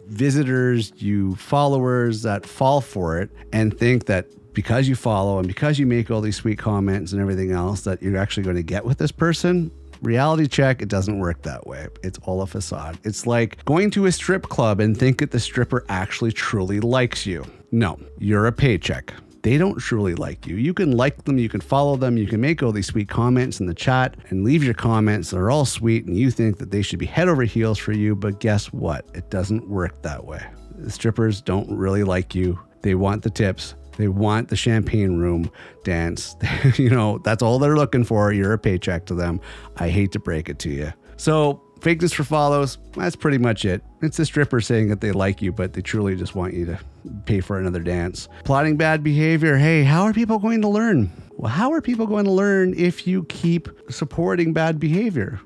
visitors, 0.07 0.93
you 0.97 1.35
followers 1.35 2.21
that 2.23 2.45
fall 2.45 2.81
for 2.81 3.19
it 3.19 3.29
and 3.51 3.77
think 3.77 4.05
that 4.05 4.27
because 4.53 4.87
you 4.87 4.95
follow 4.95 5.37
and 5.37 5.47
because 5.47 5.77
you 5.77 5.85
make 5.85 6.09
all 6.09 6.21
these 6.21 6.37
sweet 6.37 6.57
comments 6.57 7.11
and 7.11 7.21
everything 7.21 7.51
else 7.51 7.81
that 7.81 8.01
you're 8.01 8.17
actually 8.17 8.43
going 8.43 8.55
to 8.55 8.63
get 8.63 8.85
with 8.85 8.97
this 8.97 9.11
person 9.11 9.69
reality 10.05 10.47
check 10.47 10.81
it 10.81 10.87
doesn't 10.87 11.19
work 11.19 11.41
that 11.41 11.65
way 11.67 11.87
it's 12.03 12.19
all 12.23 12.41
a 12.41 12.47
facade 12.47 12.97
it's 13.03 13.25
like 13.25 13.63
going 13.65 13.89
to 13.89 14.05
a 14.05 14.11
strip 14.11 14.43
club 14.43 14.79
and 14.79 14.97
think 14.97 15.17
that 15.17 15.31
the 15.31 15.39
stripper 15.39 15.83
actually 15.89 16.31
truly 16.31 16.79
likes 16.79 17.25
you 17.25 17.43
no 17.71 17.99
you're 18.17 18.47
a 18.47 18.51
paycheck 18.51 19.13
they 19.45 19.59
don't 19.59 19.77
truly 19.77 20.15
like 20.15 20.47
you. 20.47 20.55
You 20.55 20.73
can 20.73 20.97
like 20.97 21.23
them, 21.25 21.37
you 21.37 21.49
can 21.49 21.61
follow 21.61 21.97
them, 21.97 22.17
you 22.17 22.25
can 22.25 22.41
make 22.41 22.63
all 22.63 22.71
these 22.71 22.87
sweet 22.87 23.07
comments 23.07 23.59
in 23.59 23.67
the 23.67 23.75
chat 23.75 24.17
and 24.29 24.43
leave 24.43 24.63
your 24.63 24.73
comments 24.73 25.29
that 25.29 25.37
are 25.37 25.51
all 25.51 25.65
sweet 25.65 26.07
and 26.07 26.17
you 26.17 26.31
think 26.31 26.57
that 26.57 26.71
they 26.71 26.81
should 26.81 26.97
be 26.97 27.05
head 27.05 27.27
over 27.27 27.43
heels 27.43 27.77
for 27.77 27.91
you, 27.91 28.15
but 28.15 28.39
guess 28.39 28.73
what? 28.73 29.05
It 29.13 29.29
doesn't 29.29 29.69
work 29.69 30.01
that 30.01 30.25
way. 30.25 30.43
The 30.79 30.89
strippers 30.89 31.41
don't 31.41 31.69
really 31.69 32.03
like 32.03 32.33
you. 32.33 32.59
They 32.81 32.95
want 32.95 33.21
the 33.21 33.29
tips. 33.29 33.75
They 33.97 34.07
want 34.07 34.49
the 34.49 34.55
champagne 34.55 35.17
room 35.17 35.51
dance. 35.83 36.35
you 36.77 36.89
know, 36.89 37.19
that's 37.19 37.41
all 37.41 37.59
they're 37.59 37.75
looking 37.75 38.03
for. 38.03 38.31
You're 38.31 38.53
a 38.53 38.59
paycheck 38.59 39.05
to 39.07 39.15
them. 39.15 39.39
I 39.77 39.89
hate 39.89 40.11
to 40.13 40.19
break 40.19 40.49
it 40.49 40.59
to 40.59 40.69
you. 40.69 40.93
So, 41.17 41.61
fakeness 41.79 42.13
for 42.13 42.23
follows, 42.23 42.77
that's 42.95 43.15
pretty 43.15 43.37
much 43.37 43.63
it. 43.63 43.83
It's 44.01 44.17
the 44.17 44.25
stripper 44.25 44.59
saying 44.59 44.89
that 44.89 45.01
they 45.01 45.11
like 45.11 45.41
you, 45.41 45.51
but 45.51 45.73
they 45.73 45.81
truly 45.81 46.15
just 46.15 46.35
want 46.35 46.53
you 46.53 46.65
to 46.65 46.79
pay 47.25 47.39
for 47.39 47.57
another 47.59 47.79
dance. 47.79 48.27
Plotting 48.43 48.75
bad 48.75 49.03
behavior. 49.03 49.57
Hey, 49.57 49.83
how 49.83 50.03
are 50.03 50.13
people 50.13 50.39
going 50.39 50.61
to 50.61 50.67
learn? 50.67 51.11
Well, 51.37 51.51
how 51.51 51.71
are 51.71 51.81
people 51.81 52.07
going 52.07 52.25
to 52.25 52.31
learn 52.31 52.73
if 52.77 53.07
you 53.07 53.23
keep 53.25 53.69
supporting 53.89 54.53
bad 54.53 54.79
behavior? 54.79 55.39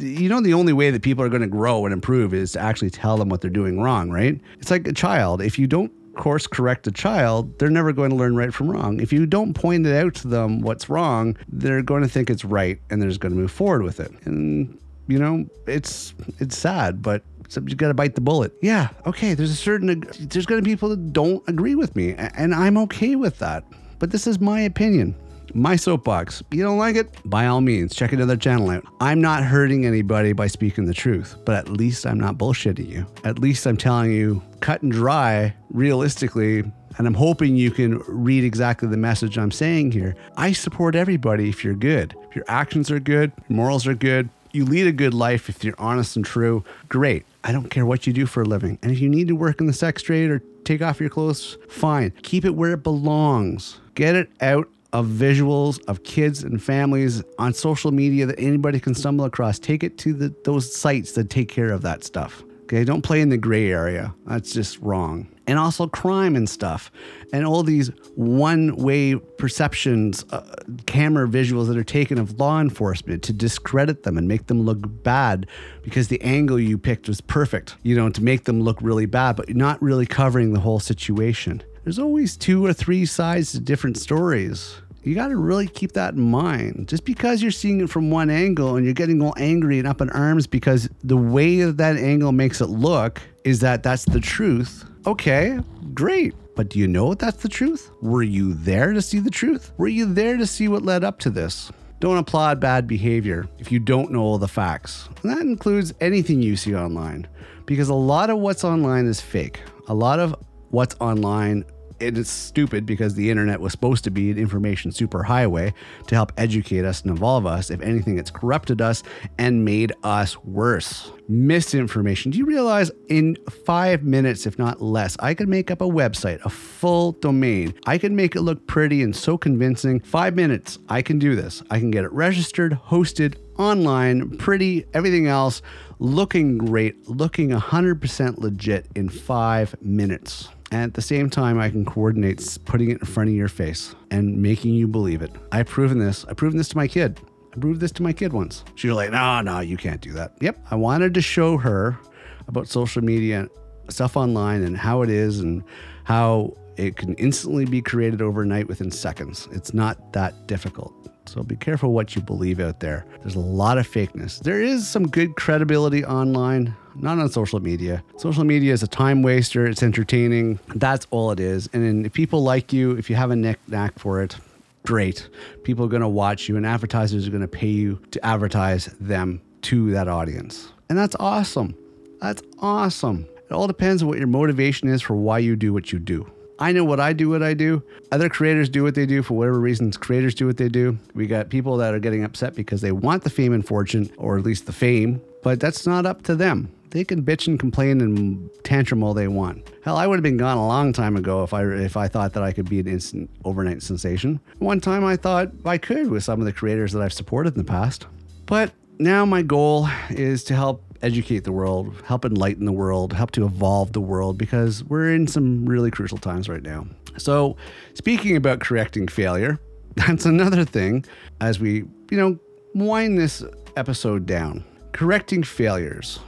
you 0.00 0.28
know 0.28 0.40
the 0.40 0.54
only 0.54 0.72
way 0.72 0.90
that 0.90 1.02
people 1.02 1.24
are 1.24 1.28
going 1.28 1.42
to 1.42 1.48
grow 1.48 1.84
and 1.84 1.92
improve 1.92 2.32
is 2.32 2.52
to 2.52 2.60
actually 2.60 2.90
tell 2.90 3.16
them 3.16 3.28
what 3.28 3.40
they're 3.40 3.50
doing 3.50 3.80
wrong 3.80 4.10
right 4.10 4.40
it's 4.60 4.70
like 4.70 4.86
a 4.86 4.92
child 4.92 5.42
if 5.42 5.58
you 5.58 5.66
don't 5.66 5.92
course 6.18 6.46
correct 6.46 6.86
a 6.86 6.92
child, 6.92 7.58
they're 7.58 7.70
never 7.70 7.92
going 7.92 8.10
to 8.10 8.16
learn 8.16 8.36
right 8.36 8.52
from 8.52 8.70
wrong. 8.70 9.00
If 9.00 9.12
you 9.12 9.24
don't 9.24 9.54
point 9.54 9.86
it 9.86 9.96
out 9.96 10.14
to 10.16 10.28
them 10.28 10.60
what's 10.60 10.90
wrong, 10.90 11.36
they're 11.48 11.82
going 11.82 12.02
to 12.02 12.08
think 12.08 12.28
it's 12.28 12.44
right 12.44 12.78
and 12.90 13.00
they're 13.00 13.08
just 13.08 13.20
going 13.20 13.32
to 13.32 13.40
move 13.40 13.50
forward 13.50 13.82
with 13.82 14.00
it. 14.00 14.12
And 14.26 14.78
you 15.06 15.18
know, 15.18 15.46
it's 15.66 16.12
it's 16.38 16.58
sad, 16.58 17.00
but 17.00 17.22
you 17.54 17.74
got 17.76 17.88
to 17.88 17.94
bite 17.94 18.14
the 18.14 18.20
bullet. 18.20 18.52
Yeah, 18.60 18.90
okay. 19.06 19.32
There's 19.32 19.50
a 19.50 19.56
certain 19.56 20.04
there's 20.20 20.44
going 20.44 20.60
to 20.60 20.64
be 20.64 20.72
people 20.72 20.90
that 20.90 21.14
don't 21.14 21.42
agree 21.48 21.74
with 21.74 21.96
me, 21.96 22.14
and 22.14 22.54
I'm 22.54 22.76
okay 22.78 23.16
with 23.16 23.38
that. 23.38 23.64
But 23.98 24.10
this 24.10 24.26
is 24.26 24.38
my 24.38 24.60
opinion 24.60 25.16
my 25.54 25.76
soapbox. 25.76 26.42
You 26.50 26.62
don't 26.62 26.78
like 26.78 26.96
it? 26.96 27.10
By 27.24 27.46
all 27.46 27.60
means, 27.60 27.94
check 27.94 28.12
another 28.12 28.36
channel 28.36 28.70
out. 28.70 28.84
I'm 29.00 29.20
not 29.20 29.42
hurting 29.42 29.86
anybody 29.86 30.32
by 30.32 30.46
speaking 30.46 30.86
the 30.86 30.94
truth, 30.94 31.36
but 31.44 31.54
at 31.54 31.68
least 31.68 32.06
I'm 32.06 32.18
not 32.18 32.36
bullshitting 32.36 32.88
you. 32.88 33.06
At 33.24 33.38
least 33.38 33.66
I'm 33.66 33.76
telling 33.76 34.12
you 34.12 34.42
cut 34.60 34.82
and 34.82 34.92
dry, 34.92 35.54
realistically, 35.70 36.64
and 36.98 37.06
I'm 37.06 37.14
hoping 37.14 37.56
you 37.56 37.70
can 37.70 37.98
read 38.08 38.44
exactly 38.44 38.88
the 38.88 38.96
message 38.96 39.38
I'm 39.38 39.52
saying 39.52 39.92
here. 39.92 40.16
I 40.36 40.52
support 40.52 40.96
everybody 40.96 41.48
if 41.48 41.64
you're 41.64 41.74
good. 41.74 42.14
If 42.28 42.36
your 42.36 42.44
actions 42.48 42.90
are 42.90 42.98
good, 42.98 43.32
morals 43.48 43.86
are 43.86 43.94
good, 43.94 44.28
you 44.52 44.64
lead 44.64 44.86
a 44.86 44.92
good 44.92 45.14
life 45.14 45.48
if 45.48 45.62
you're 45.62 45.74
honest 45.78 46.16
and 46.16 46.24
true, 46.24 46.64
great. 46.88 47.24
I 47.44 47.52
don't 47.52 47.70
care 47.70 47.86
what 47.86 48.06
you 48.06 48.12
do 48.12 48.26
for 48.26 48.42
a 48.42 48.44
living. 48.44 48.78
And 48.82 48.90
if 48.90 48.98
you 48.98 49.08
need 49.08 49.28
to 49.28 49.36
work 49.36 49.60
in 49.60 49.66
the 49.66 49.72
sex 49.72 50.02
trade 50.02 50.30
or 50.30 50.42
take 50.64 50.82
off 50.82 51.00
your 51.00 51.10
clothes, 51.10 51.56
fine. 51.68 52.10
Keep 52.22 52.44
it 52.44 52.54
where 52.54 52.72
it 52.72 52.82
belongs. 52.82 53.80
Get 53.94 54.16
it 54.16 54.30
out 54.40 54.68
of 54.92 55.06
visuals 55.06 55.80
of 55.86 56.02
kids 56.02 56.42
and 56.42 56.62
families 56.62 57.22
on 57.38 57.52
social 57.52 57.92
media 57.92 58.26
that 58.26 58.38
anybody 58.38 58.80
can 58.80 58.94
stumble 58.94 59.24
across. 59.24 59.58
Take 59.58 59.82
it 59.82 59.98
to 59.98 60.12
the, 60.12 60.34
those 60.44 60.74
sites 60.74 61.12
that 61.12 61.30
take 61.30 61.48
care 61.48 61.70
of 61.72 61.82
that 61.82 62.04
stuff. 62.04 62.42
Okay, 62.64 62.84
don't 62.84 63.00
play 63.00 63.22
in 63.22 63.30
the 63.30 63.38
gray 63.38 63.70
area. 63.70 64.14
That's 64.26 64.52
just 64.52 64.78
wrong. 64.80 65.28
And 65.46 65.58
also 65.58 65.86
crime 65.86 66.36
and 66.36 66.46
stuff, 66.46 66.92
and 67.32 67.46
all 67.46 67.62
these 67.62 67.88
one-way 68.14 69.14
perceptions, 69.14 70.22
uh, 70.28 70.42
camera 70.84 71.26
visuals 71.26 71.68
that 71.68 71.78
are 71.78 71.84
taken 71.84 72.18
of 72.18 72.38
law 72.38 72.60
enforcement 72.60 73.22
to 73.22 73.32
discredit 73.32 74.02
them 74.02 74.18
and 74.18 74.28
make 74.28 74.48
them 74.48 74.60
look 74.60 74.80
bad 75.02 75.46
because 75.82 76.08
the 76.08 76.20
angle 76.20 76.60
you 76.60 76.76
picked 76.76 77.08
was 77.08 77.22
perfect. 77.22 77.76
You 77.82 77.96
know, 77.96 78.10
to 78.10 78.22
make 78.22 78.44
them 78.44 78.60
look 78.60 78.76
really 78.82 79.06
bad, 79.06 79.36
but 79.36 79.54
not 79.56 79.80
really 79.80 80.04
covering 80.04 80.52
the 80.52 80.60
whole 80.60 80.80
situation 80.80 81.62
there's 81.88 81.98
always 81.98 82.36
two 82.36 82.66
or 82.66 82.74
three 82.74 83.06
sides 83.06 83.52
to 83.52 83.58
different 83.58 83.96
stories. 83.96 84.74
You 85.04 85.14
got 85.14 85.28
to 85.28 85.36
really 85.38 85.66
keep 85.66 85.92
that 85.92 86.12
in 86.12 86.20
mind. 86.20 86.86
Just 86.86 87.06
because 87.06 87.40
you're 87.40 87.50
seeing 87.50 87.80
it 87.80 87.88
from 87.88 88.10
one 88.10 88.28
angle 88.28 88.76
and 88.76 88.84
you're 88.84 88.92
getting 88.92 89.22
all 89.22 89.32
angry 89.38 89.78
and 89.78 89.88
up 89.88 90.02
in 90.02 90.10
arms 90.10 90.46
because 90.46 90.90
the 91.02 91.16
way 91.16 91.62
that, 91.62 91.78
that 91.78 91.96
angle 91.96 92.32
makes 92.32 92.60
it 92.60 92.66
look 92.66 93.22
is 93.44 93.60
that 93.60 93.82
that's 93.82 94.04
the 94.04 94.20
truth. 94.20 94.84
Okay, 95.06 95.58
great. 95.94 96.34
But 96.54 96.68
do 96.68 96.78
you 96.78 96.86
know 96.86 97.14
that's 97.14 97.42
the 97.42 97.48
truth? 97.48 97.90
Were 98.02 98.22
you 98.22 98.52
there 98.52 98.92
to 98.92 99.00
see 99.00 99.18
the 99.18 99.30
truth? 99.30 99.72
Were 99.78 99.88
you 99.88 100.12
there 100.12 100.36
to 100.36 100.46
see 100.46 100.68
what 100.68 100.82
led 100.82 101.04
up 101.04 101.18
to 101.20 101.30
this? 101.30 101.72
Don't 102.00 102.18
applaud 102.18 102.60
bad 102.60 102.86
behavior 102.86 103.48
if 103.58 103.72
you 103.72 103.78
don't 103.78 104.12
know 104.12 104.20
all 104.20 104.36
the 104.36 104.46
facts. 104.46 105.08
And 105.22 105.32
that 105.32 105.40
includes 105.40 105.94
anything 106.02 106.42
you 106.42 106.54
see 106.54 106.76
online, 106.76 107.26
because 107.64 107.88
a 107.88 107.94
lot 107.94 108.28
of 108.28 108.40
what's 108.40 108.62
online 108.62 109.06
is 109.06 109.22
fake. 109.22 109.62
A 109.86 109.94
lot 109.94 110.20
of 110.20 110.36
what's 110.70 110.94
online 111.00 111.64
it 112.00 112.16
is 112.16 112.28
stupid 112.28 112.86
because 112.86 113.14
the 113.14 113.30
internet 113.30 113.60
was 113.60 113.72
supposed 113.72 114.04
to 114.04 114.10
be 114.10 114.30
an 114.30 114.38
information 114.38 114.90
superhighway 114.90 115.72
to 116.06 116.14
help 116.14 116.32
educate 116.36 116.84
us 116.84 117.02
and 117.02 117.10
evolve 117.10 117.46
us. 117.46 117.70
If 117.70 117.80
anything, 117.80 118.18
it's 118.18 118.30
corrupted 118.30 118.80
us 118.80 119.02
and 119.38 119.64
made 119.64 119.92
us 120.02 120.36
worse. 120.44 121.10
Misinformation. 121.28 122.30
Do 122.30 122.38
you 122.38 122.46
realize 122.46 122.90
in 123.08 123.36
five 123.66 124.02
minutes, 124.02 124.46
if 124.46 124.58
not 124.58 124.80
less, 124.80 125.16
I 125.20 125.34
could 125.34 125.48
make 125.48 125.70
up 125.70 125.80
a 125.80 125.88
website, 125.88 126.44
a 126.44 126.50
full 126.50 127.12
domain. 127.12 127.74
I 127.86 127.98
could 127.98 128.12
make 128.12 128.34
it 128.34 128.42
look 128.42 128.66
pretty 128.66 129.02
and 129.02 129.14
so 129.14 129.36
convincing. 129.36 130.00
Five 130.00 130.34
minutes, 130.34 130.78
I 130.88 131.02
can 131.02 131.18
do 131.18 131.34
this. 131.34 131.62
I 131.70 131.78
can 131.78 131.90
get 131.90 132.04
it 132.04 132.12
registered, 132.12 132.78
hosted, 132.86 133.36
online, 133.58 134.38
pretty, 134.38 134.86
everything 134.94 135.26
else 135.26 135.60
looking 135.98 136.58
great, 136.58 137.08
looking 137.08 137.50
100% 137.50 138.38
legit 138.38 138.86
in 138.94 139.08
five 139.08 139.74
minutes. 139.82 140.48
And 140.70 140.82
at 140.82 140.94
the 140.94 141.02
same 141.02 141.30
time, 141.30 141.58
I 141.58 141.70
can 141.70 141.84
coordinate 141.84 142.58
putting 142.64 142.90
it 142.90 143.00
in 143.00 143.06
front 143.06 143.30
of 143.30 143.34
your 143.34 143.48
face 143.48 143.94
and 144.10 144.40
making 144.40 144.74
you 144.74 144.86
believe 144.86 145.22
it. 145.22 145.30
I've 145.50 145.68
proven 145.68 145.98
this. 145.98 146.24
I've 146.28 146.36
proven 146.36 146.58
this 146.58 146.68
to 146.70 146.76
my 146.76 146.86
kid. 146.86 147.20
I 147.54 147.58
proved 147.58 147.80
this 147.80 147.92
to 147.92 148.02
my 148.02 148.12
kid 148.12 148.32
once. 148.32 148.64
She 148.74 148.88
was 148.88 148.96
like, 148.96 149.10
no, 149.10 149.40
no, 149.40 149.60
you 149.60 149.76
can't 149.76 150.00
do 150.00 150.12
that. 150.12 150.34
Yep. 150.40 150.66
I 150.70 150.74
wanted 150.74 151.14
to 151.14 151.22
show 151.22 151.56
her 151.56 151.98
about 152.46 152.68
social 152.68 153.02
media 153.02 153.48
stuff 153.88 154.16
online 154.16 154.62
and 154.62 154.76
how 154.76 155.02
it 155.02 155.10
is 155.10 155.40
and 155.40 155.64
how 156.04 156.54
it 156.76 156.96
can 156.96 157.14
instantly 157.14 157.64
be 157.64 157.82
created 157.82 158.22
overnight 158.22 158.68
within 158.68 158.90
seconds. 158.90 159.48
It's 159.50 159.74
not 159.74 160.12
that 160.12 160.46
difficult. 160.46 160.92
So 161.28 161.42
be 161.42 161.56
careful 161.56 161.92
what 161.92 162.16
you 162.16 162.22
believe 162.22 162.58
out 162.58 162.80
there. 162.80 163.04
There's 163.20 163.34
a 163.34 163.40
lot 163.40 163.78
of 163.78 163.86
fakeness. 163.86 164.40
There 164.40 164.62
is 164.62 164.88
some 164.88 165.06
good 165.06 165.36
credibility 165.36 166.04
online, 166.04 166.74
not 166.96 167.18
on 167.18 167.28
social 167.28 167.60
media. 167.60 168.02
Social 168.16 168.44
media 168.44 168.72
is 168.72 168.82
a 168.82 168.88
time 168.88 169.22
waster, 169.22 169.66
it's 169.66 169.82
entertaining. 169.82 170.58
That's 170.74 171.06
all 171.10 171.30
it 171.30 171.40
is. 171.40 171.68
And 171.72 172.06
if 172.06 172.12
people 172.12 172.42
like 172.42 172.72
you, 172.72 172.92
if 172.92 173.10
you 173.10 173.16
have 173.16 173.30
a 173.30 173.36
knack 173.36 173.98
for 173.98 174.22
it, 174.22 174.36
great. 174.84 175.28
People 175.64 175.84
are 175.84 175.88
going 175.88 176.02
to 176.02 176.08
watch 176.08 176.48
you, 176.48 176.56
and 176.56 176.64
advertisers 176.64 177.28
are 177.28 177.30
going 177.30 177.42
to 177.42 177.48
pay 177.48 177.68
you 177.68 178.00
to 178.12 178.24
advertise 178.24 178.86
them 179.00 179.42
to 179.62 179.90
that 179.90 180.08
audience. 180.08 180.68
And 180.88 180.96
that's 180.96 181.16
awesome. 181.20 181.76
That's 182.20 182.42
awesome. 182.58 183.26
It 183.50 183.52
all 183.52 183.66
depends 183.66 184.02
on 184.02 184.08
what 184.08 184.18
your 184.18 184.26
motivation 184.26 184.88
is 184.88 185.02
for 185.02 185.14
why 185.14 185.38
you 185.40 185.56
do 185.56 185.72
what 185.72 185.92
you 185.92 185.98
do. 185.98 186.30
I 186.58 186.72
know 186.72 186.84
what 186.84 186.98
I 186.98 187.12
do, 187.12 187.30
what 187.30 187.42
I 187.42 187.54
do. 187.54 187.82
Other 188.10 188.28
creators 188.28 188.68
do 188.68 188.82
what 188.82 188.94
they 188.94 189.06
do 189.06 189.22
for 189.22 189.34
whatever 189.34 189.60
reasons. 189.60 189.96
Creators 189.96 190.34
do 190.34 190.46
what 190.46 190.56
they 190.56 190.68
do. 190.68 190.98
We 191.14 191.26
got 191.26 191.50
people 191.50 191.76
that 191.76 191.94
are 191.94 192.00
getting 192.00 192.24
upset 192.24 192.54
because 192.54 192.80
they 192.80 192.92
want 192.92 193.22
the 193.22 193.30
fame 193.30 193.52
and 193.52 193.66
fortune, 193.66 194.10
or 194.16 194.38
at 194.38 194.44
least 194.44 194.66
the 194.66 194.72
fame, 194.72 195.20
but 195.42 195.60
that's 195.60 195.86
not 195.86 196.04
up 196.04 196.22
to 196.22 196.34
them. 196.34 196.72
They 196.90 197.04
can 197.04 197.22
bitch 197.22 197.46
and 197.46 197.60
complain 197.60 198.00
and 198.00 198.50
tantrum 198.64 199.02
all 199.02 199.12
they 199.12 199.28
want. 199.28 199.68
Hell, 199.84 199.96
I 199.96 200.06
would 200.06 200.16
have 200.16 200.22
been 200.22 200.38
gone 200.38 200.56
a 200.56 200.66
long 200.66 200.92
time 200.92 201.16
ago 201.16 201.42
if 201.44 201.52
I 201.52 201.64
if 201.64 201.96
I 201.96 202.08
thought 202.08 202.32
that 202.32 202.42
I 202.42 202.52
could 202.52 202.68
be 202.68 202.80
an 202.80 202.88
instant 202.88 203.30
overnight 203.44 203.82
sensation. 203.82 204.40
One 204.58 204.80
time 204.80 205.04
I 205.04 205.16
thought 205.16 205.50
I 205.64 205.78
could 205.78 206.10
with 206.10 206.24
some 206.24 206.40
of 206.40 206.46
the 206.46 206.52
creators 206.52 206.92
that 206.92 207.02
I've 207.02 207.12
supported 207.12 207.54
in 207.54 207.58
the 207.58 207.70
past. 207.70 208.06
But 208.46 208.72
now 208.98 209.26
my 209.26 209.42
goal 209.42 209.88
is 210.08 210.42
to 210.44 210.54
help 210.54 210.82
educate 211.02 211.40
the 211.40 211.52
world, 211.52 211.94
help 212.04 212.24
enlighten 212.24 212.64
the 212.64 212.72
world, 212.72 213.12
help 213.12 213.30
to 213.32 213.44
evolve 213.44 213.92
the 213.92 214.00
world 214.00 214.38
because 214.38 214.84
we're 214.84 215.12
in 215.14 215.26
some 215.26 215.66
really 215.66 215.90
crucial 215.90 216.18
times 216.18 216.48
right 216.48 216.62
now. 216.62 216.86
So, 217.16 217.56
speaking 217.94 218.36
about 218.36 218.60
correcting 218.60 219.08
failure, 219.08 219.58
that's 219.94 220.24
another 220.24 220.64
thing 220.64 221.04
as 221.40 221.58
we, 221.58 221.84
you 222.10 222.16
know, 222.16 222.38
wind 222.74 223.18
this 223.18 223.42
episode 223.76 224.26
down. 224.26 224.64
Correcting 224.92 225.42
failures. 225.42 226.18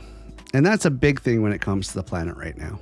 And 0.53 0.66
that's 0.66 0.85
a 0.85 0.91
big 0.91 1.21
thing 1.21 1.43
when 1.43 1.53
it 1.53 1.61
comes 1.61 1.89
to 1.89 1.95
the 1.95 2.03
planet 2.03 2.37
right 2.37 2.57
now. 2.57 2.79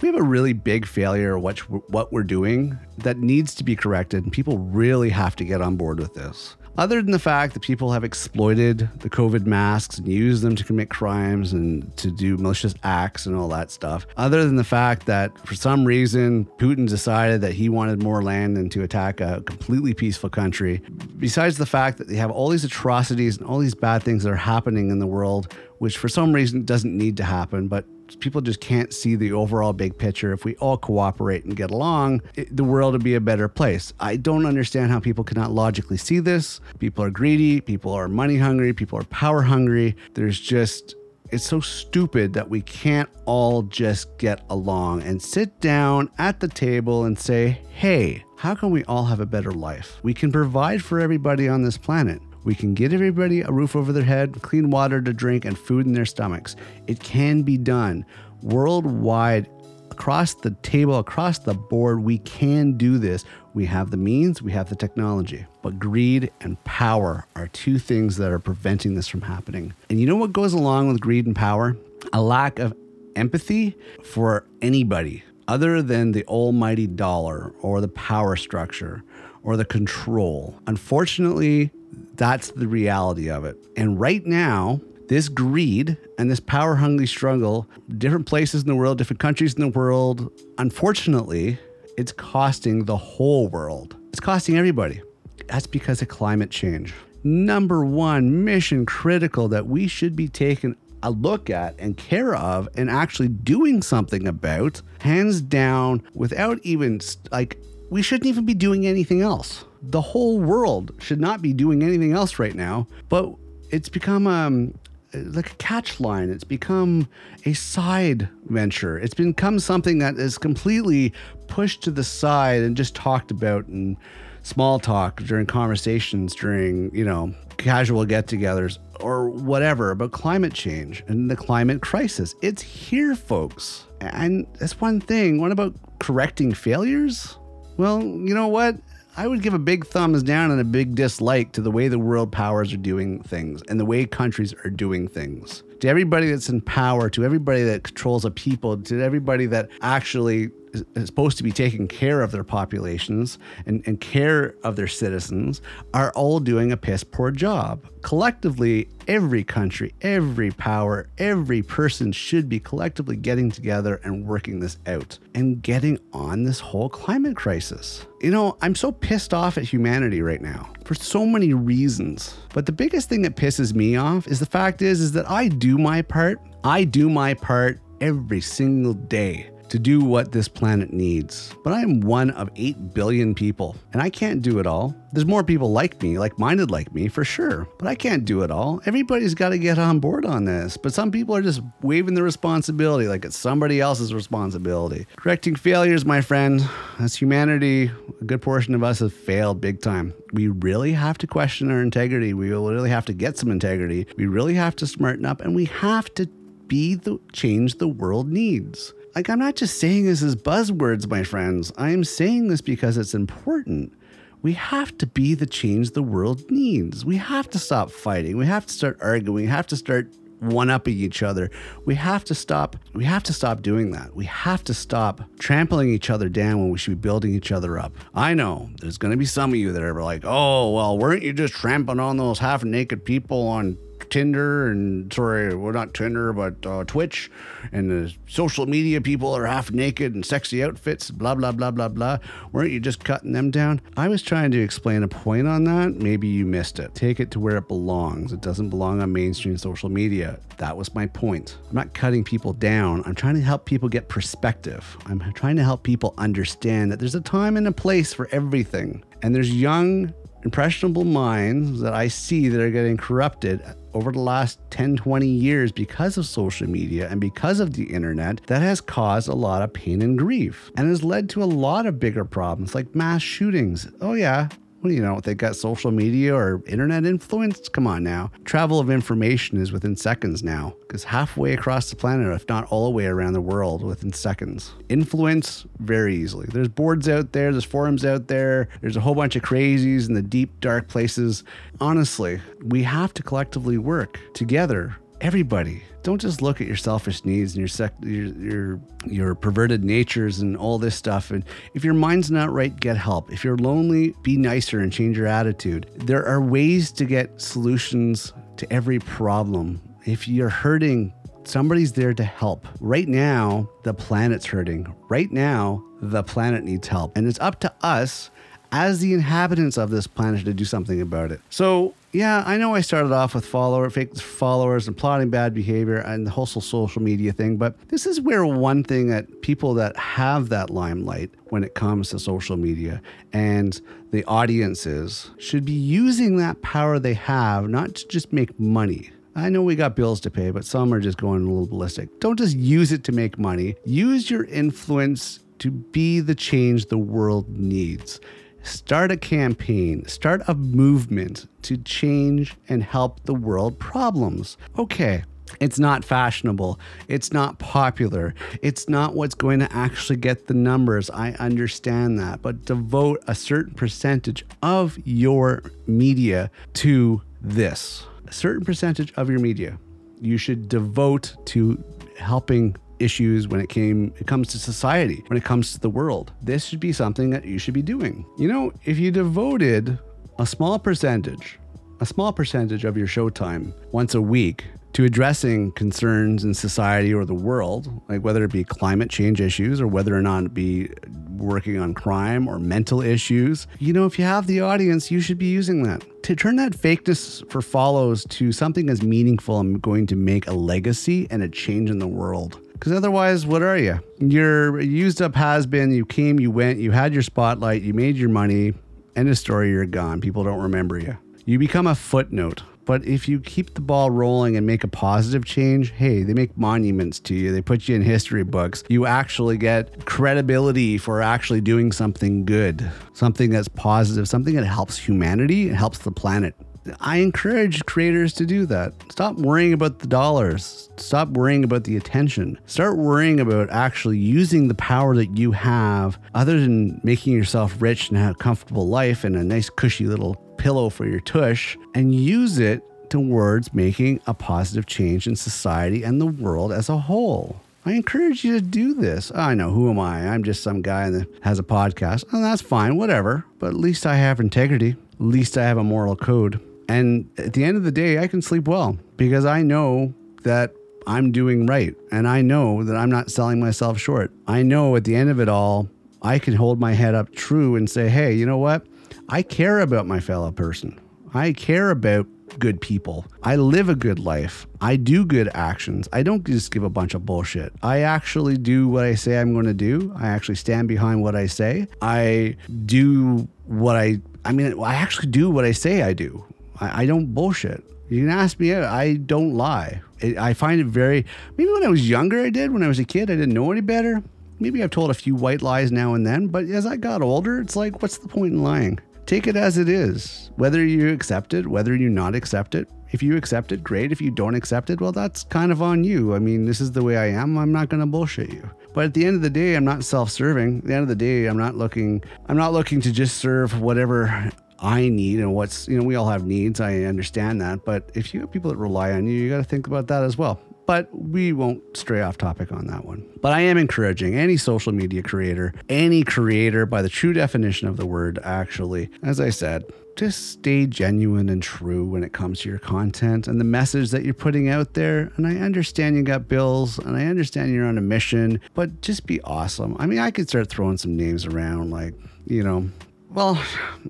we 0.00 0.08
have 0.08 0.16
a 0.16 0.22
really 0.22 0.52
big 0.52 0.86
failure 0.86 1.38
what, 1.38 1.58
what 1.90 2.12
we're 2.12 2.22
doing 2.22 2.78
that 2.98 3.18
needs 3.18 3.54
to 3.56 3.64
be 3.64 3.76
corrected, 3.76 4.24
and 4.24 4.32
people 4.32 4.58
really 4.58 5.10
have 5.10 5.36
to 5.36 5.44
get 5.44 5.60
on 5.60 5.76
board 5.76 6.00
with 6.00 6.14
this. 6.14 6.56
Other 6.78 7.02
than 7.02 7.10
the 7.10 7.18
fact 7.18 7.52
that 7.52 7.60
people 7.60 7.92
have 7.92 8.02
exploited 8.02 8.88
the 9.00 9.10
COVID 9.10 9.44
masks 9.44 9.98
and 9.98 10.08
used 10.08 10.42
them 10.42 10.56
to 10.56 10.64
commit 10.64 10.88
crimes 10.88 11.52
and 11.52 11.94
to 11.98 12.10
do 12.10 12.38
malicious 12.38 12.74
acts 12.82 13.26
and 13.26 13.36
all 13.36 13.48
that 13.48 13.70
stuff, 13.70 14.06
other 14.16 14.44
than 14.44 14.56
the 14.56 14.64
fact 14.64 15.04
that 15.04 15.36
for 15.46 15.54
some 15.54 15.84
reason 15.84 16.46
Putin 16.56 16.88
decided 16.88 17.42
that 17.42 17.52
he 17.52 17.68
wanted 17.68 18.02
more 18.02 18.22
land 18.22 18.56
and 18.56 18.72
to 18.72 18.82
attack 18.82 19.20
a 19.20 19.42
completely 19.42 19.92
peaceful 19.92 20.30
country, 20.30 20.80
besides 21.18 21.58
the 21.58 21.66
fact 21.66 21.98
that 21.98 22.08
they 22.08 22.16
have 22.16 22.30
all 22.30 22.48
these 22.48 22.64
atrocities 22.64 23.36
and 23.36 23.46
all 23.46 23.58
these 23.58 23.74
bad 23.74 24.02
things 24.02 24.22
that 24.22 24.30
are 24.30 24.36
happening 24.36 24.90
in 24.90 24.98
the 24.98 25.06
world, 25.06 25.52
which 25.78 25.98
for 25.98 26.08
some 26.08 26.32
reason 26.32 26.64
doesn't 26.64 26.96
need 26.96 27.18
to 27.18 27.24
happen, 27.24 27.68
but 27.68 27.84
people 28.16 28.40
just 28.40 28.60
can't 28.60 28.92
see 28.92 29.16
the 29.16 29.32
overall 29.32 29.72
big 29.72 29.96
picture. 29.98 30.32
If 30.32 30.44
we 30.44 30.56
all 30.56 30.76
cooperate 30.76 31.44
and 31.44 31.56
get 31.56 31.70
along, 31.70 32.22
it, 32.34 32.54
the 32.56 32.64
world 32.64 32.92
would 32.92 33.04
be 33.04 33.14
a 33.14 33.20
better 33.20 33.48
place. 33.48 33.92
I 34.00 34.16
don't 34.16 34.46
understand 34.46 34.90
how 34.90 35.00
people 35.00 35.24
cannot 35.24 35.50
logically 35.50 35.96
see 35.96 36.20
this. 36.20 36.60
People 36.78 37.04
are 37.04 37.10
greedy, 37.10 37.60
people 37.60 37.92
are 37.92 38.08
money 38.08 38.36
hungry, 38.36 38.72
people 38.72 38.98
are 38.98 39.04
power 39.04 39.42
hungry. 39.42 39.96
There's 40.14 40.40
just 40.40 40.94
it's 41.32 41.44
so 41.44 41.60
stupid 41.60 42.34
that 42.34 42.50
we 42.50 42.60
can't 42.60 43.08
all 43.24 43.62
just 43.62 44.18
get 44.18 44.44
along 44.50 45.02
and 45.02 45.20
sit 45.20 45.60
down 45.60 46.10
at 46.18 46.40
the 46.40 46.48
table 46.48 47.06
and 47.06 47.18
say, 47.18 47.62
hey, 47.70 48.22
how 48.36 48.54
can 48.54 48.70
we 48.70 48.84
all 48.84 49.04
have 49.04 49.20
a 49.20 49.24
better 49.24 49.52
life? 49.52 49.98
We 50.02 50.12
can 50.12 50.30
provide 50.30 50.82
for 50.82 51.00
everybody 51.00 51.48
on 51.48 51.62
this 51.62 51.78
planet. 51.78 52.20
We 52.44 52.54
can 52.54 52.74
get 52.74 52.92
everybody 52.92 53.40
a 53.42 53.50
roof 53.50 53.76
over 53.76 53.92
their 53.92 54.02
head, 54.02 54.42
clean 54.42 54.70
water 54.70 55.00
to 55.00 55.12
drink, 55.12 55.44
and 55.44 55.58
food 55.58 55.86
in 55.86 55.92
their 55.92 56.06
stomachs. 56.06 56.56
It 56.86 57.00
can 57.00 57.42
be 57.42 57.56
done 57.56 58.04
worldwide, 58.42 59.48
across 59.92 60.34
the 60.34 60.50
table, 60.62 60.98
across 60.98 61.38
the 61.38 61.54
board. 61.54 62.02
We 62.02 62.18
can 62.18 62.72
do 62.72 62.98
this. 62.98 63.24
We 63.54 63.66
have 63.66 63.90
the 63.90 63.96
means, 63.96 64.42
we 64.42 64.50
have 64.52 64.68
the 64.68 64.74
technology. 64.74 65.44
But 65.62 65.78
greed 65.78 66.30
and 66.40 66.62
power 66.64 67.26
are 67.36 67.48
two 67.48 67.78
things 67.78 68.16
that 68.16 68.32
are 68.32 68.38
preventing 68.38 68.94
this 68.94 69.06
from 69.06 69.20
happening. 69.20 69.74
And 69.90 70.00
you 70.00 70.06
know 70.06 70.16
what 70.16 70.32
goes 70.32 70.54
along 70.54 70.88
with 70.88 71.00
greed 71.00 71.26
and 71.26 71.36
power? 71.36 71.76
A 72.12 72.22
lack 72.22 72.58
of 72.58 72.74
empathy 73.16 73.76
for 74.02 74.46
anybody 74.62 75.22
other 75.46 75.82
than 75.82 76.12
the 76.12 76.24
almighty 76.24 76.86
dollar 76.86 77.52
or 77.60 77.80
the 77.80 77.88
power 77.88 78.34
structure 78.34 79.02
or 79.42 79.56
the 79.56 79.64
control. 79.64 80.58
Unfortunately, 80.66 81.70
that's 82.14 82.50
the 82.50 82.66
reality 82.66 83.30
of 83.30 83.44
it. 83.44 83.56
And 83.76 83.98
right 84.00 84.24
now, 84.24 84.80
this 85.08 85.28
greed 85.28 85.96
and 86.18 86.30
this 86.30 86.40
power 86.40 86.74
hungry 86.76 87.06
struggle, 87.06 87.68
different 87.98 88.26
places 88.26 88.62
in 88.62 88.68
the 88.68 88.76
world, 88.76 88.98
different 88.98 89.20
countries 89.20 89.54
in 89.54 89.60
the 89.60 89.68
world, 89.68 90.32
unfortunately, 90.58 91.58
it's 91.98 92.12
costing 92.12 92.84
the 92.84 92.96
whole 92.96 93.48
world. 93.48 93.96
It's 94.08 94.20
costing 94.20 94.56
everybody. 94.56 95.02
That's 95.48 95.66
because 95.66 96.00
of 96.02 96.08
climate 96.08 96.50
change. 96.50 96.94
Number 97.24 97.84
one, 97.84 98.44
mission 98.44 98.86
critical 98.86 99.48
that 99.48 99.66
we 99.66 99.86
should 99.86 100.16
be 100.16 100.28
taking 100.28 100.76
a 101.02 101.10
look 101.10 101.50
at 101.50 101.74
and 101.78 101.96
care 101.96 102.34
of 102.34 102.68
and 102.76 102.88
actually 102.88 103.28
doing 103.28 103.82
something 103.82 104.26
about, 104.26 104.80
hands 105.00 105.40
down, 105.40 106.02
without 106.14 106.58
even 106.62 107.00
like, 107.30 107.58
we 107.90 108.02
shouldn't 108.02 108.26
even 108.26 108.46
be 108.46 108.54
doing 108.54 108.86
anything 108.86 109.20
else 109.20 109.64
the 109.82 110.00
whole 110.00 110.38
world 110.38 110.92
should 110.98 111.20
not 111.20 111.42
be 111.42 111.52
doing 111.52 111.82
anything 111.82 112.12
else 112.12 112.38
right 112.38 112.54
now, 112.54 112.86
but 113.08 113.34
it's 113.70 113.88
become 113.88 114.26
um, 114.26 114.74
like 115.12 115.52
a 115.52 115.54
catch 115.56 115.98
line. 116.00 116.30
It's 116.30 116.44
become 116.44 117.08
a 117.44 117.52
side 117.52 118.28
venture. 118.46 118.98
It's 118.98 119.14
become 119.14 119.58
something 119.58 119.98
that 119.98 120.16
is 120.16 120.38
completely 120.38 121.12
pushed 121.48 121.82
to 121.82 121.90
the 121.90 122.04
side 122.04 122.62
and 122.62 122.76
just 122.76 122.94
talked 122.94 123.30
about 123.30 123.66
in 123.66 123.96
small 124.42 124.78
talk 124.78 125.22
during 125.22 125.46
conversations, 125.46 126.34
during, 126.34 126.94
you 126.94 127.04
know, 127.04 127.34
casual 127.58 128.04
get 128.04 128.26
togethers 128.26 128.78
or 129.00 129.30
whatever 129.30 129.90
about 129.90 130.12
climate 130.12 130.52
change 130.52 131.02
and 131.08 131.30
the 131.30 131.36
climate 131.36 131.82
crisis. 131.82 132.34
It's 132.42 132.62
here, 132.62 133.14
folks. 133.14 133.86
And 134.00 134.46
that's 134.58 134.80
one 134.80 135.00
thing. 135.00 135.40
What 135.40 135.52
about 135.52 135.74
correcting 135.98 136.54
failures? 136.54 137.36
Well, 137.76 138.02
you 138.02 138.34
know 138.34 138.48
what? 138.48 138.76
I 139.14 139.26
would 139.26 139.42
give 139.42 139.52
a 139.52 139.58
big 139.58 139.86
thumbs 139.86 140.22
down 140.22 140.50
and 140.50 140.58
a 140.58 140.64
big 140.64 140.94
dislike 140.94 141.52
to 141.52 141.60
the 141.60 141.70
way 141.70 141.88
the 141.88 141.98
world 141.98 142.32
powers 142.32 142.72
are 142.72 142.78
doing 142.78 143.22
things 143.22 143.62
and 143.68 143.78
the 143.78 143.84
way 143.84 144.06
countries 144.06 144.54
are 144.64 144.70
doing 144.70 145.06
things. 145.06 145.62
To 145.82 145.88
everybody 145.88 146.30
that's 146.30 146.48
in 146.48 146.60
power, 146.60 147.10
to 147.10 147.24
everybody 147.24 147.64
that 147.64 147.82
controls 147.82 148.24
a 148.24 148.30
people, 148.30 148.80
to 148.82 149.02
everybody 149.02 149.46
that 149.46 149.68
actually 149.80 150.52
is 150.94 151.06
supposed 151.06 151.36
to 151.38 151.42
be 151.42 151.50
taking 151.50 151.88
care 151.88 152.22
of 152.22 152.30
their 152.30 152.44
populations 152.44 153.36
and, 153.66 153.82
and 153.84 154.00
care 154.00 154.54
of 154.62 154.76
their 154.76 154.86
citizens 154.86 155.60
are 155.92 156.12
all 156.12 156.38
doing 156.38 156.70
a 156.70 156.76
piss 156.76 157.02
poor 157.02 157.32
job. 157.32 157.84
Collectively, 158.02 158.90
every 159.08 159.42
country, 159.42 159.92
every 160.02 160.52
power, 160.52 161.08
every 161.18 161.62
person 161.62 162.12
should 162.12 162.48
be 162.48 162.60
collectively 162.60 163.16
getting 163.16 163.50
together 163.50 164.00
and 164.04 164.24
working 164.24 164.60
this 164.60 164.78
out 164.86 165.18
and 165.34 165.62
getting 165.62 165.98
on 166.12 166.44
this 166.44 166.60
whole 166.60 166.88
climate 166.88 167.34
crisis. 167.34 168.06
You 168.20 168.30
know, 168.30 168.56
I'm 168.62 168.76
so 168.76 168.92
pissed 168.92 169.34
off 169.34 169.58
at 169.58 169.64
humanity 169.64 170.22
right 170.22 170.40
now 170.40 170.72
for 170.84 170.94
so 170.94 171.24
many 171.24 171.54
reasons. 171.54 172.36
But 172.52 172.66
the 172.66 172.72
biggest 172.72 173.08
thing 173.08 173.22
that 173.22 173.36
pisses 173.36 173.74
me 173.74 173.96
off 173.96 174.26
is 174.26 174.40
the 174.40 174.46
fact 174.46 174.82
is 174.82 175.00
is 175.00 175.12
that 175.12 175.30
I 175.30 175.48
do 175.48 175.78
my 175.78 176.02
part. 176.02 176.38
I 176.64 176.84
do 176.84 177.08
my 177.08 177.34
part 177.34 177.80
every 178.00 178.40
single 178.40 178.94
day 178.94 179.51
to 179.72 179.78
do 179.78 180.04
what 180.04 180.32
this 180.32 180.48
planet 180.48 180.92
needs. 180.92 181.54
But 181.64 181.72
I 181.72 181.80
am 181.80 182.00
one 182.00 182.28
of 182.32 182.50
8 182.56 182.92
billion 182.92 183.34
people, 183.34 183.74
and 183.94 184.02
I 184.02 184.10
can't 184.10 184.42
do 184.42 184.58
it 184.58 184.66
all. 184.66 184.94
There's 185.12 185.24
more 185.24 185.42
people 185.42 185.72
like 185.72 186.02
me, 186.02 186.18
like 186.18 186.38
minded 186.38 186.70
like 186.70 186.94
me, 186.94 187.08
for 187.08 187.24
sure, 187.24 187.66
but 187.78 187.88
I 187.88 187.94
can't 187.94 188.26
do 188.26 188.42
it 188.42 188.50
all. 188.50 188.82
Everybody's 188.84 189.34
got 189.34 189.48
to 189.48 189.58
get 189.58 189.78
on 189.78 189.98
board 189.98 190.26
on 190.26 190.44
this, 190.44 190.76
but 190.76 190.92
some 190.92 191.10
people 191.10 191.34
are 191.34 191.40
just 191.40 191.62
waving 191.80 192.12
the 192.12 192.22
responsibility 192.22 193.08
like 193.08 193.24
it's 193.24 193.34
somebody 193.34 193.80
else's 193.80 194.12
responsibility. 194.12 195.06
Correcting 195.16 195.56
failures, 195.56 196.04
my 196.04 196.20
friend, 196.20 196.62
as 197.00 197.16
humanity, 197.16 197.90
a 198.20 198.24
good 198.24 198.42
portion 198.42 198.74
of 198.74 198.82
us 198.82 198.98
have 198.98 199.14
failed 199.14 199.62
big 199.62 199.80
time. 199.80 200.12
We 200.34 200.48
really 200.48 200.92
have 200.92 201.16
to 201.18 201.26
question 201.26 201.70
our 201.70 201.80
integrity. 201.80 202.34
We 202.34 202.50
really 202.50 202.90
have 202.90 203.06
to 203.06 203.14
get 203.14 203.38
some 203.38 203.50
integrity. 203.50 204.06
We 204.18 204.26
really 204.26 204.54
have 204.54 204.76
to 204.76 204.86
smarten 204.86 205.24
up, 205.24 205.40
and 205.40 205.56
we 205.56 205.64
have 205.64 206.12
to 206.16 206.26
be 206.66 206.94
the 206.94 207.18
change 207.32 207.76
the 207.76 207.88
world 207.88 208.28
needs. 208.30 208.92
Like, 209.14 209.28
I'm 209.28 209.38
not 209.38 209.56
just 209.56 209.78
saying 209.78 210.06
this 210.06 210.22
as 210.22 210.34
buzzwords, 210.34 211.08
my 211.08 211.22
friends. 211.22 211.70
I 211.76 211.90
am 211.90 212.02
saying 212.02 212.48
this 212.48 212.62
because 212.62 212.96
it's 212.96 213.14
important. 213.14 213.92
We 214.40 214.54
have 214.54 214.96
to 214.98 215.06
be 215.06 215.34
the 215.34 215.46
change 215.46 215.90
the 215.90 216.02
world 216.02 216.50
needs. 216.50 217.04
We 217.04 217.16
have 217.18 217.48
to 217.50 217.58
stop 217.58 217.90
fighting. 217.90 218.36
We 218.38 218.46
have 218.46 218.66
to 218.66 218.72
start 218.72 218.98
arguing. 219.02 219.34
We 219.34 219.46
have 219.46 219.66
to 219.68 219.76
start 219.76 220.08
one 220.40 220.70
upping 220.70 220.96
each 220.96 221.22
other. 221.22 221.50
We 221.84 221.94
have 221.94 222.24
to 222.24 222.34
stop 222.34 222.76
we 222.94 223.04
have 223.04 223.22
to 223.24 223.32
stop 223.32 223.62
doing 223.62 223.92
that. 223.92 224.16
We 224.16 224.24
have 224.24 224.64
to 224.64 224.74
stop 224.74 225.20
trampling 225.38 225.90
each 225.90 226.10
other 226.10 226.28
down 226.28 226.58
when 226.58 226.70
we 226.70 226.78
should 226.78 227.00
be 227.00 227.08
building 227.08 227.34
each 227.34 227.52
other 227.52 227.78
up. 227.78 227.92
I 228.14 228.34
know 228.34 228.70
there's 228.80 228.98
going 228.98 229.12
to 229.12 229.16
be 229.16 229.24
some 229.24 229.50
of 229.50 229.56
you 229.56 229.72
that 229.72 229.82
are 229.82 230.02
like, 230.02 230.22
"Oh, 230.24 230.72
well, 230.72 230.98
weren't 230.98 231.22
you 231.22 231.32
just 231.32 231.54
trampling 231.54 232.00
on 232.00 232.16
those 232.16 232.40
half-naked 232.40 233.04
people 233.04 233.46
on 233.46 233.78
Tinder 234.12 234.68
and 234.68 235.10
sorry, 235.10 235.54
well 235.54 235.72
not 235.72 235.94
Tinder, 235.94 236.34
but 236.34 236.66
uh, 236.66 236.84
Twitch, 236.84 237.30
and 237.72 237.90
the 237.90 238.14
social 238.28 238.66
media 238.66 239.00
people 239.00 239.34
are 239.34 239.46
half 239.46 239.70
naked 239.70 240.14
and 240.14 240.24
sexy 240.24 240.62
outfits, 240.62 241.10
blah 241.10 241.34
blah 241.34 241.50
blah 241.50 241.70
blah 241.70 241.88
blah. 241.88 242.18
Weren't 242.52 242.72
you 242.72 242.78
just 242.78 243.02
cutting 243.02 243.32
them 243.32 243.50
down? 243.50 243.80
I 243.96 244.08
was 244.08 244.22
trying 244.22 244.50
to 244.50 244.60
explain 244.60 245.02
a 245.02 245.08
point 245.08 245.48
on 245.48 245.64
that. 245.64 245.94
Maybe 245.94 246.28
you 246.28 246.44
missed 246.44 246.78
it. 246.78 246.94
Take 246.94 247.20
it 247.20 247.30
to 247.30 247.40
where 247.40 247.56
it 247.56 247.68
belongs. 247.68 248.34
It 248.34 248.42
doesn't 248.42 248.68
belong 248.68 249.00
on 249.00 249.14
mainstream 249.14 249.56
social 249.56 249.88
media. 249.88 250.38
That 250.58 250.76
was 250.76 250.94
my 250.94 251.06
point. 251.06 251.56
I'm 251.70 251.74
not 251.74 251.94
cutting 251.94 252.22
people 252.22 252.52
down. 252.52 253.02
I'm 253.06 253.14
trying 253.14 253.36
to 253.36 253.40
help 253.40 253.64
people 253.64 253.88
get 253.88 254.08
perspective. 254.08 254.94
I'm 255.06 255.32
trying 255.32 255.56
to 255.56 255.64
help 255.64 255.84
people 255.84 256.12
understand 256.18 256.92
that 256.92 256.98
there's 256.98 257.14
a 257.14 257.20
time 257.22 257.56
and 257.56 257.66
a 257.66 257.72
place 257.72 258.12
for 258.12 258.28
everything. 258.30 259.02
And 259.22 259.34
there's 259.34 259.54
young 259.54 260.12
impressionable 260.44 261.04
minds 261.04 261.80
that 261.80 261.94
I 261.94 262.08
see 262.08 262.48
that 262.48 262.60
are 262.60 262.70
getting 262.70 262.96
corrupted 262.96 263.62
over 263.94 264.10
the 264.10 264.20
last 264.20 264.58
10, 264.70 264.96
20 264.96 265.26
years 265.26 265.70
because 265.72 266.16
of 266.16 266.26
social 266.26 266.68
media 266.68 267.08
and 267.10 267.20
because 267.20 267.60
of 267.60 267.74
the 267.74 267.84
internet 267.84 268.40
that 268.46 268.62
has 268.62 268.80
caused 268.80 269.28
a 269.28 269.34
lot 269.34 269.62
of 269.62 269.72
pain 269.72 270.02
and 270.02 270.18
grief 270.18 270.70
and 270.76 270.88
has 270.88 271.04
led 271.04 271.28
to 271.30 271.42
a 271.42 271.44
lot 271.44 271.86
of 271.86 272.00
bigger 272.00 272.24
problems 272.24 272.74
like 272.74 272.94
mass 272.94 273.22
shootings. 273.22 273.88
Oh, 274.00 274.14
yeah, 274.14 274.48
you 274.84 275.00
know, 275.00 275.20
they 275.20 275.34
got 275.34 275.56
social 275.56 275.90
media 275.90 276.34
or 276.34 276.62
internet 276.66 277.04
influence. 277.04 277.68
Come 277.68 277.86
on 277.86 278.02
now. 278.02 278.30
Travel 278.44 278.80
of 278.80 278.90
information 278.90 279.60
is 279.60 279.72
within 279.72 279.96
seconds 279.96 280.42
now, 280.42 280.74
because 280.80 281.04
halfway 281.04 281.52
across 281.52 281.90
the 281.90 281.96
planet, 281.96 282.32
if 282.32 282.48
not 282.48 282.64
all 282.70 282.84
the 282.84 282.90
way 282.90 283.06
around 283.06 283.32
the 283.32 283.40
world, 283.40 283.82
within 283.82 284.12
seconds. 284.12 284.72
Influence 284.88 285.66
very 285.78 286.16
easily. 286.16 286.46
There's 286.50 286.68
boards 286.68 287.08
out 287.08 287.32
there, 287.32 287.52
there's 287.52 287.64
forums 287.64 288.04
out 288.04 288.28
there, 288.28 288.68
there's 288.80 288.96
a 288.96 289.00
whole 289.00 289.14
bunch 289.14 289.36
of 289.36 289.42
crazies 289.42 290.08
in 290.08 290.14
the 290.14 290.22
deep, 290.22 290.60
dark 290.60 290.88
places. 290.88 291.44
Honestly, 291.80 292.40
we 292.62 292.82
have 292.82 293.14
to 293.14 293.22
collectively 293.22 293.78
work 293.78 294.18
together 294.34 294.96
everybody. 295.22 295.82
Don't 296.02 296.20
just 296.20 296.42
look 296.42 296.60
at 296.60 296.66
your 296.66 296.76
selfish 296.76 297.24
needs 297.24 297.52
and 297.52 297.60
your 297.60 297.68
sec- 297.68 297.94
your, 298.02 298.26
your 298.26 298.80
your 299.06 299.34
perverted 299.34 299.84
natures 299.84 300.40
and 300.40 300.56
all 300.56 300.78
this 300.78 300.96
stuff. 300.96 301.30
And 301.30 301.44
if 301.74 301.84
your 301.84 301.94
mind's 301.94 302.30
not 302.30 302.52
right, 302.52 302.78
get 302.78 302.96
help. 302.96 303.32
If 303.32 303.44
you're 303.44 303.56
lonely, 303.56 304.14
be 304.22 304.36
nicer 304.36 304.80
and 304.80 304.92
change 304.92 305.16
your 305.16 305.28
attitude. 305.28 305.88
There 305.96 306.26
are 306.26 306.40
ways 306.42 306.90
to 306.92 307.04
get 307.04 307.40
solutions 307.40 308.32
to 308.56 308.70
every 308.72 308.98
problem. 308.98 309.80
If 310.04 310.26
you're 310.26 310.48
hurting, 310.48 311.14
somebody's 311.44 311.92
there 311.92 312.12
to 312.14 312.24
help. 312.24 312.66
Right 312.80 313.06
now, 313.08 313.70
the 313.84 313.94
planet's 313.94 314.46
hurting. 314.46 314.92
Right 315.08 315.30
now, 315.30 315.84
the 316.00 316.24
planet 316.24 316.64
needs 316.64 316.88
help. 316.88 317.16
And 317.16 317.28
it's 317.28 317.38
up 317.38 317.60
to 317.60 317.72
us 317.82 318.30
as 318.72 318.98
the 319.00 319.14
inhabitants 319.14 319.78
of 319.78 319.90
this 319.90 320.08
planet 320.08 320.44
to 320.46 320.54
do 320.54 320.64
something 320.64 321.00
about 321.00 321.30
it. 321.30 321.40
So, 321.50 321.94
yeah, 322.12 322.42
I 322.46 322.58
know 322.58 322.74
I 322.74 322.82
started 322.82 323.10
off 323.10 323.34
with 323.34 323.46
follower, 323.46 323.88
fake 323.88 324.16
followers 324.18 324.86
and 324.86 324.94
plotting 324.96 325.30
bad 325.30 325.54
behavior 325.54 325.96
and 325.96 326.26
the 326.26 326.30
whole 326.30 326.44
social 326.44 327.00
media 327.00 327.32
thing, 327.32 327.56
but 327.56 327.88
this 327.88 328.04
is 328.04 328.20
where 328.20 328.44
one 328.44 328.84
thing 328.84 329.08
that 329.08 329.40
people 329.40 329.72
that 329.74 329.96
have 329.96 330.50
that 330.50 330.68
limelight 330.68 331.30
when 331.48 331.64
it 331.64 331.74
comes 331.74 332.10
to 332.10 332.18
social 332.18 332.58
media 332.58 333.00
and 333.32 333.80
the 334.10 334.24
audiences 334.24 335.30
should 335.38 335.64
be 335.64 335.72
using 335.72 336.36
that 336.36 336.60
power 336.60 336.98
they 336.98 337.14
have 337.14 337.68
not 337.68 337.94
to 337.94 338.08
just 338.08 338.30
make 338.30 338.58
money. 338.60 339.10
I 339.34 339.48
know 339.48 339.62
we 339.62 339.76
got 339.76 339.96
bills 339.96 340.20
to 340.20 340.30
pay, 340.30 340.50
but 340.50 340.66
some 340.66 340.92
are 340.92 341.00
just 341.00 341.16
going 341.16 341.42
a 341.42 341.48
little 341.48 341.66
ballistic. 341.66 342.20
Don't 342.20 342.38
just 342.38 342.54
use 342.54 342.92
it 342.92 343.04
to 343.04 343.12
make 343.12 343.38
money. 343.38 343.76
Use 343.86 344.30
your 344.30 344.44
influence 344.44 345.40
to 345.60 345.70
be 345.70 346.20
the 346.20 346.34
change 346.34 346.86
the 346.86 346.98
world 346.98 347.48
needs. 347.48 348.20
Start 348.62 349.10
a 349.10 349.16
campaign, 349.16 350.06
start 350.06 350.42
a 350.48 350.54
movement 350.54 351.48
to 351.62 351.76
change 351.76 352.56
and 352.68 352.82
help 352.82 353.24
the 353.24 353.34
world 353.34 353.78
problems. 353.78 354.56
Okay, 354.78 355.24
it's 355.60 355.78
not 355.78 356.04
fashionable. 356.04 356.78
It's 357.08 357.32
not 357.32 357.58
popular. 357.58 358.34
It's 358.62 358.88
not 358.88 359.14
what's 359.14 359.34
going 359.34 359.60
to 359.60 359.72
actually 359.72 360.16
get 360.16 360.46
the 360.46 360.54
numbers. 360.54 361.10
I 361.10 361.32
understand 361.32 362.18
that. 362.18 362.40
But 362.42 362.64
devote 362.64 363.22
a 363.26 363.34
certain 363.34 363.74
percentage 363.74 364.44
of 364.62 364.98
your 365.04 365.62
media 365.86 366.50
to 366.74 367.22
this. 367.40 368.06
A 368.26 368.32
certain 368.32 368.64
percentage 368.64 369.12
of 369.14 369.28
your 369.28 369.40
media 369.40 369.78
you 370.22 370.38
should 370.38 370.68
devote 370.68 371.36
to 371.44 371.82
helping 372.16 372.76
issues 373.02 373.48
when 373.48 373.60
it 373.60 373.68
came 373.68 374.12
it 374.18 374.26
comes 374.26 374.48
to 374.48 374.58
society, 374.58 375.24
when 375.26 375.36
it 375.36 375.44
comes 375.44 375.72
to 375.72 375.80
the 375.80 375.90
world. 375.90 376.32
This 376.42 376.64
should 376.64 376.80
be 376.80 376.92
something 376.92 377.30
that 377.30 377.44
you 377.44 377.58
should 377.58 377.74
be 377.74 377.82
doing. 377.82 378.24
You 378.38 378.48
know, 378.48 378.72
if 378.84 378.98
you 378.98 379.10
devoted 379.10 379.98
a 380.38 380.46
small 380.46 380.78
percentage, 380.78 381.58
a 382.00 382.06
small 382.06 382.32
percentage 382.32 382.84
of 382.84 382.96
your 382.96 383.06
showtime 383.06 383.72
once 383.92 384.14
a 384.14 384.20
week 384.20 384.64
to 384.94 385.04
addressing 385.04 385.72
concerns 385.72 386.44
in 386.44 386.52
society 386.52 387.14
or 387.14 387.24
the 387.24 387.34
world, 387.34 387.90
like 388.08 388.22
whether 388.22 388.44
it 388.44 388.52
be 388.52 388.64
climate 388.64 389.10
change 389.10 389.40
issues 389.40 389.80
or 389.80 389.86
whether 389.86 390.14
or 390.14 390.20
not 390.20 390.44
it 390.44 390.54
be 390.54 390.90
working 391.36 391.78
on 391.78 391.94
crime 391.94 392.46
or 392.46 392.58
mental 392.58 393.00
issues. 393.00 393.66
You 393.78 393.92
know, 393.92 394.04
if 394.04 394.18
you 394.18 394.24
have 394.24 394.46
the 394.46 394.60
audience, 394.60 395.10
you 395.10 395.20
should 395.20 395.38
be 395.38 395.46
using 395.46 395.82
that 395.84 396.04
to 396.24 396.36
turn 396.36 396.56
that 396.56 396.72
fakeness 396.72 397.48
for 397.50 397.62
follows 397.62 398.24
to 398.30 398.52
something 398.52 398.88
as 398.90 399.02
meaningful 399.02 399.58
and 399.60 399.80
going 399.80 400.06
to 400.08 400.16
make 400.16 400.46
a 400.46 400.52
legacy 400.52 401.26
and 401.30 401.42
a 401.42 401.48
change 401.48 401.90
in 401.90 401.98
the 401.98 402.06
world. 402.06 402.60
Because 402.82 402.96
otherwise, 402.96 403.46
what 403.46 403.62
are 403.62 403.78
you? 403.78 404.00
You're 404.18 404.80
used 404.80 405.22
up 405.22 405.36
has 405.36 405.66
been. 405.66 405.92
You 405.92 406.04
came, 406.04 406.40
you 406.40 406.50
went, 406.50 406.80
you 406.80 406.90
had 406.90 407.12
your 407.12 407.22
spotlight, 407.22 407.82
you 407.82 407.94
made 407.94 408.16
your 408.16 408.28
money. 408.28 408.74
End 409.14 409.28
of 409.28 409.38
story, 409.38 409.70
you're 409.70 409.86
gone. 409.86 410.20
People 410.20 410.42
don't 410.42 410.60
remember 410.60 410.98
you. 410.98 411.16
You 411.44 411.60
become 411.60 411.86
a 411.86 411.94
footnote. 411.94 412.64
But 412.84 413.04
if 413.04 413.28
you 413.28 413.38
keep 413.38 413.74
the 413.74 413.80
ball 413.80 414.10
rolling 414.10 414.56
and 414.56 414.66
make 414.66 414.82
a 414.82 414.88
positive 414.88 415.44
change, 415.44 415.92
hey, 415.92 416.24
they 416.24 416.34
make 416.34 416.58
monuments 416.58 417.20
to 417.20 417.36
you. 417.36 417.52
They 417.52 417.62
put 417.62 417.86
you 417.86 417.94
in 417.94 418.02
history 418.02 418.42
books. 418.42 418.82
You 418.88 419.06
actually 419.06 419.58
get 419.58 420.04
credibility 420.04 420.98
for 420.98 421.22
actually 421.22 421.60
doing 421.60 421.92
something 421.92 422.44
good, 422.44 422.90
something 423.12 423.50
that's 423.50 423.68
positive, 423.68 424.28
something 424.28 424.56
that 424.56 424.66
helps 424.66 424.98
humanity 424.98 425.68
helps 425.68 425.98
the 425.98 426.10
planet. 426.10 426.56
I 427.00 427.18
encourage 427.18 427.84
creators 427.86 428.32
to 428.34 428.46
do 428.46 428.66
that. 428.66 428.92
Stop 429.10 429.36
worrying 429.36 429.72
about 429.72 430.00
the 430.00 430.06
dollars. 430.06 430.90
Stop 430.96 431.28
worrying 431.30 431.64
about 431.64 431.84
the 431.84 431.96
attention. 431.96 432.58
Start 432.66 432.96
worrying 432.96 433.38
about 433.38 433.70
actually 433.70 434.18
using 434.18 434.68
the 434.68 434.74
power 434.74 435.14
that 435.16 435.36
you 435.36 435.52
have, 435.52 436.18
other 436.34 436.58
than 436.58 437.00
making 437.04 437.34
yourself 437.34 437.80
rich 437.80 438.08
and 438.08 438.18
have 438.18 438.34
a 438.34 438.38
comfortable 438.38 438.88
life 438.88 439.24
and 439.24 439.36
a 439.36 439.44
nice, 439.44 439.70
cushy 439.70 440.06
little 440.06 440.34
pillow 440.58 440.88
for 440.88 441.06
your 441.06 441.20
tush, 441.20 441.76
and 441.94 442.14
use 442.14 442.58
it 442.58 442.82
towards 443.10 443.74
making 443.74 444.20
a 444.26 444.34
positive 444.34 444.86
change 444.86 445.26
in 445.26 445.36
society 445.36 446.02
and 446.02 446.20
the 446.20 446.26
world 446.26 446.72
as 446.72 446.88
a 446.88 446.98
whole. 446.98 447.60
I 447.84 447.92
encourage 447.92 448.44
you 448.44 448.54
to 448.54 448.60
do 448.60 448.94
this. 448.94 449.32
I 449.34 449.54
know, 449.54 449.70
who 449.70 449.90
am 449.90 449.98
I? 449.98 450.28
I'm 450.28 450.44
just 450.44 450.62
some 450.62 450.82
guy 450.82 451.10
that 451.10 451.26
has 451.42 451.58
a 451.58 451.64
podcast. 451.64 452.32
And 452.32 452.44
that's 452.44 452.62
fine, 452.62 452.96
whatever. 452.96 453.44
But 453.58 453.68
at 453.68 453.74
least 453.74 454.06
I 454.06 454.14
have 454.16 454.38
integrity. 454.38 454.90
At 454.90 455.20
least 455.20 455.58
I 455.58 455.64
have 455.64 455.78
a 455.78 455.84
moral 455.84 456.16
code. 456.16 456.60
And 456.92 457.30
at 457.38 457.54
the 457.54 457.64
end 457.64 457.78
of 457.78 457.84
the 457.84 457.90
day, 457.90 458.18
I 458.18 458.26
can 458.26 458.42
sleep 458.42 458.68
well 458.68 458.98
because 459.16 459.46
I 459.46 459.62
know 459.62 460.12
that 460.42 460.74
I'm 461.06 461.32
doing 461.32 461.64
right. 461.64 461.94
And 462.10 462.28
I 462.28 462.42
know 462.42 462.84
that 462.84 462.94
I'm 462.94 463.10
not 463.10 463.30
selling 463.30 463.58
myself 463.58 463.98
short. 463.98 464.30
I 464.46 464.62
know 464.62 464.94
at 464.94 465.04
the 465.04 465.16
end 465.16 465.30
of 465.30 465.40
it 465.40 465.48
all, 465.48 465.88
I 466.20 466.38
can 466.38 466.54
hold 466.54 466.78
my 466.78 466.92
head 466.92 467.14
up 467.14 467.34
true 467.34 467.76
and 467.76 467.88
say, 467.88 468.10
hey, 468.10 468.34
you 468.34 468.44
know 468.44 468.58
what? 468.58 468.86
I 469.30 469.40
care 469.40 469.80
about 469.80 470.06
my 470.06 470.20
fellow 470.20 470.52
person. 470.52 471.00
I 471.32 471.54
care 471.54 471.88
about 471.88 472.26
good 472.58 472.78
people. 472.82 473.24
I 473.42 473.56
live 473.56 473.88
a 473.88 473.94
good 473.94 474.18
life. 474.18 474.66
I 474.82 474.96
do 474.96 475.24
good 475.24 475.48
actions. 475.54 476.10
I 476.12 476.22
don't 476.22 476.44
just 476.44 476.70
give 476.70 476.84
a 476.84 476.90
bunch 476.90 477.14
of 477.14 477.24
bullshit. 477.24 477.72
I 477.82 478.00
actually 478.00 478.58
do 478.58 478.86
what 478.86 479.04
I 479.04 479.14
say 479.14 479.38
I'm 479.38 479.54
going 479.54 479.64
to 479.64 479.72
do. 479.72 480.12
I 480.14 480.28
actually 480.28 480.56
stand 480.56 480.88
behind 480.88 481.22
what 481.22 481.34
I 481.36 481.46
say. 481.46 481.88
I 482.02 482.56
do 482.84 483.48
what 483.64 483.96
I, 483.96 484.20
I 484.44 484.52
mean, 484.52 484.78
I 484.78 484.96
actually 484.96 485.30
do 485.30 485.50
what 485.50 485.64
I 485.64 485.72
say 485.72 486.02
I 486.02 486.12
do. 486.12 486.44
I, 486.80 487.02
I 487.02 487.06
don't 487.06 487.34
bullshit. 487.34 487.84
You 488.08 488.20
can 488.20 488.30
ask 488.30 488.60
me 488.60 488.74
I 488.74 489.14
don't 489.14 489.54
lie. 489.54 490.02
It, 490.20 490.36
I 490.36 490.52
find 490.54 490.80
it 490.80 490.86
very, 490.86 491.24
maybe 491.56 491.72
when 491.72 491.84
I 491.84 491.88
was 491.88 492.08
younger, 492.08 492.42
I 492.42 492.50
did. 492.50 492.72
When 492.72 492.82
I 492.82 492.88
was 492.88 492.98
a 492.98 493.04
kid, 493.04 493.30
I 493.30 493.36
didn't 493.36 493.54
know 493.54 493.72
any 493.72 493.80
better. 493.80 494.22
Maybe 494.60 494.82
I've 494.82 494.90
told 494.90 495.10
a 495.10 495.14
few 495.14 495.34
white 495.34 495.62
lies 495.62 495.90
now 495.90 496.14
and 496.14 496.26
then, 496.26 496.46
but 496.46 496.66
as 496.66 496.86
I 496.86 496.96
got 496.96 497.22
older, 497.22 497.60
it's 497.60 497.74
like, 497.74 498.00
what's 498.02 498.18
the 498.18 498.28
point 498.28 498.52
in 498.52 498.62
lying? 498.62 498.98
Take 499.26 499.46
it 499.46 499.56
as 499.56 499.78
it 499.78 499.88
is. 499.88 500.50
Whether 500.56 500.84
you 500.84 501.08
accept 501.12 501.54
it, 501.54 501.66
whether 501.66 501.96
you 501.96 502.08
not 502.08 502.34
accept 502.34 502.74
it. 502.74 502.88
If 503.12 503.22
you 503.22 503.36
accept 503.36 503.72
it, 503.72 503.82
great. 503.82 504.12
If 504.12 504.20
you 504.20 504.30
don't 504.30 504.54
accept 504.54 504.90
it, 504.90 505.00
well, 505.00 505.12
that's 505.12 505.44
kind 505.44 505.70
of 505.70 505.82
on 505.82 506.02
you. 506.02 506.34
I 506.34 506.38
mean, 506.38 506.64
this 506.64 506.80
is 506.80 506.92
the 506.92 507.02
way 507.02 507.16
I 507.16 507.26
am. 507.26 507.58
I'm 507.58 507.72
not 507.72 507.88
going 507.88 508.00
to 508.00 508.06
bullshit 508.06 508.52
you. 508.52 508.68
But 508.94 509.06
at 509.06 509.14
the 509.14 509.24
end 509.24 509.36
of 509.36 509.42
the 509.42 509.50
day, 509.50 509.74
I'm 509.74 509.84
not 509.84 510.04
self-serving. 510.04 510.78
At 510.78 510.84
the 510.84 510.94
end 510.94 511.02
of 511.02 511.08
the 511.08 511.14
day, 511.14 511.46
I'm 511.46 511.58
not 511.58 511.76
looking 511.76 512.22
I'm 512.46 512.56
not 512.56 512.72
looking 512.72 513.00
to 513.02 513.12
just 513.12 513.38
serve 513.38 513.80
whatever 513.80 514.50
I 514.82 515.08
need 515.08 515.38
and 515.38 515.54
what's, 515.54 515.86
you 515.88 515.96
know, 515.96 516.04
we 516.04 516.16
all 516.16 516.28
have 516.28 516.44
needs. 516.44 516.80
I 516.80 517.02
understand 517.04 517.60
that. 517.60 517.84
But 517.84 518.10
if 518.14 518.34
you 518.34 518.40
have 518.40 518.50
people 518.50 518.70
that 518.70 518.76
rely 518.76 519.12
on 519.12 519.26
you, 519.26 519.34
you 519.34 519.48
got 519.48 519.58
to 519.58 519.64
think 519.64 519.86
about 519.86 520.08
that 520.08 520.24
as 520.24 520.36
well. 520.36 520.60
But 520.84 521.08
we 521.16 521.52
won't 521.52 521.96
stray 521.96 522.22
off 522.22 522.36
topic 522.36 522.72
on 522.72 522.88
that 522.88 523.04
one. 523.04 523.24
But 523.40 523.52
I 523.52 523.60
am 523.60 523.78
encouraging 523.78 524.34
any 524.34 524.56
social 524.56 524.92
media 524.92 525.22
creator, 525.22 525.72
any 525.88 526.24
creator 526.24 526.86
by 526.86 527.02
the 527.02 527.08
true 527.08 527.32
definition 527.32 527.86
of 527.86 527.96
the 527.96 528.04
word, 528.04 528.40
actually, 528.42 529.08
as 529.22 529.38
I 529.38 529.50
said, 529.50 529.84
just 530.16 530.50
stay 530.50 530.86
genuine 530.86 531.48
and 531.48 531.62
true 531.62 532.04
when 532.04 532.24
it 532.24 532.32
comes 532.32 532.60
to 532.60 532.68
your 532.68 532.80
content 532.80 533.46
and 533.46 533.60
the 533.60 533.64
message 533.64 534.10
that 534.10 534.24
you're 534.24 534.34
putting 534.34 534.68
out 534.68 534.94
there. 534.94 535.32
And 535.36 535.46
I 535.46 535.56
understand 535.56 536.16
you 536.16 536.24
got 536.24 536.48
bills 536.48 536.98
and 536.98 537.16
I 537.16 537.26
understand 537.26 537.72
you're 537.72 537.86
on 537.86 537.96
a 537.96 538.02
mission, 538.02 538.60
but 538.74 539.00
just 539.00 539.24
be 539.24 539.40
awesome. 539.42 539.96
I 539.98 540.06
mean, 540.06 540.18
I 540.18 540.30
could 540.30 540.48
start 540.48 540.68
throwing 540.68 540.98
some 540.98 541.16
names 541.16 541.46
around 541.46 541.92
like, 541.92 542.14
you 542.44 542.62
know, 542.64 542.88
well, 543.34 543.62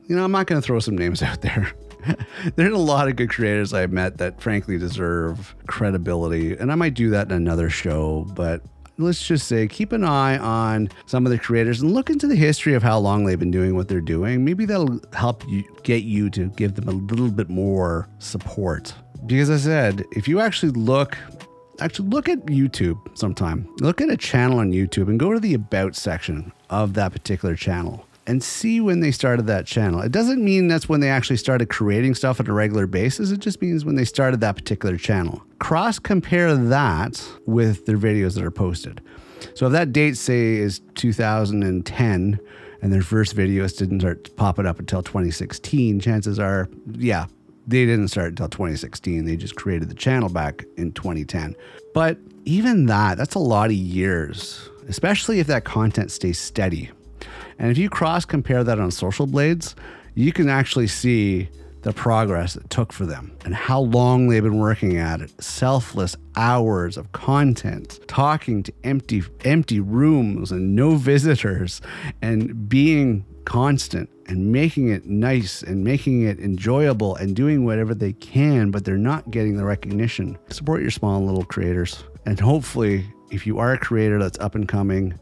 you 0.09 0.17
know, 0.17 0.25
I'm 0.25 0.33
not 0.33 0.47
going 0.47 0.61
to 0.61 0.67
throw 0.67 0.81
some 0.81 0.97
names 0.97 1.23
out 1.23 1.43
there. 1.43 1.73
There's 2.57 2.73
a 2.73 2.79
lot 2.79 3.09
of 3.09 3.17
good 3.17 3.31
creators 3.31 3.73
I've 3.73 3.93
met 3.93 4.19
that 4.19 4.41
frankly 4.41 4.79
deserve 4.79 5.55
credibility, 5.67 6.57
and 6.57 6.73
I 6.73 6.75
might 6.75 6.95
do 6.95 7.11
that 7.11 7.29
in 7.29 7.33
another 7.33 7.71
show, 7.71 8.27
but 8.35 8.63
let's 8.99 9.27
just 9.27 9.49
say 9.49 9.67
keep 9.67 9.93
an 9.93 10.05
eye 10.05 10.39
on 10.39 10.89
some 11.07 11.25
of 11.27 11.33
the 11.33 11.39
creators 11.39 11.81
and 11.81 11.93
look 11.93 12.11
into 12.11 12.27
the 12.27 12.37
history 12.37 12.75
of 12.75 12.83
how 12.83 12.99
long 12.99 13.25
they've 13.25 13.39
been 13.39 13.51
doing 13.51 13.75
what 13.75 13.89
they're 13.89 14.01
doing. 14.01 14.45
Maybe 14.45 14.65
that'll 14.65 15.01
help 15.13 15.47
you 15.49 15.65
get 15.83 16.03
you 16.03 16.29
to 16.31 16.49
give 16.51 16.75
them 16.75 16.89
a 16.89 16.93
little 16.93 17.31
bit 17.31 17.49
more 17.49 18.09
support. 18.19 18.93
Because 19.25 19.51
I 19.51 19.57
said, 19.57 20.05
if 20.13 20.27
you 20.27 20.41
actually 20.41 20.73
look 20.73 21.17
actually 21.81 22.09
look 22.09 22.29
at 22.29 22.39
YouTube 22.47 22.99
sometime. 23.17 23.69
Look 23.81 24.01
at 24.01 24.11
a 24.11 24.17
channel 24.17 24.59
on 24.59 24.73
YouTube 24.73 25.09
and 25.09 25.19
go 25.19 25.33
to 25.33 25.41
the 25.41 25.55
about 25.55 25.97
section 25.97 26.53
of 26.71 26.95
that 26.95 27.13
particular 27.13 27.57
channel 27.57 28.07
and 28.27 28.43
see 28.43 28.81
when 28.81 29.01
they 29.01 29.11
started 29.11 29.47
that 29.47 29.67
channel. 29.67 30.01
It 30.01 30.13
doesn't 30.13 30.43
mean 30.43 30.69
that's 30.69 30.89
when 30.89 31.01
they 31.01 31.11
actually 31.11 31.37
started 31.37 31.69
creating 31.69 32.15
stuff 32.15 32.41
on 32.41 32.49
a 32.49 32.53
regular 32.53 32.87
basis. 32.87 33.31
It 33.31 33.41
just 33.41 33.61
means 33.61 33.85
when 33.85 33.97
they 33.97 34.05
started 34.05 34.41
that 34.41 34.57
particular 34.57 34.97
channel. 34.97 35.43
Cross 35.59 36.01
compare 36.01 36.55
that 36.55 37.23
with 37.47 37.87
their 37.87 37.99
videos 37.99 38.35
that 38.35 38.45
are 38.45 38.51
posted. 38.51 39.01
So 39.55 39.67
if 39.67 39.73
that 39.73 39.93
date, 39.93 40.17
say, 40.17 40.55
is 40.55 40.81
2010 40.95 42.41
and 42.81 42.93
their 42.93 43.03
first 43.03 43.37
videos 43.37 43.77
didn't 43.77 44.01
start 44.01 44.35
popping 44.37 44.67
up 44.67 44.79
until 44.79 45.03
2016, 45.03 46.01
chances 46.01 46.39
are, 46.39 46.69
yeah, 46.93 47.27
they 47.67 47.87
didn't 47.87 48.09
start 48.09 48.29
until 48.31 48.49
2016. 48.49 49.25
They 49.25 49.37
just 49.37 49.57
created 49.57 49.89
the 49.89 49.95
channel 49.95 50.29
back 50.29 50.65
in 50.77 50.93
2010. 50.93 51.57
But 51.93 52.19
even 52.45 52.87
that, 52.87 53.19
that's 53.19 53.35
a 53.35 53.41
lot 53.41 53.67
of 53.67 53.77
years, 53.77 54.69
especially 54.89 55.41
if 55.41 55.47
that 55.49 55.65
content 55.65 56.11
stays 56.11 56.39
steady. 56.39 56.91
And 57.63 57.71
if 57.71 57.79
you 57.79 57.89
cross 57.89 58.25
compare 58.25 58.65
that 58.65 58.81
on 58.81 58.91
Social 58.91 59.27
Blades, 59.27 59.77
you 60.15 60.33
can 60.33 60.49
actually 60.49 60.89
see 60.89 61.49
the 61.83 61.93
progress 61.93 62.57
it 62.57 62.69
took 62.71 62.93
for 62.93 63.07
them 63.07 63.37
and 63.45 63.55
how 63.55 63.81
long 63.81 64.27
they've 64.29 64.43
been 64.43 64.59
working 64.59 64.97
at 64.97 65.21
it. 65.21 65.31
Selfless 65.41 66.17
hours 66.35 66.97
of 66.97 67.13
content, 67.13 68.01
talking 68.09 68.65
to 68.65 68.73
empty 68.83 69.23
empty 69.45 69.79
rooms 69.79 70.51
and 70.51 70.75
no 70.75 70.97
visitors 70.97 71.81
and 72.21 72.69
being 72.69 73.25
constant 73.45 74.11
and 74.27 74.51
making 74.51 74.89
it 74.89 75.07
nice 75.07 75.63
and 75.63 75.85
making 75.85 76.23
it 76.23 76.41
enjoyable 76.41 77.15
and 77.15 77.37
doing 77.37 77.65
whatever 77.65 77.95
they 77.95 78.13
can, 78.15 78.73
but 78.73 78.85
they're 78.85 78.97
not 78.97 79.31
getting 79.31 79.57
the 79.57 79.65
recognition. 79.65 80.37
Support 80.51 80.83
your 80.83 80.91
small 80.91 81.19
and 81.19 81.27
little 81.27 81.45
creators. 81.45 82.03
And 82.27 82.41
hopefully, 82.41 83.07
if 83.31 83.47
you 83.47 83.59
are 83.59 83.73
a 83.73 83.79
creator 83.79 84.19
that's 84.19 84.39
up 84.41 84.57
and 84.57 84.67
coming, 84.67 85.17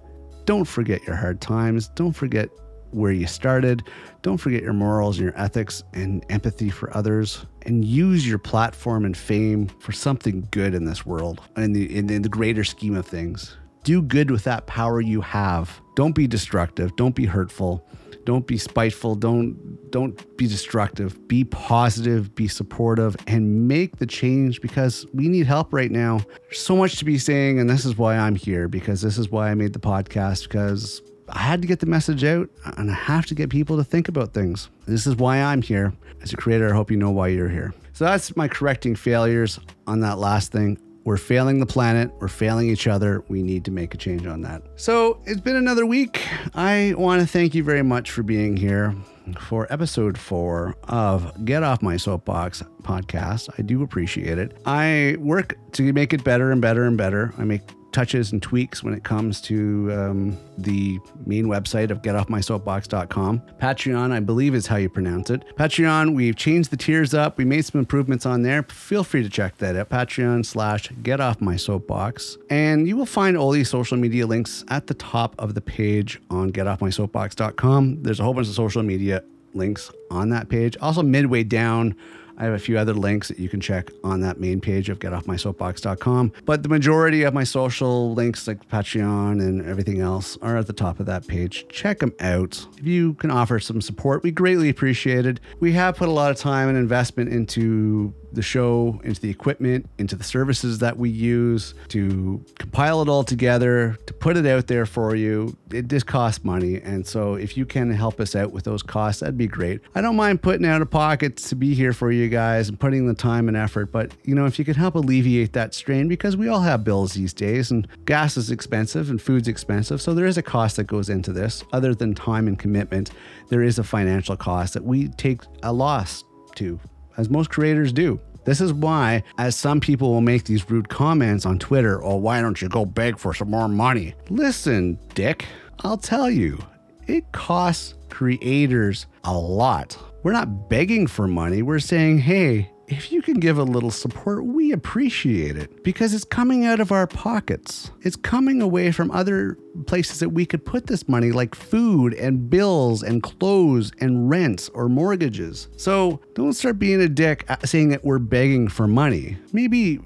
don't 0.50 0.64
forget 0.64 1.06
your 1.06 1.14
hard 1.14 1.40
times. 1.40 1.86
Don't 1.90 2.10
forget 2.10 2.48
where 2.90 3.12
you 3.12 3.28
started. 3.28 3.84
Don't 4.22 4.38
forget 4.38 4.64
your 4.64 4.72
morals 4.72 5.16
and 5.16 5.26
your 5.26 5.38
ethics 5.40 5.84
and 5.92 6.26
empathy 6.28 6.70
for 6.70 6.92
others. 6.96 7.46
And 7.66 7.84
use 7.84 8.26
your 8.26 8.40
platform 8.40 9.04
and 9.04 9.16
fame 9.16 9.68
for 9.78 9.92
something 9.92 10.48
good 10.50 10.74
in 10.74 10.86
this 10.86 11.06
world 11.06 11.40
and 11.54 11.66
in 11.66 11.72
the, 11.72 11.96
in, 11.96 12.10
in 12.10 12.22
the 12.22 12.28
greater 12.28 12.64
scheme 12.64 12.96
of 12.96 13.06
things. 13.06 13.56
Do 13.84 14.02
good 14.02 14.28
with 14.32 14.42
that 14.42 14.66
power 14.66 15.00
you 15.00 15.20
have. 15.20 15.80
Don't 15.94 16.16
be 16.16 16.26
destructive. 16.26 16.96
Don't 16.96 17.14
be 17.14 17.26
hurtful. 17.26 17.86
Don't 18.24 18.46
be 18.46 18.58
spiteful. 18.58 19.14
Don't 19.14 19.90
don't 19.90 20.36
be 20.36 20.46
destructive. 20.46 21.26
Be 21.26 21.44
positive, 21.44 22.34
be 22.34 22.48
supportive 22.48 23.16
and 23.26 23.66
make 23.66 23.96
the 23.96 24.06
change 24.06 24.60
because 24.60 25.06
we 25.12 25.28
need 25.28 25.46
help 25.46 25.72
right 25.72 25.90
now. 25.90 26.20
There's 26.42 26.60
so 26.60 26.76
much 26.76 26.96
to 26.98 27.04
be 27.04 27.18
saying 27.18 27.58
and 27.58 27.68
this 27.68 27.84
is 27.84 27.96
why 27.96 28.16
I'm 28.16 28.36
here 28.36 28.68
because 28.68 29.02
this 29.02 29.18
is 29.18 29.30
why 29.30 29.50
I 29.50 29.54
made 29.54 29.72
the 29.72 29.80
podcast 29.80 30.44
because 30.44 31.02
I 31.28 31.40
had 31.40 31.62
to 31.62 31.68
get 31.68 31.80
the 31.80 31.86
message 31.86 32.24
out 32.24 32.50
and 32.76 32.90
I 32.90 32.94
have 32.94 33.26
to 33.26 33.34
get 33.34 33.50
people 33.50 33.76
to 33.76 33.84
think 33.84 34.08
about 34.08 34.34
things. 34.34 34.68
This 34.86 35.06
is 35.06 35.16
why 35.16 35.38
I'm 35.40 35.62
here. 35.62 35.92
As 36.22 36.32
a 36.32 36.36
creator, 36.36 36.70
I 36.70 36.76
hope 36.76 36.90
you 36.90 36.96
know 36.96 37.10
why 37.10 37.28
you're 37.28 37.48
here. 37.48 37.72
So 37.92 38.04
that's 38.04 38.36
my 38.36 38.48
correcting 38.48 38.96
failures 38.96 39.58
on 39.86 40.00
that 40.00 40.18
last 40.18 40.52
thing. 40.52 40.78
We're 41.04 41.16
failing 41.16 41.60
the 41.60 41.66
planet. 41.66 42.12
We're 42.20 42.28
failing 42.28 42.68
each 42.68 42.86
other. 42.86 43.24
We 43.28 43.42
need 43.42 43.64
to 43.64 43.70
make 43.70 43.94
a 43.94 43.96
change 43.96 44.26
on 44.26 44.42
that. 44.42 44.62
So 44.76 45.20
it's 45.24 45.40
been 45.40 45.56
another 45.56 45.86
week. 45.86 46.26
I 46.54 46.94
want 46.96 47.20
to 47.22 47.26
thank 47.26 47.54
you 47.54 47.64
very 47.64 47.82
much 47.82 48.10
for 48.10 48.22
being 48.22 48.56
here 48.56 48.94
for 49.38 49.66
episode 49.72 50.18
four 50.18 50.76
of 50.84 51.44
Get 51.44 51.62
Off 51.62 51.82
My 51.82 51.96
Soapbox 51.96 52.62
podcast. 52.82 53.48
I 53.58 53.62
do 53.62 53.82
appreciate 53.82 54.38
it. 54.38 54.60
I 54.66 55.16
work 55.18 55.56
to 55.72 55.92
make 55.92 56.12
it 56.12 56.24
better 56.24 56.50
and 56.50 56.60
better 56.60 56.84
and 56.84 56.96
better. 56.96 57.32
I 57.38 57.44
make 57.44 57.62
touches 57.92 58.32
and 58.32 58.42
tweaks 58.42 58.82
when 58.82 58.94
it 58.94 59.04
comes 59.04 59.40
to 59.42 59.92
um, 59.92 60.38
the 60.58 60.98
main 61.26 61.46
website 61.46 61.90
of 61.90 62.02
getoffmysoapbox.com. 62.02 63.42
Patreon, 63.60 64.12
I 64.12 64.20
believe, 64.20 64.54
is 64.54 64.66
how 64.66 64.76
you 64.76 64.88
pronounce 64.88 65.30
it. 65.30 65.44
Patreon, 65.56 66.14
we've 66.14 66.36
changed 66.36 66.70
the 66.70 66.76
tiers 66.76 67.14
up. 67.14 67.38
We 67.38 67.44
made 67.44 67.64
some 67.64 67.78
improvements 67.78 68.26
on 68.26 68.42
there. 68.42 68.62
Feel 68.64 69.04
free 69.04 69.22
to 69.22 69.28
check 69.28 69.58
that 69.58 69.76
out. 69.76 69.88
Patreon 69.88 70.44
slash 70.44 70.88
get 71.02 71.20
off 71.20 71.40
my 71.40 71.56
soapbox. 71.56 72.36
And 72.48 72.86
you 72.86 72.96
will 72.96 73.06
find 73.06 73.36
all 73.36 73.50
these 73.50 73.68
social 73.68 73.96
media 73.96 74.26
links 74.26 74.64
at 74.68 74.86
the 74.86 74.94
top 74.94 75.34
of 75.38 75.54
the 75.54 75.60
page 75.60 76.20
on 76.30 76.52
getoffmysoapbox.com. 76.52 78.02
There's 78.02 78.20
a 78.20 78.24
whole 78.24 78.34
bunch 78.34 78.48
of 78.48 78.54
social 78.54 78.82
media 78.82 79.22
links 79.54 79.90
on 80.10 80.30
that 80.30 80.48
page. 80.48 80.76
Also, 80.80 81.02
midway 81.02 81.42
down, 81.44 81.94
I 82.40 82.44
have 82.44 82.54
a 82.54 82.58
few 82.58 82.78
other 82.78 82.94
links 82.94 83.28
that 83.28 83.38
you 83.38 83.50
can 83.50 83.60
check 83.60 83.90
on 84.02 84.20
that 84.20 84.40
main 84.40 84.62
page 84.62 84.88
of 84.88 84.98
getoffmysoapbox.com. 84.98 86.32
But 86.46 86.62
the 86.62 86.70
majority 86.70 87.22
of 87.24 87.34
my 87.34 87.44
social 87.44 88.14
links, 88.14 88.48
like 88.48 88.66
Patreon 88.66 89.40
and 89.40 89.64
everything 89.66 90.00
else, 90.00 90.38
are 90.40 90.56
at 90.56 90.66
the 90.66 90.72
top 90.72 91.00
of 91.00 91.06
that 91.06 91.26
page. 91.26 91.66
Check 91.68 91.98
them 91.98 92.14
out. 92.18 92.66
If 92.78 92.86
you 92.86 93.12
can 93.14 93.30
offer 93.30 93.60
some 93.60 93.82
support, 93.82 94.22
we 94.22 94.30
greatly 94.30 94.70
appreciate 94.70 95.26
it. 95.26 95.38
We 95.60 95.72
have 95.74 95.96
put 95.96 96.08
a 96.08 96.12
lot 96.12 96.30
of 96.30 96.38
time 96.38 96.70
and 96.70 96.78
investment 96.78 97.30
into 97.30 98.14
the 98.32 98.42
show, 98.42 99.00
into 99.04 99.20
the 99.20 99.30
equipment, 99.30 99.88
into 99.98 100.16
the 100.16 100.24
services 100.24 100.78
that 100.78 100.96
we 100.96 101.10
use 101.10 101.74
to 101.88 102.44
compile 102.58 103.02
it 103.02 103.08
all 103.08 103.24
together, 103.24 103.96
to 104.06 104.14
put 104.14 104.36
it 104.36 104.46
out 104.46 104.66
there 104.66 104.86
for 104.86 105.14
you. 105.14 105.56
It 105.72 105.88
just 105.88 106.06
costs 106.06 106.44
money. 106.44 106.80
And 106.80 107.06
so 107.06 107.34
if 107.34 107.56
you 107.56 107.66
can 107.66 107.90
help 107.90 108.20
us 108.20 108.34
out 108.34 108.52
with 108.52 108.64
those 108.64 108.82
costs, 108.82 109.20
that'd 109.20 109.38
be 109.38 109.46
great. 109.46 109.80
I 109.94 110.00
don't 110.00 110.16
mind 110.16 110.42
putting 110.42 110.66
out 110.66 110.82
of 110.82 110.90
pocket 110.90 111.36
to 111.38 111.54
be 111.54 111.74
here 111.74 111.92
for 111.92 112.10
you 112.12 112.28
guys 112.28 112.68
and 112.68 112.78
putting 112.78 113.06
the 113.06 113.14
time 113.14 113.48
and 113.48 113.56
effort. 113.56 113.92
But, 113.92 114.12
you 114.24 114.34
know, 114.34 114.46
if 114.46 114.58
you 114.58 114.64
can 114.64 114.74
help 114.74 114.94
alleviate 114.94 115.52
that 115.54 115.74
strain, 115.74 116.08
because 116.08 116.36
we 116.36 116.48
all 116.48 116.60
have 116.60 116.84
bills 116.84 117.14
these 117.14 117.32
days 117.32 117.70
and 117.70 117.86
gas 118.04 118.36
is 118.36 118.50
expensive 118.50 119.10
and 119.10 119.20
food's 119.20 119.48
expensive. 119.48 120.00
So 120.00 120.14
there 120.14 120.26
is 120.26 120.38
a 120.38 120.42
cost 120.42 120.76
that 120.76 120.84
goes 120.84 121.08
into 121.08 121.32
this 121.32 121.64
other 121.72 121.94
than 121.94 122.14
time 122.14 122.46
and 122.46 122.58
commitment. 122.58 123.10
There 123.48 123.62
is 123.62 123.78
a 123.78 123.84
financial 123.84 124.36
cost 124.36 124.74
that 124.74 124.84
we 124.84 125.08
take 125.08 125.42
a 125.62 125.72
loss 125.72 126.24
to 126.56 126.78
as 127.16 127.30
most 127.30 127.50
creators 127.50 127.92
do. 127.92 128.20
This 128.44 128.60
is 128.60 128.72
why, 128.72 129.22
as 129.38 129.54
some 129.54 129.80
people 129.80 130.10
will 130.10 130.22
make 130.22 130.44
these 130.44 130.68
rude 130.70 130.88
comments 130.88 131.44
on 131.44 131.58
Twitter, 131.58 132.02
oh, 132.02 132.16
why 132.16 132.40
don't 132.40 132.60
you 132.62 132.68
go 132.68 132.86
beg 132.86 133.18
for 133.18 133.34
some 133.34 133.50
more 133.50 133.68
money? 133.68 134.14
Listen, 134.30 134.98
Dick, 135.14 135.44
I'll 135.80 135.98
tell 135.98 136.30
you, 136.30 136.58
it 137.06 137.30
costs 137.32 137.94
creators 138.08 139.06
a 139.24 139.32
lot. 139.36 139.98
We're 140.22 140.32
not 140.32 140.68
begging 140.68 141.06
for 141.06 141.26
money, 141.26 141.62
we're 141.62 141.78
saying, 141.80 142.18
hey, 142.18 142.70
if 142.90 143.12
you 143.12 143.22
can 143.22 143.34
give 143.34 143.56
a 143.56 143.62
little 143.62 143.92
support, 143.92 144.44
we 144.44 144.72
appreciate 144.72 145.56
it 145.56 145.84
because 145.84 146.12
it's 146.12 146.24
coming 146.24 146.66
out 146.66 146.80
of 146.80 146.90
our 146.90 147.06
pockets. 147.06 147.92
It's 148.02 148.16
coming 148.16 148.60
away 148.60 148.90
from 148.90 149.12
other 149.12 149.56
places 149.86 150.18
that 150.18 150.30
we 150.30 150.44
could 150.44 150.64
put 150.64 150.88
this 150.88 151.08
money, 151.08 151.30
like 151.30 151.54
food 151.54 152.14
and 152.14 152.50
bills 152.50 153.04
and 153.04 153.22
clothes 153.22 153.92
and 154.00 154.28
rents 154.28 154.68
or 154.70 154.88
mortgages. 154.88 155.68
So 155.76 156.20
don't 156.34 156.52
start 156.52 156.80
being 156.80 157.00
a 157.00 157.08
dick 157.08 157.44
uh, 157.48 157.58
saying 157.64 157.90
that 157.90 158.04
we're 158.04 158.18
begging 158.18 158.66
for 158.66 158.88
money. 158.88 159.38
Maybe 159.52 160.00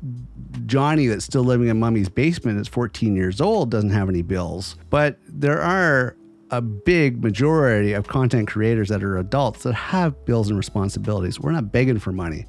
Johnny, 0.66 1.06
that's 1.06 1.24
still 1.24 1.42
living 1.42 1.68
in 1.68 1.80
mommy's 1.80 2.10
basement, 2.10 2.60
is 2.60 2.68
14 2.68 3.16
years 3.16 3.40
old, 3.40 3.70
doesn't 3.70 3.90
have 3.90 4.10
any 4.10 4.22
bills, 4.22 4.76
but 4.90 5.18
there 5.26 5.60
are 5.60 6.16
a 6.50 6.60
big 6.60 7.24
majority 7.24 7.94
of 7.94 8.06
content 8.06 8.46
creators 8.46 8.90
that 8.90 9.02
are 9.02 9.16
adults 9.16 9.62
that 9.62 9.72
have 9.72 10.24
bills 10.26 10.50
and 10.50 10.58
responsibilities. 10.58 11.40
We're 11.40 11.52
not 11.52 11.72
begging 11.72 11.98
for 11.98 12.12
money. 12.12 12.44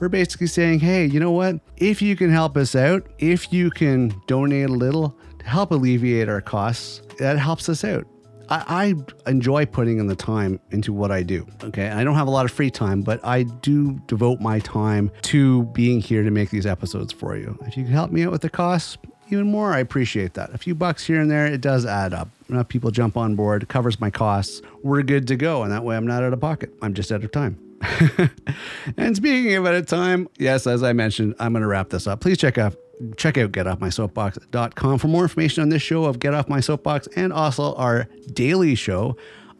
We're 0.00 0.08
basically 0.08 0.46
saying, 0.46 0.80
hey, 0.80 1.04
you 1.04 1.20
know 1.20 1.30
what? 1.30 1.60
If 1.76 2.00
you 2.00 2.16
can 2.16 2.30
help 2.30 2.56
us 2.56 2.74
out, 2.74 3.06
if 3.18 3.52
you 3.52 3.70
can 3.70 4.14
donate 4.26 4.70
a 4.70 4.72
little 4.72 5.14
to 5.38 5.46
help 5.46 5.70
alleviate 5.72 6.26
our 6.28 6.40
costs, 6.40 7.02
that 7.18 7.38
helps 7.38 7.68
us 7.68 7.84
out. 7.84 8.06
I, 8.48 8.94
I, 9.26 9.30
enjoy 9.30 9.66
putting 9.66 9.98
in 9.98 10.08
the 10.08 10.16
time 10.16 10.58
into 10.70 10.92
what 10.92 11.12
I 11.12 11.22
do. 11.22 11.46
Okay. 11.62 11.88
I 11.88 12.02
don't 12.02 12.16
have 12.16 12.26
a 12.26 12.30
lot 12.30 12.46
of 12.46 12.50
free 12.50 12.70
time, 12.70 13.02
but 13.02 13.24
I 13.24 13.44
do 13.44 14.00
devote 14.06 14.40
my 14.40 14.58
time 14.58 15.12
to 15.22 15.64
being 15.66 16.00
here 16.00 16.24
to 16.24 16.30
make 16.30 16.50
these 16.50 16.66
episodes 16.66 17.12
for 17.12 17.36
you. 17.36 17.56
If 17.66 17.76
you 17.76 17.84
can 17.84 17.92
help 17.92 18.10
me 18.10 18.24
out 18.24 18.32
with 18.32 18.40
the 18.40 18.50
costs, 18.50 18.96
even 19.28 19.48
more, 19.48 19.72
I 19.72 19.78
appreciate 19.78 20.34
that. 20.34 20.52
A 20.52 20.58
few 20.58 20.74
bucks 20.74 21.06
here 21.06 21.20
and 21.20 21.30
there, 21.30 21.46
it 21.46 21.60
does 21.60 21.86
add 21.86 22.12
up. 22.12 22.28
Enough 22.48 22.68
people 22.68 22.90
jump 22.90 23.16
on 23.16 23.36
board, 23.36 23.68
covers 23.68 24.00
my 24.00 24.10
costs. 24.10 24.62
We're 24.82 25.02
good 25.02 25.28
to 25.28 25.36
go. 25.36 25.62
And 25.62 25.70
that 25.70 25.84
way 25.84 25.96
I'm 25.96 26.06
not 26.06 26.24
out 26.24 26.32
of 26.32 26.40
pocket. 26.40 26.74
I'm 26.82 26.94
just 26.94 27.12
out 27.12 27.22
of 27.22 27.30
time. 27.30 27.69
and 28.96 29.16
speaking 29.16 29.54
of 29.54 29.66
at 29.66 29.88
time, 29.88 30.28
yes, 30.38 30.66
as 30.66 30.82
I 30.82 30.92
mentioned, 30.92 31.34
I'm 31.38 31.52
going 31.52 31.62
to 31.62 31.68
wrap 31.68 31.90
this 31.90 32.06
up. 32.06 32.20
Please 32.20 32.38
check 32.38 32.58
out 32.58 32.76
check 33.16 33.38
out 33.38 33.50
getoffmysoapbox.com 33.52 34.98
for 34.98 35.08
more 35.08 35.22
information 35.22 35.62
on 35.62 35.70
this 35.70 35.80
show 35.80 36.04
of 36.04 36.18
Get 36.18 36.34
Off 36.34 36.50
My 36.50 36.60
Soapbox 36.60 37.08
and 37.16 37.32
also 37.32 37.74
our 37.76 38.06
daily 38.32 38.74
show 38.74 39.16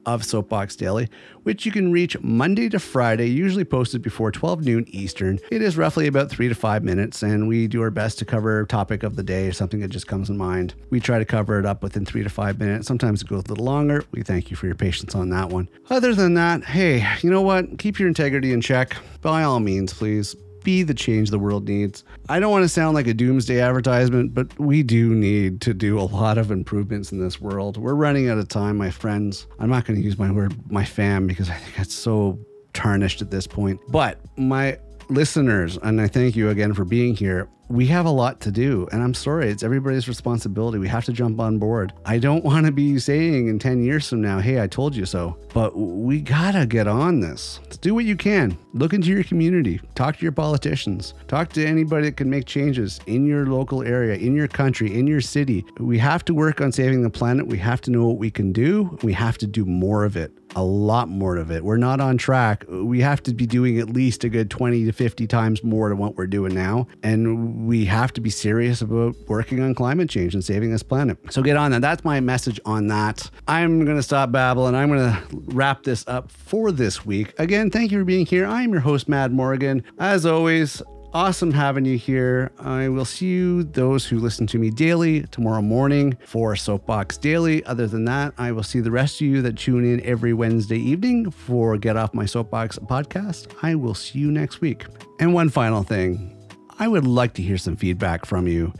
of 0.07 0.24
Soapbox 0.24 0.76
Daily, 0.76 1.09
which 1.42 1.66
you 1.66 1.72
can 1.72 1.92
reach 1.92 2.18
Monday 2.20 2.68
to 2.68 2.78
Friday, 2.78 3.28
usually 3.28 3.64
posted 3.64 4.03
before 4.03 4.30
12 4.30 4.64
noon 4.64 4.84
Eastern. 4.88 5.38
It 5.51 5.62
is 5.62 5.76
roughly 5.76 6.07
about 6.07 6.30
three 6.30 6.48
to 6.48 6.55
five 6.55 6.82
minutes, 6.84 7.22
and 7.22 7.48
we 7.48 7.66
do 7.66 7.82
our 7.82 7.90
best 7.90 8.18
to 8.18 8.24
cover 8.24 8.64
topic 8.66 9.03
of 9.03 9.16
the 9.16 9.22
day 9.22 9.46
or 9.46 9.53
something 9.53 9.80
that 9.80 9.88
just 9.88 10.07
comes 10.07 10.30
in 10.30 10.36
mind. 10.36 10.74
We 10.90 11.01
try 11.01 11.18
to 11.18 11.24
cover 11.24 11.59
it 11.59 11.66
up 11.66 11.82
within 11.82 12.05
three 12.05 12.22
to 12.22 12.30
five 12.30 12.59
minutes. 12.59 12.86
Sometimes 12.86 13.22
it 13.22 13.28
goes 13.28 13.44
a 13.46 13.48
little 13.48 13.64
longer. 13.64 14.05
We 14.12 14.22
thank 14.22 14.51
you 14.51 14.57
for 14.57 14.66
your 14.66 14.74
patience 14.74 15.14
on 15.14 15.30
that 15.30 15.48
one. 15.48 15.68
Other 15.88 16.14
than 16.14 16.34
that, 16.34 16.64
hey, 16.64 17.07
you 17.22 17.30
know 17.30 17.42
what? 17.42 17.78
Keep 17.78 17.98
your 17.98 18.09
integrity 18.09 18.53
in 18.53 18.61
check. 18.61 18.96
By 19.20 19.42
all 19.42 19.61
means, 19.61 19.92
please 19.92 20.34
be 20.62 20.82
the 20.82 20.94
change 20.94 21.30
the 21.30 21.38
world 21.38 21.68
needs. 21.68 22.04
I 22.28 22.40
don't 22.40 22.50
want 22.50 22.64
to 22.64 22.68
sound 22.68 22.94
like 22.94 23.06
a 23.06 23.14
doomsday 23.14 23.61
advertisement, 23.61 24.34
but 24.34 24.58
we 24.58 24.82
do 24.82 25.14
need 25.14 25.61
to 25.62 25.74
do 25.74 25.98
a 25.98 26.02
lot 26.02 26.38
of 26.38 26.50
improvements 26.50 27.12
in 27.12 27.20
this 27.20 27.40
world. 27.40 27.76
We're 27.76 27.94
running 27.94 28.28
out 28.28 28.38
of 28.38 28.48
time, 28.48 28.76
my 28.76 28.90
friends. 28.90 29.46
I'm 29.58 29.70
not 29.70 29.84
going 29.84 29.98
to 29.98 30.04
use 30.04 30.18
my 30.18 30.30
word, 30.30 30.54
my 30.70 30.84
fam, 30.84 31.26
because 31.26 31.50
I 31.50 31.54
think 31.54 31.76
that's 31.76 31.94
so 31.94 32.38
tarnished 32.72 33.22
at 33.22 33.30
this 33.30 33.46
point. 33.46 33.80
But 33.88 34.18
my 34.36 34.78
listeners, 35.08 35.78
and 35.82 36.00
I 36.00 36.08
thank 36.08 36.36
you 36.36 36.50
again 36.50 36.74
for 36.74 36.84
being 36.84 37.14
here. 37.14 37.48
We 37.71 37.87
have 37.87 38.05
a 38.05 38.11
lot 38.11 38.41
to 38.41 38.51
do. 38.51 38.89
And 38.91 39.01
I'm 39.01 39.14
sorry, 39.14 39.49
it's 39.49 39.62
everybody's 39.62 40.09
responsibility. 40.09 40.79
We 40.79 40.89
have 40.89 41.05
to 41.05 41.12
jump 41.12 41.39
on 41.39 41.59
board. 41.59 41.93
I 42.05 42.18
don't 42.18 42.45
want 42.51 42.66
to 42.66 42.73
be 42.73 42.99
saying 42.99 43.47
in 43.49 43.59
10 43.59 43.83
years 43.83 44.09
from 44.09 44.21
now, 44.21 44.41
hey, 44.41 44.61
I 44.61 44.66
told 44.66 44.97
you 44.97 45.07
so. 45.07 45.39
But 45.55 45.77
we 45.77 46.21
got 46.21 46.53
to 46.53 46.66
get 46.66 46.89
on 46.89 47.21
this. 47.21 47.61
Do 47.81 47.95
what 47.95 48.05
you 48.05 48.16
can. 48.16 48.59
Look 48.75 48.93
into 48.93 49.09
your 49.09 49.25
community, 49.25 49.81
talk 49.95 50.16
to 50.16 50.23
your 50.23 50.33
politicians, 50.33 51.14
talk 51.29 51.53
to 51.55 51.64
anybody 51.64 52.07
that 52.07 52.16
can 52.16 52.29
make 52.29 52.45
changes 52.45 53.01
in 53.07 53.25
your 53.25 53.47
local 53.47 53.83
area, 53.83 54.16
in 54.16 54.35
your 54.35 54.49
country, 54.49 54.99
in 54.99 55.07
your 55.07 55.21
city. 55.21 55.64
We 55.79 55.99
have 55.99 56.25
to 56.27 56.35
work 56.35 56.61
on 56.61 56.73
saving 56.73 57.03
the 57.03 57.11
planet. 57.11 57.47
We 57.47 57.59
have 57.59 57.81
to 57.83 57.91
know 57.91 58.07
what 58.07 58.18
we 58.18 58.31
can 58.31 58.53
do. 58.53 58.99
We 59.03 59.12
have 59.12 59.39
to 59.39 59.47
do 59.47 59.64
more 59.64 60.05
of 60.05 60.16
it 60.16 60.33
a 60.57 60.64
lot 60.64 61.09
more 61.09 61.37
of 61.37 61.51
it. 61.51 61.64
We're 61.64 61.77
not 61.77 62.01
on 62.01 62.18
track. 62.18 62.64
We 62.68 63.01
have 63.01 63.23
to 63.25 63.35
be 63.35 63.47
doing 63.47 63.79
at 63.79 63.91
least 63.91 64.25
a 64.25 64.29
good 64.29 64.51
20 64.51 64.85
to 64.85 64.93
50 64.93 65.27
times 65.27 65.62
more 65.62 65.89
than 65.89 65.99
what 65.99 66.16
we're 66.16 66.27
doing 66.27 66.55
now. 66.55 66.87
And 67.03 67.59
we 67.66 67.84
have 67.86 68.12
to 68.14 68.20
be 68.20 68.30
serious 68.30 68.82
about 68.82 69.16
working 69.28 69.61
on 69.61 69.74
climate 69.74 70.08
change 70.08 70.34
and 70.34 70.44
saving 70.44 70.70
this 70.70 70.82
planet. 70.82 71.18
So 71.30 71.42
get 71.42 71.56
on 71.56 71.70
that. 71.72 71.80
That's 71.80 72.04
my 72.04 72.20
message 72.20 72.61
on 72.64 72.88
that. 72.88 73.30
I'm 73.46 73.84
going 73.84 73.96
to 73.96 74.02
stop 74.02 74.32
babbling. 74.32 74.74
I'm 74.74 74.88
going 74.88 75.12
to 75.12 75.22
wrap 75.54 75.82
this 75.82 76.04
up 76.06 76.30
for 76.30 76.72
this 76.72 77.04
week. 77.04 77.38
Again, 77.38 77.70
thank 77.70 77.92
you 77.92 77.98
for 77.98 78.04
being 78.04 78.26
here. 78.26 78.46
I'm 78.46 78.72
your 78.72 78.80
host, 78.80 79.08
Mad 79.08 79.32
Morgan. 79.32 79.84
As 79.98 80.26
always, 80.26 80.82
Awesome 81.12 81.50
having 81.50 81.84
you 81.84 81.98
here. 81.98 82.52
I 82.61 82.88
will 82.88 83.04
see 83.04 83.26
you, 83.26 83.64
those 83.64 84.06
who 84.06 84.20
listen 84.20 84.46
to 84.46 84.61
me 84.61 84.70
daily, 84.70 85.22
tomorrow 85.22 85.61
morning 85.61 86.16
for 86.24 86.54
Soapbox 86.54 87.16
Daily. 87.16 87.64
Other 87.64 87.88
than 87.88 88.04
that, 88.04 88.32
I 88.38 88.52
will 88.52 88.62
see 88.62 88.78
the 88.78 88.92
rest 88.92 89.16
of 89.20 89.26
you 89.26 89.42
that 89.42 89.58
tune 89.58 89.84
in 89.84 90.00
every 90.06 90.32
Wednesday 90.32 90.78
evening 90.78 91.32
for 91.32 91.76
Get 91.76 91.96
Off 91.96 92.14
My 92.14 92.26
Soapbox 92.26 92.78
podcast. 92.78 93.52
I 93.61 93.74
will 93.74 93.94
see 93.94 94.20
you 94.20 94.30
next 94.30 94.61
week. 94.61 94.86
And 95.18 95.34
one 95.34 95.48
final 95.48 95.82
thing 95.82 96.39
I 96.81 96.89
would 96.89 97.07
like 97.07 97.35
to 97.35 97.43
hear 97.43 97.59
some 97.59 97.76
feedback 97.76 98.24
from 98.24 98.49
you, 98.49 98.72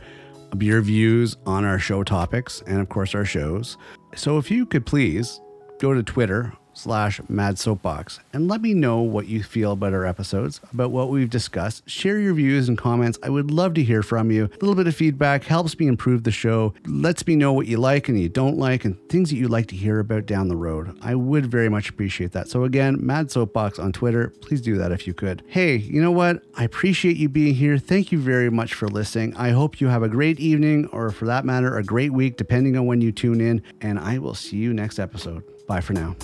your 0.59 0.81
views 0.81 1.37
on 1.45 1.63
our 1.63 1.77
show 1.77 2.03
topics, 2.03 2.63
and 2.65 2.81
of 2.81 2.89
course, 2.89 3.13
our 3.13 3.25
shows. 3.25 3.77
So 4.15 4.39
if 4.39 4.49
you 4.49 4.65
could 4.65 4.87
please 4.87 5.39
go 5.79 5.93
to 5.93 6.01
Twitter 6.01 6.51
slash 6.81 7.21
mad 7.29 7.59
soapbox. 7.59 8.19
And 8.33 8.47
let 8.47 8.61
me 8.61 8.73
know 8.73 9.01
what 9.01 9.27
you 9.27 9.43
feel 9.43 9.73
about 9.73 9.93
our 9.93 10.05
episodes 10.05 10.59
about 10.73 10.91
what 10.91 11.09
we've 11.09 11.29
discussed. 11.29 11.87
Share 11.89 12.19
your 12.19 12.33
views 12.33 12.67
and 12.67 12.77
comments. 12.77 13.19
I 13.23 13.29
would 13.29 13.51
love 13.51 13.73
to 13.75 13.83
hear 13.83 14.03
from 14.03 14.31
you. 14.31 14.45
A 14.45 14.57
little 14.59 14.75
bit 14.75 14.87
of 14.87 14.95
feedback 14.95 15.43
helps 15.43 15.77
me 15.77 15.87
improve 15.87 16.23
the 16.23 16.31
show 16.31 16.73
lets 16.85 17.25
me 17.27 17.35
know 17.35 17.53
what 17.53 17.67
you 17.67 17.77
like 17.77 18.09
and 18.09 18.19
you 18.19 18.29
don't 18.29 18.57
like 18.57 18.85
and 18.85 18.97
things 19.09 19.29
that 19.29 19.35
you'd 19.35 19.51
like 19.51 19.67
to 19.67 19.75
hear 19.75 19.99
about 19.99 20.25
down 20.25 20.47
the 20.47 20.55
road. 20.55 20.97
I 21.01 21.15
would 21.15 21.45
very 21.45 21.69
much 21.69 21.89
appreciate 21.89 22.31
that. 22.31 22.47
So 22.47 22.63
again 22.63 22.97
mad 23.05 23.31
soapbox 23.31 23.79
on 23.79 23.91
twitter. 23.91 24.29
Please 24.41 24.61
do 24.61 24.77
that 24.77 24.91
if 24.91 25.05
you 25.07 25.13
could. 25.13 25.43
Hey 25.47 25.75
you 25.75 26.01
know 26.01 26.11
what? 26.11 26.43
I 26.55 26.63
appreciate 26.63 27.17
you 27.17 27.29
being 27.29 27.55
here. 27.55 27.77
Thank 27.77 28.11
you 28.11 28.19
very 28.19 28.49
much 28.49 28.73
for 28.73 28.87
listening. 28.87 29.35
I 29.35 29.49
hope 29.49 29.79
you 29.79 29.87
have 29.87 30.03
a 30.03 30.09
great 30.09 30.39
evening 30.39 30.87
or 30.91 31.11
for 31.11 31.25
that 31.25 31.45
matter 31.45 31.77
a 31.77 31.83
great 31.83 32.13
week 32.13 32.37
depending 32.37 32.75
on 32.77 32.85
when 32.85 33.01
you 33.01 33.11
tune 33.11 33.41
in. 33.41 33.61
And 33.81 33.99
i 33.99 34.17
will 34.17 34.35
see 34.35 34.57
you 34.57 34.73
next 34.73 34.99
episode. 34.99 35.43
Bye 35.67 35.81
for 35.81 35.93
now 35.93 36.15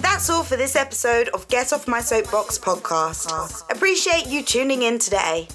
that's 0.00 0.30
all 0.30 0.42
for 0.42 0.56
this 0.56 0.76
episode 0.76 1.28
of 1.30 1.46
Get 1.48 1.72
Off 1.72 1.88
My 1.88 2.00
Soapbox 2.00 2.58
podcast. 2.58 3.70
Appreciate 3.70 4.26
you 4.26 4.42
tuning 4.42 4.82
in 4.82 4.98
today. 4.98 5.48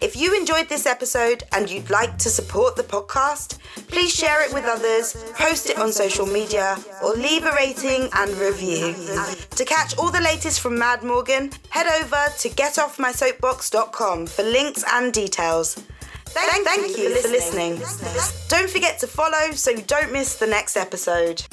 If 0.00 0.16
you 0.16 0.36
enjoyed 0.36 0.68
this 0.68 0.84
episode 0.84 1.44
and 1.52 1.70
you'd 1.70 1.88
like 1.88 2.18
to 2.18 2.28
support 2.28 2.74
the 2.74 2.82
podcast, 2.82 3.58
please 3.88 4.12
share 4.12 4.44
it 4.44 4.52
with 4.52 4.64
others, 4.64 5.14
post 5.34 5.70
it 5.70 5.78
on 5.78 5.92
social 5.92 6.26
media, 6.26 6.76
or 7.02 7.14
leave 7.14 7.44
a 7.44 7.52
rating 7.52 8.08
and 8.14 8.30
review. 8.32 8.94
To 9.50 9.64
catch 9.64 9.96
all 9.96 10.10
the 10.10 10.20
latest 10.20 10.60
from 10.60 10.76
Mad 10.76 11.04
Morgan, 11.04 11.52
head 11.70 11.86
over 12.02 12.26
to 12.38 12.48
getoffmysoapbox.com 12.48 14.26
for 14.26 14.42
links 14.42 14.84
and 14.92 15.12
details. 15.12 15.74
Thank, 16.26 16.66
thank, 16.66 16.98
you 16.98 17.14
for 17.20 17.28
listening. 17.28 17.80
Don't 18.48 18.68
forget 18.70 18.98
to 19.00 19.06
follow 19.06 19.52
so 19.52 19.70
you 19.70 19.82
don't 19.82 20.12
miss 20.12 20.36
the 20.36 20.46
next 20.46 20.76
episode. 20.76 21.44